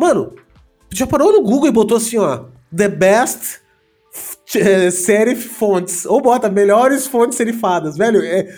Mano, 0.00 0.34
já 0.90 1.06
parou 1.06 1.32
no 1.32 1.42
Google 1.42 1.68
e 1.68 1.72
botou 1.72 1.98
assim, 1.98 2.16
ó, 2.16 2.46
the 2.74 2.88
best 2.88 3.60
serif 4.90 5.46
fonts 5.46 6.06
ou 6.06 6.20
bota 6.20 6.48
melhores 6.48 7.06
fontes 7.06 7.36
serifadas, 7.36 7.96
velho, 7.96 8.20
é 8.22 8.48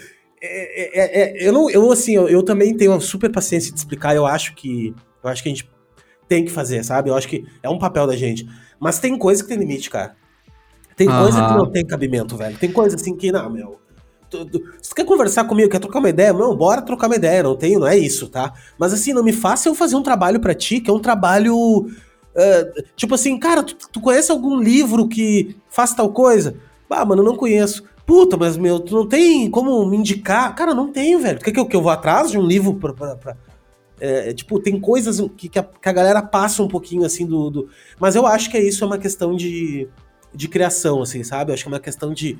é, 0.44 1.00
é, 1.00 1.22
é, 1.22 1.48
eu 1.48 1.52
não, 1.52 1.70
eu 1.70 1.92
assim, 1.92 2.16
eu, 2.16 2.28
eu, 2.28 2.42
também 2.42 2.76
tenho 2.76 2.90
uma 2.90 3.00
super 3.00 3.30
paciência 3.30 3.72
de 3.72 3.78
explicar. 3.78 4.16
Eu 4.16 4.26
acho 4.26 4.56
que, 4.56 4.92
eu 5.22 5.30
acho 5.30 5.40
que 5.40 5.48
a 5.48 5.52
gente 5.52 5.70
tem 6.28 6.44
que 6.44 6.50
fazer, 6.50 6.84
sabe? 6.84 7.10
Eu 7.10 7.14
acho 7.14 7.28
que 7.28 7.44
é 7.62 7.68
um 7.68 7.78
papel 7.78 8.08
da 8.08 8.16
gente. 8.16 8.44
Mas 8.80 8.98
tem 8.98 9.16
coisa 9.16 9.40
que 9.40 9.48
tem 9.48 9.56
limite, 9.56 9.88
cara. 9.88 10.16
Tem 10.96 11.08
uhum. 11.08 11.18
coisa 11.20 11.46
que 11.46 11.54
não 11.54 11.70
tem 11.70 11.86
cabimento, 11.86 12.36
velho. 12.36 12.58
Tem 12.58 12.72
coisa 12.72 12.96
assim 12.96 13.16
que, 13.16 13.30
não, 13.30 13.48
meu. 13.48 13.80
Tu 14.38 14.94
quer 14.94 15.04
conversar 15.04 15.44
comigo, 15.44 15.70
quer 15.70 15.78
trocar 15.78 15.98
uma 15.98 16.08
ideia, 16.08 16.32
não, 16.32 16.56
bora 16.56 16.82
trocar 16.82 17.06
uma 17.06 17.16
ideia, 17.16 17.42
não 17.42 17.54
tenho, 17.54 17.80
não 17.80 17.86
é 17.86 17.98
isso, 17.98 18.28
tá? 18.28 18.52
Mas 18.78 18.92
assim, 18.92 19.12
não 19.12 19.22
me 19.22 19.32
faça 19.32 19.68
eu 19.68 19.74
fazer 19.74 19.96
um 19.96 20.02
trabalho 20.02 20.40
para 20.40 20.54
ti, 20.54 20.80
que 20.80 20.90
é 20.90 20.92
um 20.92 20.98
trabalho. 20.98 21.54
Uh, 21.54 22.82
tipo 22.96 23.14
assim, 23.14 23.38
cara, 23.38 23.62
tu, 23.62 23.76
tu, 23.92 24.00
conhece 24.00 24.32
algum 24.32 24.58
livro 24.58 25.06
que 25.06 25.54
faz 25.68 25.92
tal 25.94 26.10
coisa? 26.10 26.56
Ah, 26.88 27.04
mano, 27.04 27.22
não 27.22 27.36
conheço. 27.36 27.84
Puta, 28.06 28.36
mas 28.36 28.56
meu, 28.56 28.80
tu 28.80 28.94
não 28.94 29.06
tem 29.06 29.50
como 29.50 29.86
me 29.86 29.96
indicar? 29.96 30.54
Cara, 30.54 30.74
não 30.74 30.90
tenho, 30.90 31.18
velho. 31.18 31.38
Tu 31.38 31.44
quer 31.44 31.52
que 31.52 31.60
eu, 31.60 31.66
que 31.66 31.76
eu 31.76 31.82
vou 31.82 31.92
atrás 31.92 32.30
de 32.30 32.38
um 32.38 32.46
livro 32.46 32.74
pra. 32.74 32.92
pra, 32.92 33.16
pra 33.16 33.36
é, 34.00 34.32
tipo, 34.32 34.58
tem 34.58 34.80
coisas 34.80 35.20
que, 35.36 35.48
que 35.48 35.58
a, 35.58 35.62
que, 35.62 35.88
a, 35.88 35.92
galera 35.92 36.20
passa 36.20 36.60
um 36.60 36.66
pouquinho 36.66 37.04
assim 37.04 37.24
do, 37.24 37.50
do. 37.50 37.68
Mas 38.00 38.16
eu 38.16 38.26
acho 38.26 38.50
que 38.50 38.56
é 38.56 38.60
isso, 38.60 38.82
é 38.82 38.86
uma 38.86 38.98
questão 38.98 39.36
de, 39.36 39.88
de 40.34 40.48
criação, 40.48 41.02
assim, 41.02 41.22
sabe? 41.22 41.50
Eu 41.50 41.54
acho 41.54 41.62
que 41.62 41.68
é 41.68 41.72
uma 41.72 41.78
questão 41.78 42.12
de 42.12 42.36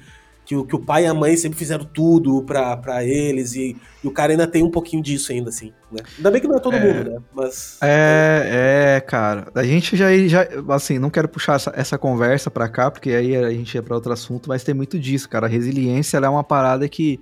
que 0.53 0.57
o, 0.57 0.65
que 0.67 0.77
o 0.77 0.79
pai 0.79 1.05
e 1.05 1.07
a 1.07 1.15
mãe 1.15 1.35
sempre 1.37 1.59
fizeram 1.59 1.85
tudo 1.85 2.43
para 2.43 3.03
eles, 3.03 3.55
e, 3.55 3.75
e, 4.05 4.07
o 4.07 4.11
cara 4.11 4.33
ainda 4.33 4.47
tem 4.47 4.63
um 4.63 4.71
pouquinho 4.71 5.03
disso 5.03 5.33
ainda, 5.33 5.49
assim, 5.49 5.73
né? 5.91 6.03
Ainda 6.17 6.31
bem 6.31 6.41
que 6.41 6.47
não 6.47 6.57
é 6.57 6.61
todo 6.61 6.77
é, 6.77 6.81
mundo, 6.81 7.11
né? 7.11 7.19
Mas... 7.33 7.79
É, 7.81 8.97
é, 8.97 9.01
cara, 9.01 9.51
a 9.55 9.65
gente 9.65 9.97
já, 9.97 10.07
já 10.29 10.47
assim, 10.69 10.99
não 10.99 11.09
quero 11.09 11.29
puxar 11.29 11.55
essa, 11.55 11.73
essa 11.75 11.97
conversa 11.99 12.51
pra 12.51 12.69
cá, 12.69 12.91
porque 12.91 13.11
aí 13.11 13.35
a 13.35 13.51
gente 13.51 13.75
ia 13.75 13.83
pra 13.83 13.95
outro 13.95 14.13
assunto, 14.13 14.49
mas 14.49 14.63
tem 14.63 14.75
muito 14.75 14.99
disso, 14.99 15.29
cara, 15.29 15.47
a 15.47 15.49
resiliência, 15.49 16.19
é 16.19 16.29
uma 16.29 16.45
parada 16.45 16.87
que 16.87 17.19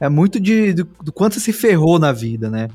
é 0.00 0.08
muito 0.08 0.40
de, 0.40 0.72
do, 0.72 0.88
do 1.02 1.12
quanto 1.12 1.34
você 1.34 1.40
se 1.40 1.52
ferrou 1.52 1.98
na 1.98 2.12
vida, 2.12 2.48
né? 2.48 2.68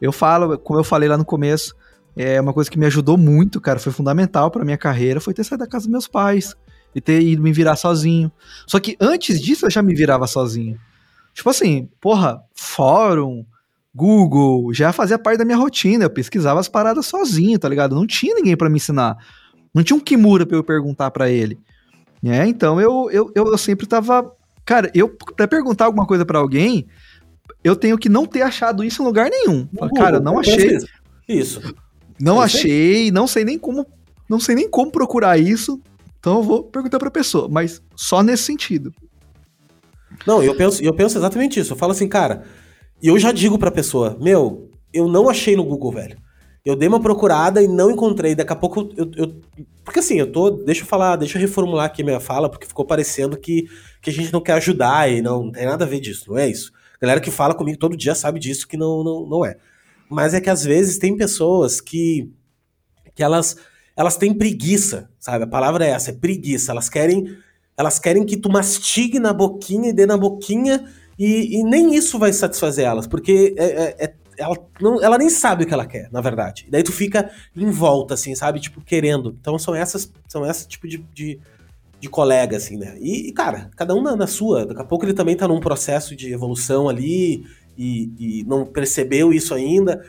Eu 0.00 0.10
falo, 0.10 0.58
como 0.58 0.80
eu 0.80 0.84
falei 0.84 1.08
lá 1.08 1.18
no 1.18 1.24
começo, 1.24 1.76
é 2.16 2.40
uma 2.40 2.52
coisa 2.52 2.70
que 2.70 2.78
me 2.78 2.86
ajudou 2.86 3.18
muito, 3.18 3.60
cara, 3.60 3.78
foi 3.78 3.92
fundamental 3.92 4.50
pra 4.50 4.64
minha 4.64 4.78
carreira, 4.78 5.20
foi 5.20 5.34
ter 5.34 5.44
saído 5.44 5.64
da 5.64 5.70
casa 5.70 5.84
dos 5.84 5.92
meus 5.92 6.08
pais, 6.08 6.56
e 6.94 7.00
ter 7.00 7.22
ido 7.22 7.42
me 7.42 7.52
virar 7.52 7.76
sozinho. 7.76 8.30
Só 8.66 8.78
que 8.78 8.96
antes 9.00 9.40
disso 9.40 9.66
eu 9.66 9.70
já 9.70 9.82
me 9.82 9.94
virava 9.94 10.26
sozinho. 10.26 10.78
Tipo 11.34 11.50
assim, 11.50 11.88
porra, 12.00 12.42
fórum, 12.54 13.44
Google, 13.94 14.72
já 14.72 14.92
fazia 14.92 15.18
parte 15.18 15.38
da 15.38 15.44
minha 15.44 15.56
rotina. 15.56 16.04
Eu 16.04 16.10
pesquisava 16.10 16.60
as 16.60 16.68
paradas 16.68 17.06
sozinho, 17.06 17.58
tá 17.58 17.68
ligado? 17.68 17.94
Não 17.94 18.06
tinha 18.06 18.34
ninguém 18.34 18.56
para 18.56 18.68
me 18.68 18.76
ensinar. 18.76 19.16
Não 19.74 19.82
tinha 19.82 19.96
um 19.96 20.00
Kimura 20.00 20.46
pra 20.46 20.56
eu 20.56 20.64
perguntar 20.64 21.10
para 21.10 21.30
ele. 21.30 21.58
É, 22.24 22.46
então 22.46 22.80
eu, 22.80 23.10
eu, 23.10 23.32
eu, 23.34 23.58
sempre 23.58 23.86
tava. 23.86 24.32
Cara, 24.64 24.90
eu, 24.94 25.08
pra 25.08 25.48
perguntar 25.48 25.86
alguma 25.86 26.06
coisa 26.06 26.24
para 26.24 26.38
alguém, 26.38 26.86
eu 27.64 27.74
tenho 27.74 27.98
que 27.98 28.08
não 28.08 28.26
ter 28.26 28.42
achado 28.42 28.84
isso 28.84 29.02
em 29.02 29.04
lugar 29.04 29.28
nenhum. 29.28 29.66
Google, 29.72 29.90
cara, 29.94 30.20
não 30.20 30.38
achei. 30.38 30.78
Isso. 31.28 31.60
Não 32.20 32.40
achei, 32.40 33.10
não 33.10 33.26
sei 33.26 33.44
nem 33.44 33.58
como. 33.58 33.86
Não 34.28 34.38
sei 34.38 34.54
nem 34.54 34.70
como 34.70 34.92
procurar 34.92 35.36
isso. 35.36 35.80
Então 36.22 36.36
eu 36.36 36.42
vou 36.44 36.62
perguntar 36.62 37.00
pra 37.00 37.10
pessoa, 37.10 37.48
mas 37.50 37.82
só 37.96 38.22
nesse 38.22 38.44
sentido. 38.44 38.94
Não, 40.24 40.40
eu 40.40 40.54
penso, 40.54 40.80
eu 40.80 40.94
penso 40.94 41.18
exatamente 41.18 41.58
isso. 41.58 41.72
Eu 41.72 41.76
falo 41.76 41.90
assim, 41.90 42.06
cara, 42.06 42.44
e 43.02 43.08
eu 43.08 43.18
já 43.18 43.32
digo 43.32 43.58
pra 43.58 43.72
pessoa, 43.72 44.16
meu, 44.20 44.70
eu 44.94 45.08
não 45.08 45.28
achei 45.28 45.56
no 45.56 45.64
Google, 45.64 45.90
velho. 45.90 46.16
Eu 46.64 46.76
dei 46.76 46.86
uma 46.86 47.00
procurada 47.00 47.60
e 47.60 47.66
não 47.66 47.90
encontrei. 47.90 48.36
Daqui 48.36 48.52
a 48.52 48.56
pouco 48.56 48.88
eu, 48.96 49.10
eu, 49.16 49.40
Porque 49.84 49.98
assim, 49.98 50.20
eu 50.20 50.30
tô. 50.30 50.48
Deixa 50.48 50.82
eu 50.82 50.86
falar, 50.86 51.16
deixa 51.16 51.36
eu 51.36 51.40
reformular 51.40 51.86
aqui 51.86 52.04
minha 52.04 52.20
fala, 52.20 52.48
porque 52.48 52.68
ficou 52.68 52.84
parecendo 52.84 53.36
que, 53.36 53.68
que 54.00 54.08
a 54.08 54.12
gente 54.12 54.32
não 54.32 54.40
quer 54.40 54.52
ajudar 54.52 55.10
e 55.10 55.20
não, 55.20 55.46
não 55.46 55.50
tem 55.50 55.66
nada 55.66 55.84
a 55.84 55.88
ver 55.88 55.98
disso, 55.98 56.30
não 56.30 56.38
é 56.38 56.48
isso. 56.48 56.70
A 56.94 57.00
galera 57.04 57.20
que 57.20 57.32
fala 57.32 57.52
comigo 57.52 57.80
todo 57.80 57.96
dia 57.96 58.14
sabe 58.14 58.38
disso 58.38 58.68
que 58.68 58.76
não, 58.76 59.02
não, 59.02 59.26
não 59.26 59.44
é. 59.44 59.56
Mas 60.08 60.34
é 60.34 60.40
que 60.40 60.48
às 60.48 60.62
vezes 60.62 60.98
tem 60.98 61.16
pessoas 61.16 61.80
que. 61.80 62.30
que 63.12 63.24
elas 63.24 63.56
elas 63.96 64.16
têm 64.16 64.32
preguiça, 64.34 65.10
sabe? 65.18 65.44
A 65.44 65.46
palavra 65.46 65.86
é 65.86 65.90
essa, 65.90 66.10
é 66.10 66.14
preguiça. 66.14 66.72
Elas 66.72 66.88
querem, 66.88 67.36
elas 67.76 67.98
querem 67.98 68.24
que 68.24 68.36
tu 68.36 68.50
mastigue 68.50 69.18
na 69.18 69.32
boquinha 69.32 69.90
e 69.90 69.92
dê 69.92 70.06
na 70.06 70.16
boquinha 70.16 70.84
e, 71.18 71.60
e 71.60 71.64
nem 71.64 71.94
isso 71.94 72.18
vai 72.18 72.32
satisfazer 72.32 72.84
elas, 72.84 73.06
porque 73.06 73.54
é, 73.56 73.64
é, 73.64 74.04
é, 74.04 74.14
ela, 74.38 74.56
não, 74.80 75.02
ela 75.02 75.18
nem 75.18 75.28
sabe 75.28 75.64
o 75.64 75.66
que 75.66 75.74
ela 75.74 75.86
quer, 75.86 76.08
na 76.10 76.20
verdade. 76.20 76.64
E 76.66 76.70
daí 76.70 76.82
tu 76.82 76.92
fica 76.92 77.30
em 77.54 77.70
volta, 77.70 78.14
assim, 78.14 78.34
sabe? 78.34 78.60
Tipo, 78.60 78.80
querendo. 78.80 79.36
Então 79.40 79.58
são 79.58 79.74
essas, 79.74 80.10
são 80.26 80.48
esse 80.48 80.66
tipo 80.66 80.88
de, 80.88 80.98
de, 81.14 81.38
de 82.00 82.08
colega, 82.08 82.56
assim, 82.56 82.76
né? 82.76 82.96
E, 83.00 83.30
cara, 83.32 83.70
cada 83.76 83.94
um 83.94 84.02
na, 84.02 84.16
na, 84.16 84.26
sua. 84.26 84.66
Daqui 84.66 84.80
a 84.80 84.84
pouco 84.84 85.04
ele 85.04 85.14
também 85.14 85.36
tá 85.36 85.46
num 85.46 85.60
processo 85.60 86.16
de 86.16 86.32
evolução 86.32 86.88
ali 86.88 87.44
e, 87.76 88.10
e 88.18 88.44
não 88.44 88.64
percebeu 88.64 89.32
isso 89.32 89.54
ainda. 89.54 90.04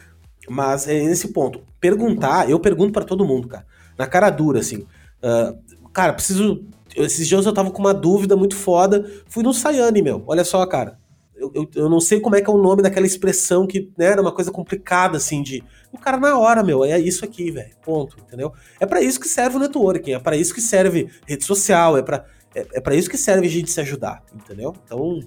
Mas 0.50 0.88
é 0.88 1.04
nesse 1.04 1.30
ponto. 1.30 1.62
Perguntar, 1.80 2.50
eu 2.50 2.60
pergunto 2.60 2.92
para 2.92 3.06
todo 3.06 3.26
mundo, 3.26 3.48
cara 3.48 3.66
na 3.98 4.08
cara 4.08 4.30
dura, 4.30 4.60
assim. 4.60 4.86
Uh, 5.22 5.90
cara, 5.92 6.14
preciso. 6.14 6.66
Esses 6.96 7.28
dias 7.28 7.46
eu 7.46 7.54
tava 7.54 7.72
com 7.72 7.80
uma 7.80 7.94
dúvida 7.94 8.36
muito 8.36 8.56
foda. 8.56 9.10
Fui 9.28 9.44
no 9.44 9.54
Sayane, 9.54 10.02
meu. 10.02 10.24
Olha 10.28 10.44
só, 10.44 10.66
cara. 10.66 11.00
Eu, 11.36 11.52
eu, 11.56 11.70
eu, 11.76 11.90
não 11.90 12.00
sei 12.00 12.20
como 12.20 12.36
é 12.36 12.42
que 12.42 12.50
é 12.50 12.54
o 12.54 12.58
nome 12.58 12.84
daquela 12.84 13.06
expressão 13.06 13.66
que 13.66 13.92
né, 13.98 14.06
era 14.06 14.22
uma 14.22 14.32
coisa 14.32 14.52
complicada, 14.52 15.18
assim, 15.18 15.42
de. 15.42 15.64
O 15.92 15.98
cara 15.98 16.18
na 16.18 16.38
hora, 16.38 16.64
meu, 16.64 16.86
é 16.86 17.00
isso 17.00 17.26
aqui, 17.26 17.52
velho. 17.52 17.72
Ponto, 17.84 18.18
entendeu? 18.20 18.54
É 18.80 18.86
para 18.86 19.02
isso 19.02 19.20
que 19.20 19.28
serve 19.28 19.58
o 19.58 19.60
networking, 19.60 20.14
é 20.14 20.20
para 20.20 20.36
isso 20.36 20.54
que 20.54 20.62
serve 20.62 21.10
rede 21.28 21.44
social, 21.44 21.98
é 21.98 22.02
para 22.02 22.26
é, 22.56 22.68
é 22.74 22.82
para 22.82 22.96
isso 22.96 23.10
que 23.10 23.18
serve 23.18 23.48
a 23.48 23.50
gente 23.50 23.72
se 23.72 23.82
ajudar, 23.82 24.24
entendeu? 24.34 24.76
Então, 24.86 25.20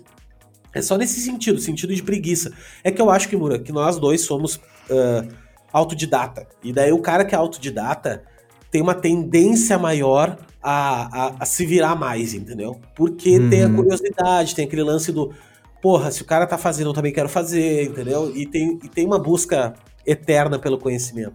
é 0.73 0.81
só 0.81 0.97
nesse 0.97 1.21
sentido, 1.21 1.61
sentido 1.61 1.95
de 1.95 2.03
preguiça. 2.03 2.53
É 2.85 2.91
que 2.91 3.03
eu 3.03 3.11
acho 3.11 3.29
que, 3.29 3.37
Mura, 3.37 3.59
que 3.59 3.73
nós 3.73 3.99
dois 3.99 4.21
somos 4.21 4.61
uh, 4.91 5.28
autodidata. 5.72 6.47
E 6.62 6.72
daí 6.72 6.93
o 6.93 7.01
cara 7.01 7.24
que 7.24 7.34
é 7.34 7.39
autodidata, 7.39 8.22
tem 8.70 8.82
uma 8.82 8.95
tendência 8.95 9.78
maior 9.78 10.37
a, 10.62 11.26
a, 11.26 11.34
a 11.41 11.45
se 11.47 11.64
virar 11.64 11.95
mais, 11.95 12.34
entendeu? 12.34 12.80
Porque 12.95 13.39
uhum. 13.39 13.51
tem 13.51 13.64
a 13.64 13.70
curiosidade, 13.70 14.55
tem 14.55 14.64
aquele 14.64 14.82
lance 14.82 15.12
do, 15.12 15.32
porra, 15.80 16.11
se 16.11 16.22
o 16.22 16.24
cara 16.24 16.47
tá 16.47 16.59
fazendo, 16.59 16.91
eu 16.91 16.95
também 16.95 17.12
quero 17.12 17.28
fazer, 17.28 17.84
entendeu? 17.84 18.32
E 18.34 18.47
tem, 18.47 18.78
e 18.82 18.89
tem 18.89 19.07
uma 19.07 19.18
busca 19.18 19.74
eterna 20.05 20.59
pelo 20.59 20.78
conhecimento. 20.78 21.34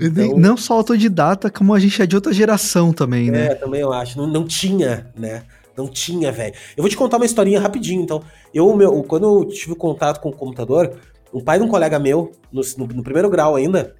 Então, 0.00 0.38
não 0.38 0.56
só 0.56 0.74
autodidata, 0.74 1.50
como 1.50 1.74
a 1.74 1.80
gente 1.80 2.00
é 2.00 2.06
de 2.06 2.14
outra 2.14 2.32
geração 2.32 2.92
também, 2.92 3.28
é, 3.28 3.32
né? 3.32 3.46
É, 3.46 3.54
também 3.56 3.80
eu 3.80 3.92
acho. 3.92 4.16
Não, 4.16 4.26
não 4.26 4.44
tinha, 4.44 5.10
né? 5.16 5.42
Não 5.76 5.88
tinha, 5.88 6.30
velho. 6.30 6.54
Eu 6.76 6.82
vou 6.82 6.88
te 6.88 6.96
contar 6.96 7.16
uma 7.16 7.26
historinha 7.26 7.60
rapidinho, 7.60 8.02
então. 8.02 8.22
Eu, 8.54 8.74
meu, 8.76 9.02
quando 9.02 9.24
eu 9.24 9.48
tive 9.48 9.74
contato 9.74 10.20
com 10.20 10.28
o 10.28 10.32
computador, 10.32 10.96
o 11.32 11.42
pai 11.42 11.58
de 11.58 11.64
um 11.64 11.68
colega 11.68 11.98
meu, 11.98 12.32
no, 12.52 12.62
no, 12.76 12.86
no 12.86 13.02
primeiro 13.02 13.30
grau 13.30 13.56
ainda, 13.56 13.94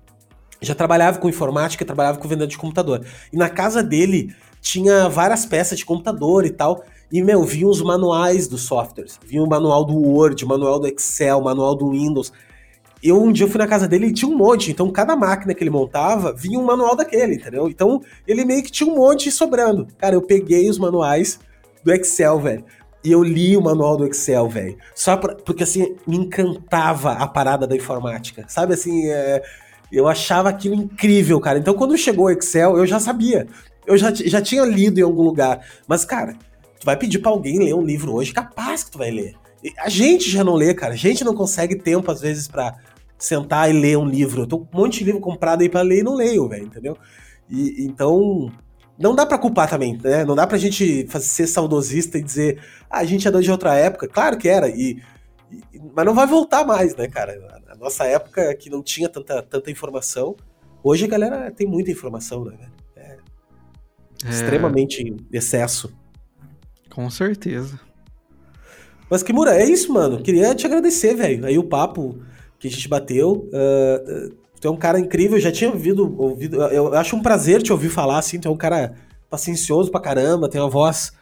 já 0.61 0.74
trabalhava 0.74 1.18
com 1.18 1.28
informática, 1.28 1.85
trabalhava 1.85 2.18
com 2.18 2.28
venda 2.28 2.47
de 2.47 2.59
computador. 2.59 3.05
E 3.33 3.37
na 3.37 3.49
casa 3.49 3.83
dele 3.83 4.35
tinha 4.61 5.09
várias 5.09 5.47
peças 5.47 5.78
de 5.78 5.85
computador 5.85 6.45
e 6.45 6.51
tal. 6.51 6.85
E, 7.11 7.22
meu, 7.22 7.43
vinha 7.43 7.66
os 7.66 7.81
manuais 7.81 8.47
dos 8.47 8.62
softwares. 8.62 9.18
Vinha 9.24 9.43
o 9.43 9.49
manual 9.49 9.85
do 9.85 9.95
Word, 9.95 10.45
manual 10.45 10.78
do 10.78 10.87
Excel, 10.87 11.41
manual 11.41 11.74
do 11.74 11.91
Windows. 11.91 12.33
Eu 13.03 13.20
um 13.20 13.33
dia 13.33 13.49
fui 13.49 13.59
na 13.59 13.66
casa 13.66 13.89
dele 13.89 14.09
e 14.09 14.12
tinha 14.12 14.31
um 14.31 14.37
monte. 14.37 14.70
Então, 14.70 14.91
cada 14.91 15.16
máquina 15.16 15.55
que 15.55 15.62
ele 15.62 15.70
montava 15.70 16.33
vinha 16.33 16.59
um 16.59 16.64
manual 16.64 16.95
daquele, 16.95 17.37
entendeu? 17.37 17.68
Então, 17.68 18.01
ele 18.26 18.45
meio 18.45 18.62
que 18.62 18.70
tinha 18.70 18.89
um 18.89 18.95
monte 18.95 19.31
sobrando. 19.31 19.89
Cara, 19.99 20.14
eu 20.14 20.22
peguei 20.22 20.68
os 20.68 20.78
manuais 20.78 21.41
do 21.83 21.93
Excel, 21.93 22.39
velho. 22.39 22.64
E 23.03 23.11
eu 23.11 23.23
li 23.23 23.57
o 23.57 23.63
manual 23.63 23.97
do 23.97 24.07
Excel, 24.07 24.49
velho. 24.49 24.77
Só 24.95 25.17
pra, 25.17 25.35
porque, 25.35 25.63
assim, 25.63 25.97
me 26.07 26.17
encantava 26.17 27.13
a 27.13 27.27
parada 27.27 27.67
da 27.67 27.75
informática. 27.75 28.45
Sabe, 28.49 28.75
assim, 28.75 29.09
é 29.09 29.43
eu 29.93 30.07
achava 30.07 30.49
aquilo 30.49 30.75
incrível, 30.75 31.41
cara. 31.41 31.59
Então, 31.59 31.75
quando 31.75 31.97
chegou 31.99 32.27
o 32.27 32.31
Excel, 32.31 32.77
eu 32.77 32.87
já 32.87 33.01
sabia. 33.01 33.47
Eu 33.87 33.97
já, 33.97 34.13
já 34.15 34.41
tinha 34.41 34.65
lido 34.65 35.01
em 35.01 35.03
algum 35.03 35.23
lugar. 35.23 35.67
Mas, 35.87 36.05
cara, 36.05 36.35
tu 36.79 36.85
vai 36.85 36.97
pedir 36.97 37.19
para 37.19 37.31
alguém 37.31 37.59
ler 37.59 37.75
um 37.75 37.85
livro 37.85 38.15
hoje, 38.15 38.33
capaz 38.33 38.85
que 38.85 38.91
tu 38.93 38.99
vai 38.99 39.11
ler. 39.11 39.35
A 39.79 39.89
gente 39.89 40.31
já 40.31 40.45
não 40.45 40.55
lê, 40.55 40.73
cara. 40.75 40.95
A 40.95 40.97
gente 40.97 41.25
não 41.25 41.35
consegue 41.35 41.75
tempo, 41.75 42.11
às 42.11 42.21
vezes, 42.21 42.47
para 42.47 42.77
sentar 43.19 43.69
e 43.69 43.73
ler 43.73 43.99
um 43.99 44.07
livro. 44.07 44.43
Eu 44.43 44.47
tô 44.47 44.59
com 44.61 44.79
um 44.79 44.83
monte 44.83 45.01
de 45.01 45.05
livro 45.05 45.21
comprado 45.21 45.63
aí 45.63 45.69
pra 45.69 45.83
ler 45.83 46.01
e 46.01 46.05
não 46.05 46.15
leio, 46.15 46.49
velho, 46.49 46.67
entendeu? 46.67 46.97
E, 47.49 47.85
então, 47.85 48.51
não 49.01 49.15
dá 49.15 49.25
para 49.25 49.39
culpar 49.39 49.69
também, 49.69 49.99
né? 50.03 50.25
Não 50.25 50.35
dá 50.35 50.47
pra 50.47 50.59
gente 50.59 51.09
ser 51.21 51.47
saudosista 51.47 52.19
e 52.19 52.23
dizer, 52.23 52.63
ah, 52.89 52.99
a 52.99 53.05
gente 53.05 53.27
é 53.27 53.31
de 53.31 53.51
outra 53.51 53.75
época. 53.75 54.07
Claro 54.07 54.37
que 54.37 54.47
era, 54.47 54.69
e, 54.69 55.03
e, 55.51 55.81
mas 55.95 56.05
não 56.05 56.15
vai 56.15 56.27
voltar 56.27 56.67
mais, 56.67 56.95
né, 56.95 57.09
cara? 57.09 57.35
nossa 57.81 58.05
época 58.05 58.55
que 58.55 58.69
não 58.69 58.83
tinha 58.83 59.09
tanta, 59.09 59.43
tanta 59.43 59.71
informação. 59.71 60.37
Hoje 60.85 61.07
a 61.07 61.09
galera 61.09 61.51
tem 61.51 61.67
muita 61.67 61.91
informação, 61.91 62.45
né? 62.45 62.59
É, 62.95 63.17
é... 64.25 64.29
extremamente 64.29 65.17
excesso. 65.33 65.91
Com 66.91 67.09
certeza. 67.09 67.81
Mas 69.09 69.23
Kimura, 69.23 69.57
é 69.57 69.65
isso, 69.65 69.93
mano. 69.93 70.23
Queria 70.23 70.55
te 70.55 70.67
agradecer, 70.67 71.15
velho. 71.15 71.47
Aí 71.47 71.59
o 71.59 71.65
papo 71.65 72.21
que 72.59 72.69
a 72.69 72.71
gente 72.71 72.87
bateu. 72.87 73.49
Uh, 73.49 74.39
tu 74.61 74.69
é 74.69 74.71
um 74.71 74.77
cara 74.77 75.01
incrível, 75.01 75.41
já 75.41 75.51
tinha 75.51 75.71
ouvido, 75.71 76.15
ouvido. 76.19 76.63
Eu 76.63 76.95
acho 76.95 77.17
um 77.17 77.23
prazer 77.23 77.63
te 77.63 77.73
ouvir 77.73 77.89
falar, 77.89 78.19
assim. 78.19 78.39
Tu 78.39 78.47
é 78.47 78.51
um 78.51 78.57
cara 78.57 78.95
paciencioso 79.31 79.91
pra 79.91 80.01
caramba, 80.01 80.49
tem 80.49 80.61
uma 80.61 80.69
voz 80.69 81.13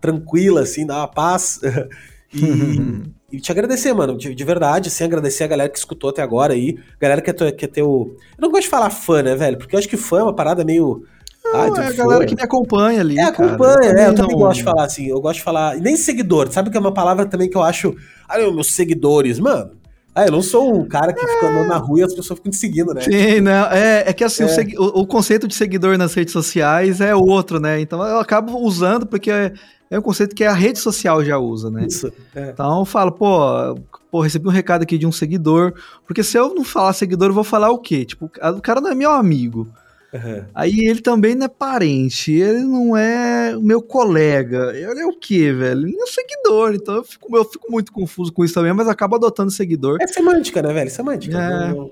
tranquila, 0.00 0.60
assim, 0.60 0.86
dá 0.86 0.98
uma 0.98 1.08
paz. 1.08 1.60
e, 2.32 3.02
e 3.36 3.40
te 3.40 3.50
agradecer, 3.50 3.92
mano, 3.92 4.16
de, 4.16 4.34
de, 4.34 4.44
verdade, 4.44 4.88
assim, 4.88 5.04
agradecer 5.04 5.44
a 5.44 5.48
galera 5.48 5.68
que 5.68 5.78
escutou 5.78 6.10
até 6.10 6.22
agora 6.22 6.52
aí, 6.52 6.78
galera 7.00 7.20
que 7.20 7.30
é, 7.30 7.52
que 7.52 7.64
é 7.64 7.68
teu... 7.68 8.16
Eu 8.36 8.42
não 8.42 8.50
gosto 8.50 8.64
de 8.64 8.68
falar 8.68 8.90
fã, 8.90 9.22
né, 9.22 9.34
velho, 9.34 9.58
porque 9.58 9.74
eu 9.74 9.78
acho 9.78 9.88
que 9.88 9.96
fã 9.96 10.20
é 10.20 10.22
uma 10.22 10.34
parada 10.34 10.64
meio... 10.64 11.04
Não, 11.44 11.60
Ai, 11.60 11.68
é 11.68 11.86
a 11.86 11.92
galera 11.92 12.26
que 12.26 12.34
me 12.34 12.42
acompanha 12.42 13.00
ali, 13.00 13.18
É, 13.18 13.22
acompanha, 13.22 13.80
cara. 13.80 14.00
é, 14.00 14.08
eu 14.08 14.14
também 14.14 14.36
não... 14.36 14.44
gosto 14.44 14.58
de 14.58 14.64
falar 14.64 14.84
assim, 14.84 15.06
eu 15.06 15.20
gosto 15.20 15.38
de 15.38 15.44
falar... 15.44 15.78
E 15.78 15.80
nem 15.80 15.96
seguidor, 15.96 16.50
sabe 16.52 16.70
que 16.70 16.76
é 16.76 16.80
uma 16.80 16.92
palavra 16.92 17.26
também 17.26 17.48
que 17.48 17.56
eu 17.56 17.62
acho... 17.62 17.96
Ah, 18.28 18.38
meus 18.38 18.74
seguidores, 18.74 19.38
mano... 19.38 19.77
Ah, 20.18 20.26
eu 20.26 20.32
não 20.32 20.42
sou 20.42 20.74
um 20.74 20.84
cara 20.84 21.12
que 21.12 21.24
é... 21.24 21.28
fica 21.28 21.46
andando 21.46 21.68
na 21.68 21.76
rua 21.76 22.00
e 22.00 22.02
as 22.02 22.12
pessoas 22.12 22.38
ficam 22.38 22.50
te 22.50 22.56
seguindo, 22.56 22.92
né? 22.92 23.02
Sim, 23.02 23.40
não. 23.40 23.66
É, 23.66 24.04
é 24.08 24.12
que 24.12 24.24
assim, 24.24 24.42
é. 24.42 24.46
O, 24.46 24.48
segui... 24.48 24.76
o, 24.76 24.84
o, 24.84 25.06
conceito 25.06 25.46
de 25.46 25.54
seguidor 25.54 25.96
nas 25.96 26.12
redes 26.12 26.32
sociais 26.32 27.00
é 27.00 27.14
outro, 27.14 27.60
né? 27.60 27.80
Então 27.80 28.02
eu 28.02 28.18
acabo 28.18 28.58
usando 28.58 29.06
porque 29.06 29.30
é, 29.30 29.52
é 29.88 29.96
um 29.96 30.02
conceito 30.02 30.34
que 30.34 30.42
a 30.42 30.52
rede 30.52 30.80
social 30.80 31.24
já 31.24 31.38
usa, 31.38 31.70
né? 31.70 31.86
Isso. 31.86 32.12
É. 32.34 32.50
Então 32.50 32.80
eu 32.80 32.84
falo, 32.84 33.12
pô, 33.12 33.78
pô, 34.10 34.20
recebi 34.20 34.48
um 34.48 34.50
recado 34.50 34.82
aqui 34.82 34.98
de 34.98 35.06
um 35.06 35.12
seguidor, 35.12 35.72
porque 36.04 36.24
se 36.24 36.36
eu 36.36 36.52
não 36.52 36.64
falar 36.64 36.94
seguidor, 36.94 37.28
eu 37.28 37.34
vou 37.34 37.44
falar 37.44 37.70
o 37.70 37.78
quê? 37.78 38.04
Tipo, 38.04 38.26
o 38.26 38.60
cara 38.60 38.80
não 38.80 38.90
é 38.90 38.96
meu 38.96 39.12
amigo. 39.12 39.68
Uhum. 40.12 40.44
Aí 40.54 40.80
ele 40.86 41.00
também 41.00 41.34
não 41.34 41.44
é 41.44 41.48
parente, 41.48 42.32
ele 42.32 42.60
não 42.60 42.96
é 42.96 43.54
meu 43.56 43.82
colega. 43.82 44.72
Ele 44.74 45.00
é 45.00 45.06
o 45.06 45.12
quê, 45.12 45.52
velho? 45.52 45.86
Ele 45.86 46.00
é 46.00 46.06
seguidor, 46.06 46.74
então 46.74 46.96
eu 46.96 47.04
fico, 47.04 47.36
eu 47.36 47.44
fico 47.44 47.70
muito 47.70 47.92
confuso 47.92 48.32
com 48.32 48.44
isso 48.44 48.54
também, 48.54 48.72
mas 48.72 48.88
acabo 48.88 49.16
adotando 49.16 49.50
seguidor. 49.50 49.98
É 50.00 50.06
semântica, 50.06 50.62
né, 50.62 50.72
velho? 50.72 50.90
Semântica. 50.90 51.38
É. 51.38 51.68
Não, 51.68 51.90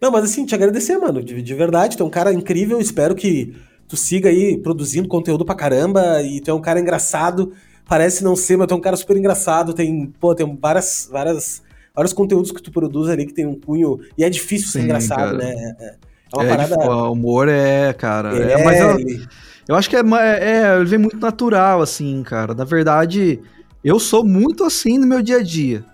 não, 0.00 0.10
mas 0.10 0.24
assim, 0.24 0.44
te 0.44 0.54
agradecer, 0.54 0.96
mano, 0.98 1.22
de, 1.22 1.40
de 1.40 1.54
verdade. 1.54 1.96
Tu 1.96 2.02
é 2.02 2.06
um 2.06 2.10
cara 2.10 2.32
incrível, 2.32 2.80
espero 2.80 3.14
que 3.14 3.54
tu 3.86 3.96
siga 3.96 4.28
aí 4.28 4.56
produzindo 4.56 5.08
conteúdo 5.08 5.44
pra 5.44 5.54
caramba 5.54 6.22
e 6.22 6.40
tu 6.40 6.50
é 6.50 6.54
um 6.54 6.60
cara 6.60 6.80
engraçado. 6.80 7.52
Parece 7.86 8.24
não 8.24 8.34
ser, 8.34 8.56
mas 8.56 8.66
tu 8.66 8.74
é 8.74 8.76
um 8.76 8.80
cara 8.80 8.96
super 8.96 9.16
engraçado. 9.16 9.74
Tem, 9.74 10.06
pô, 10.18 10.34
tem 10.34 10.56
várias, 10.56 11.08
várias, 11.10 11.62
vários 11.94 12.12
conteúdos 12.12 12.50
que 12.50 12.62
tu 12.62 12.72
produz 12.72 13.08
ali 13.08 13.26
que 13.26 13.34
tem 13.34 13.46
um 13.46 13.58
cunho. 13.58 14.00
E 14.16 14.24
é 14.24 14.30
difícil 14.30 14.68
Sim, 14.68 14.72
ser 14.72 14.84
engraçado, 14.84 15.36
cara. 15.36 15.38
né? 15.38 15.74
É, 15.78 15.84
é. 15.84 16.09
É 16.32 16.36
uma 16.36 16.44
é, 16.44 16.48
parada. 16.48 16.76
O 16.76 17.12
humor 17.12 17.48
é, 17.48 17.92
cara. 17.92 18.36
É, 18.36 18.52
é 18.52 18.64
mas 18.64 18.80
eu, 18.80 19.26
eu, 19.68 19.74
acho 19.74 19.90
que 19.90 19.96
é, 19.96 20.00
é, 20.00 20.76
ele 20.76 20.84
vem 20.84 20.98
muito 20.98 21.18
natural, 21.18 21.82
assim, 21.82 22.22
cara. 22.22 22.54
Na 22.54 22.64
verdade, 22.64 23.40
eu 23.82 23.98
sou 23.98 24.24
muito 24.24 24.64
assim 24.64 24.98
no 24.98 25.06
meu 25.06 25.22
dia 25.22 25.38
a 25.38 25.42
dia. 25.42 25.84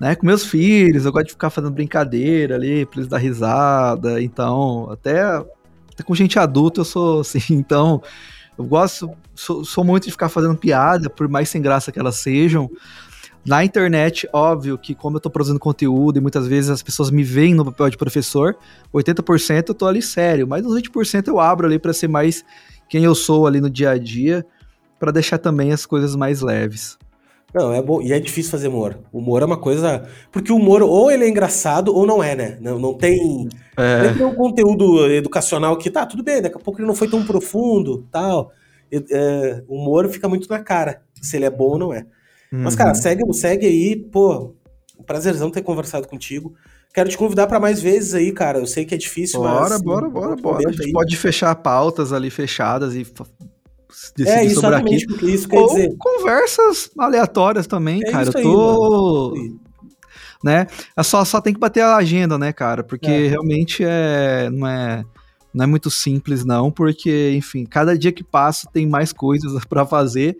Né, 0.00 0.16
com 0.16 0.26
meus 0.26 0.44
filhos, 0.44 1.04
eu 1.04 1.12
gosto 1.12 1.26
de 1.26 1.32
ficar 1.32 1.50
fazendo 1.50 1.72
brincadeira 1.72 2.56
ali, 2.56 2.84
pra 2.84 2.98
eles 2.98 3.08
dar 3.08 3.18
risada. 3.18 4.20
Então, 4.20 4.90
até, 4.90 5.22
até 5.22 6.02
com 6.04 6.14
gente 6.14 6.38
adulta 6.38 6.80
eu 6.80 6.84
sou 6.84 7.20
assim. 7.20 7.38
Então, 7.54 8.02
eu 8.58 8.64
gosto, 8.64 9.10
sou, 9.34 9.64
sou 9.64 9.84
muito 9.84 10.04
de 10.04 10.10
ficar 10.10 10.28
fazendo 10.28 10.56
piada, 10.56 11.08
por 11.08 11.28
mais 11.28 11.48
sem 11.48 11.62
graça 11.62 11.92
que 11.92 11.98
elas 11.98 12.16
sejam. 12.16 12.70
Na 13.44 13.62
internet, 13.62 14.26
óbvio 14.32 14.78
que 14.78 14.94
como 14.94 15.16
eu 15.16 15.20
tô 15.20 15.28
produzindo 15.28 15.60
conteúdo 15.60 16.16
e 16.16 16.20
muitas 16.20 16.46
vezes 16.46 16.70
as 16.70 16.82
pessoas 16.82 17.10
me 17.10 17.22
veem 17.22 17.54
no 17.54 17.64
papel 17.64 17.90
de 17.90 17.96
professor, 17.98 18.56
80% 18.92 19.68
eu 19.68 19.74
tô 19.74 19.86
ali 19.86 20.00
sério, 20.00 20.48
mas 20.48 20.64
os 20.64 20.74
20% 20.74 21.28
eu 21.28 21.38
abro 21.38 21.66
ali 21.66 21.78
para 21.78 21.92
ser 21.92 22.08
mais 22.08 22.42
quem 22.88 23.04
eu 23.04 23.14
sou 23.14 23.46
ali 23.46 23.60
no 23.60 23.68
dia 23.68 23.90
a 23.90 23.98
dia, 23.98 24.46
para 24.98 25.12
deixar 25.12 25.36
também 25.36 25.72
as 25.72 25.84
coisas 25.84 26.16
mais 26.16 26.40
leves. 26.40 26.96
Não, 27.52 27.72
é 27.72 27.80
bom. 27.80 28.02
E 28.02 28.12
é 28.12 28.18
difícil 28.18 28.50
fazer 28.50 28.66
humor. 28.66 28.98
O 29.12 29.18
humor 29.18 29.40
é 29.40 29.44
uma 29.44 29.56
coisa. 29.56 30.08
Porque 30.32 30.50
o 30.50 30.56
humor, 30.56 30.82
ou 30.82 31.08
ele 31.08 31.24
é 31.24 31.28
engraçado, 31.28 31.94
ou 31.94 32.04
não 32.04 32.20
é, 32.20 32.34
né? 32.34 32.58
Não, 32.60 32.80
não 32.80 32.94
tem. 32.94 33.48
É. 33.76 34.12
Tem 34.12 34.26
um 34.26 34.34
conteúdo 34.34 35.08
educacional 35.08 35.76
que 35.76 35.88
tá, 35.88 36.04
tudo 36.04 36.24
bem, 36.24 36.42
daqui 36.42 36.56
a 36.56 36.60
pouco 36.60 36.80
ele 36.80 36.86
não 36.88 36.96
foi 36.96 37.08
tão 37.08 37.24
profundo 37.24 38.08
tal. 38.10 38.50
É, 38.92 39.62
o 39.68 39.76
humor 39.76 40.08
fica 40.08 40.28
muito 40.28 40.48
na 40.48 40.60
cara, 40.60 41.02
se 41.20 41.36
ele 41.36 41.44
é 41.44 41.50
bom 41.50 41.70
ou 41.70 41.78
não 41.78 41.92
é. 41.92 42.06
Mas, 42.62 42.74
cara, 42.74 42.90
uhum. 42.90 42.94
segue, 42.94 43.34
segue 43.34 43.66
aí, 43.66 43.96
pô. 43.96 44.54
Prazerzão 45.06 45.50
ter 45.50 45.62
conversado 45.62 46.06
contigo. 46.08 46.54
Quero 46.92 47.08
te 47.08 47.18
convidar 47.18 47.46
para 47.48 47.58
mais 47.58 47.82
vezes 47.82 48.14
aí, 48.14 48.32
cara. 48.32 48.58
Eu 48.58 48.66
sei 48.66 48.84
que 48.84 48.94
é 48.94 48.98
difícil, 48.98 49.40
bora, 49.40 49.70
mas. 49.70 49.82
Bora, 49.82 50.08
bora, 50.08 50.36
bora, 50.36 50.68
A 50.68 50.72
gente 50.72 50.86
aí. 50.86 50.92
pode 50.92 51.16
fechar 51.16 51.54
pautas 51.56 52.12
ali 52.12 52.30
fechadas 52.30 52.94
e 52.94 53.04
decidir 54.16 54.28
é, 54.28 54.44
isso, 54.44 54.60
sobre 54.60 54.76
aqui. 54.76 54.96
Isso 55.22 55.48
quer 55.48 55.58
Ou 55.58 55.68
dizer. 55.68 55.94
conversas 55.98 56.90
aleatórias 56.96 57.66
também, 57.66 58.00
é 58.04 58.10
cara. 58.10 58.28
Eu 58.28 58.32
tô. 58.32 59.34
Aí, 59.36 59.52
né? 60.44 60.66
É 60.96 61.02
só, 61.02 61.24
só 61.24 61.40
tem 61.40 61.54
que 61.54 61.58
bater 61.58 61.80
a 61.80 61.96
agenda, 61.96 62.38
né, 62.38 62.52
cara? 62.52 62.84
Porque 62.84 63.10
é. 63.10 63.28
realmente 63.28 63.82
é, 63.82 64.48
não 64.50 64.68
é 64.68 65.04
não 65.54 65.64
é 65.64 65.66
muito 65.66 65.90
simples 65.90 66.44
não, 66.44 66.70
porque 66.70 67.32
enfim, 67.34 67.64
cada 67.64 67.96
dia 67.96 68.12
que 68.12 68.24
passa 68.24 68.68
tem 68.72 68.86
mais 68.86 69.12
coisas 69.12 69.52
para 69.64 69.86
fazer 69.86 70.36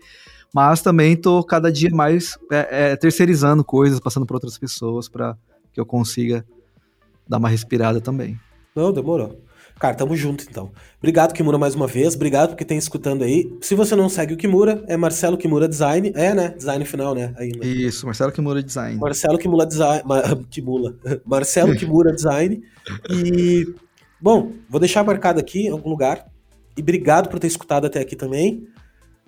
mas 0.55 0.81
também 0.81 1.17
tô 1.17 1.43
cada 1.43 1.69
dia 1.69 1.89
mais 1.93 2.39
é, 2.49 2.91
é, 2.91 2.95
terceirizando 2.95 3.61
coisas, 3.61 3.99
passando 3.99 4.25
para 4.25 4.37
outras 4.37 4.57
pessoas 4.57 5.09
para 5.09 5.37
que 5.73 5.77
eu 5.81 5.85
consiga 5.85 6.45
dar 7.27 7.39
uma 7.39 7.49
respirada 7.49 7.99
também. 7.99 8.39
Não, 8.73 8.93
demorou. 8.93 9.37
Cara, 9.77 9.93
tamo 9.95 10.15
junto 10.15 10.45
então. 10.49 10.71
Obrigado, 10.97 11.33
Kimura, 11.33 11.57
mais 11.57 11.75
uma 11.75 11.87
vez. 11.87 12.15
Obrigado 12.15 12.51
por 12.51 12.55
quem 12.55 12.65
tem 12.65 12.77
escutando 12.77 13.25
aí. 13.25 13.53
Se 13.59 13.75
você 13.75 13.97
não 13.97 14.07
segue 14.07 14.33
o 14.33 14.37
Kimura, 14.37 14.81
é 14.87 14.95
Marcelo 14.95 15.37
Kimura 15.37 15.67
Design. 15.67 16.13
É, 16.15 16.33
né? 16.33 16.53
Design 16.57 16.85
final, 16.85 17.13
né? 17.13 17.33
Ainda. 17.37 17.65
Isso, 17.65 18.05
Marcelo 18.05 18.31
Kimura 18.31 18.63
Design. 18.63 18.97
Marcelo 18.97 19.37
Kimura 19.37 19.65
Design. 19.65 20.03
Kimula. 20.49 20.95
Marcelo 21.25 21.75
Kimura 21.75 22.13
Design. 22.13 22.63
E. 23.09 23.75
Bom, 24.21 24.53
vou 24.69 24.79
deixar 24.79 25.03
marcado 25.03 25.37
aqui 25.37 25.67
em 25.67 25.71
algum 25.71 25.89
lugar. 25.89 26.25
E 26.77 26.81
obrigado 26.81 27.27
por 27.27 27.39
ter 27.39 27.47
escutado 27.47 27.85
até 27.85 27.99
aqui 27.99 28.15
também. 28.15 28.65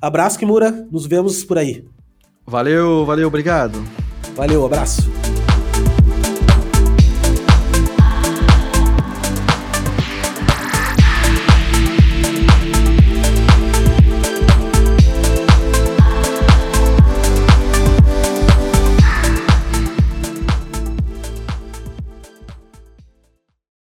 Abraço, 0.01 0.37
Kimura. 0.37 0.87
Nos 0.91 1.05
vemos 1.05 1.43
por 1.43 1.57
aí. 1.57 1.85
Valeu, 2.45 3.05
valeu, 3.05 3.27
obrigado. 3.27 3.83
Valeu, 4.35 4.65
abraço. 4.65 5.01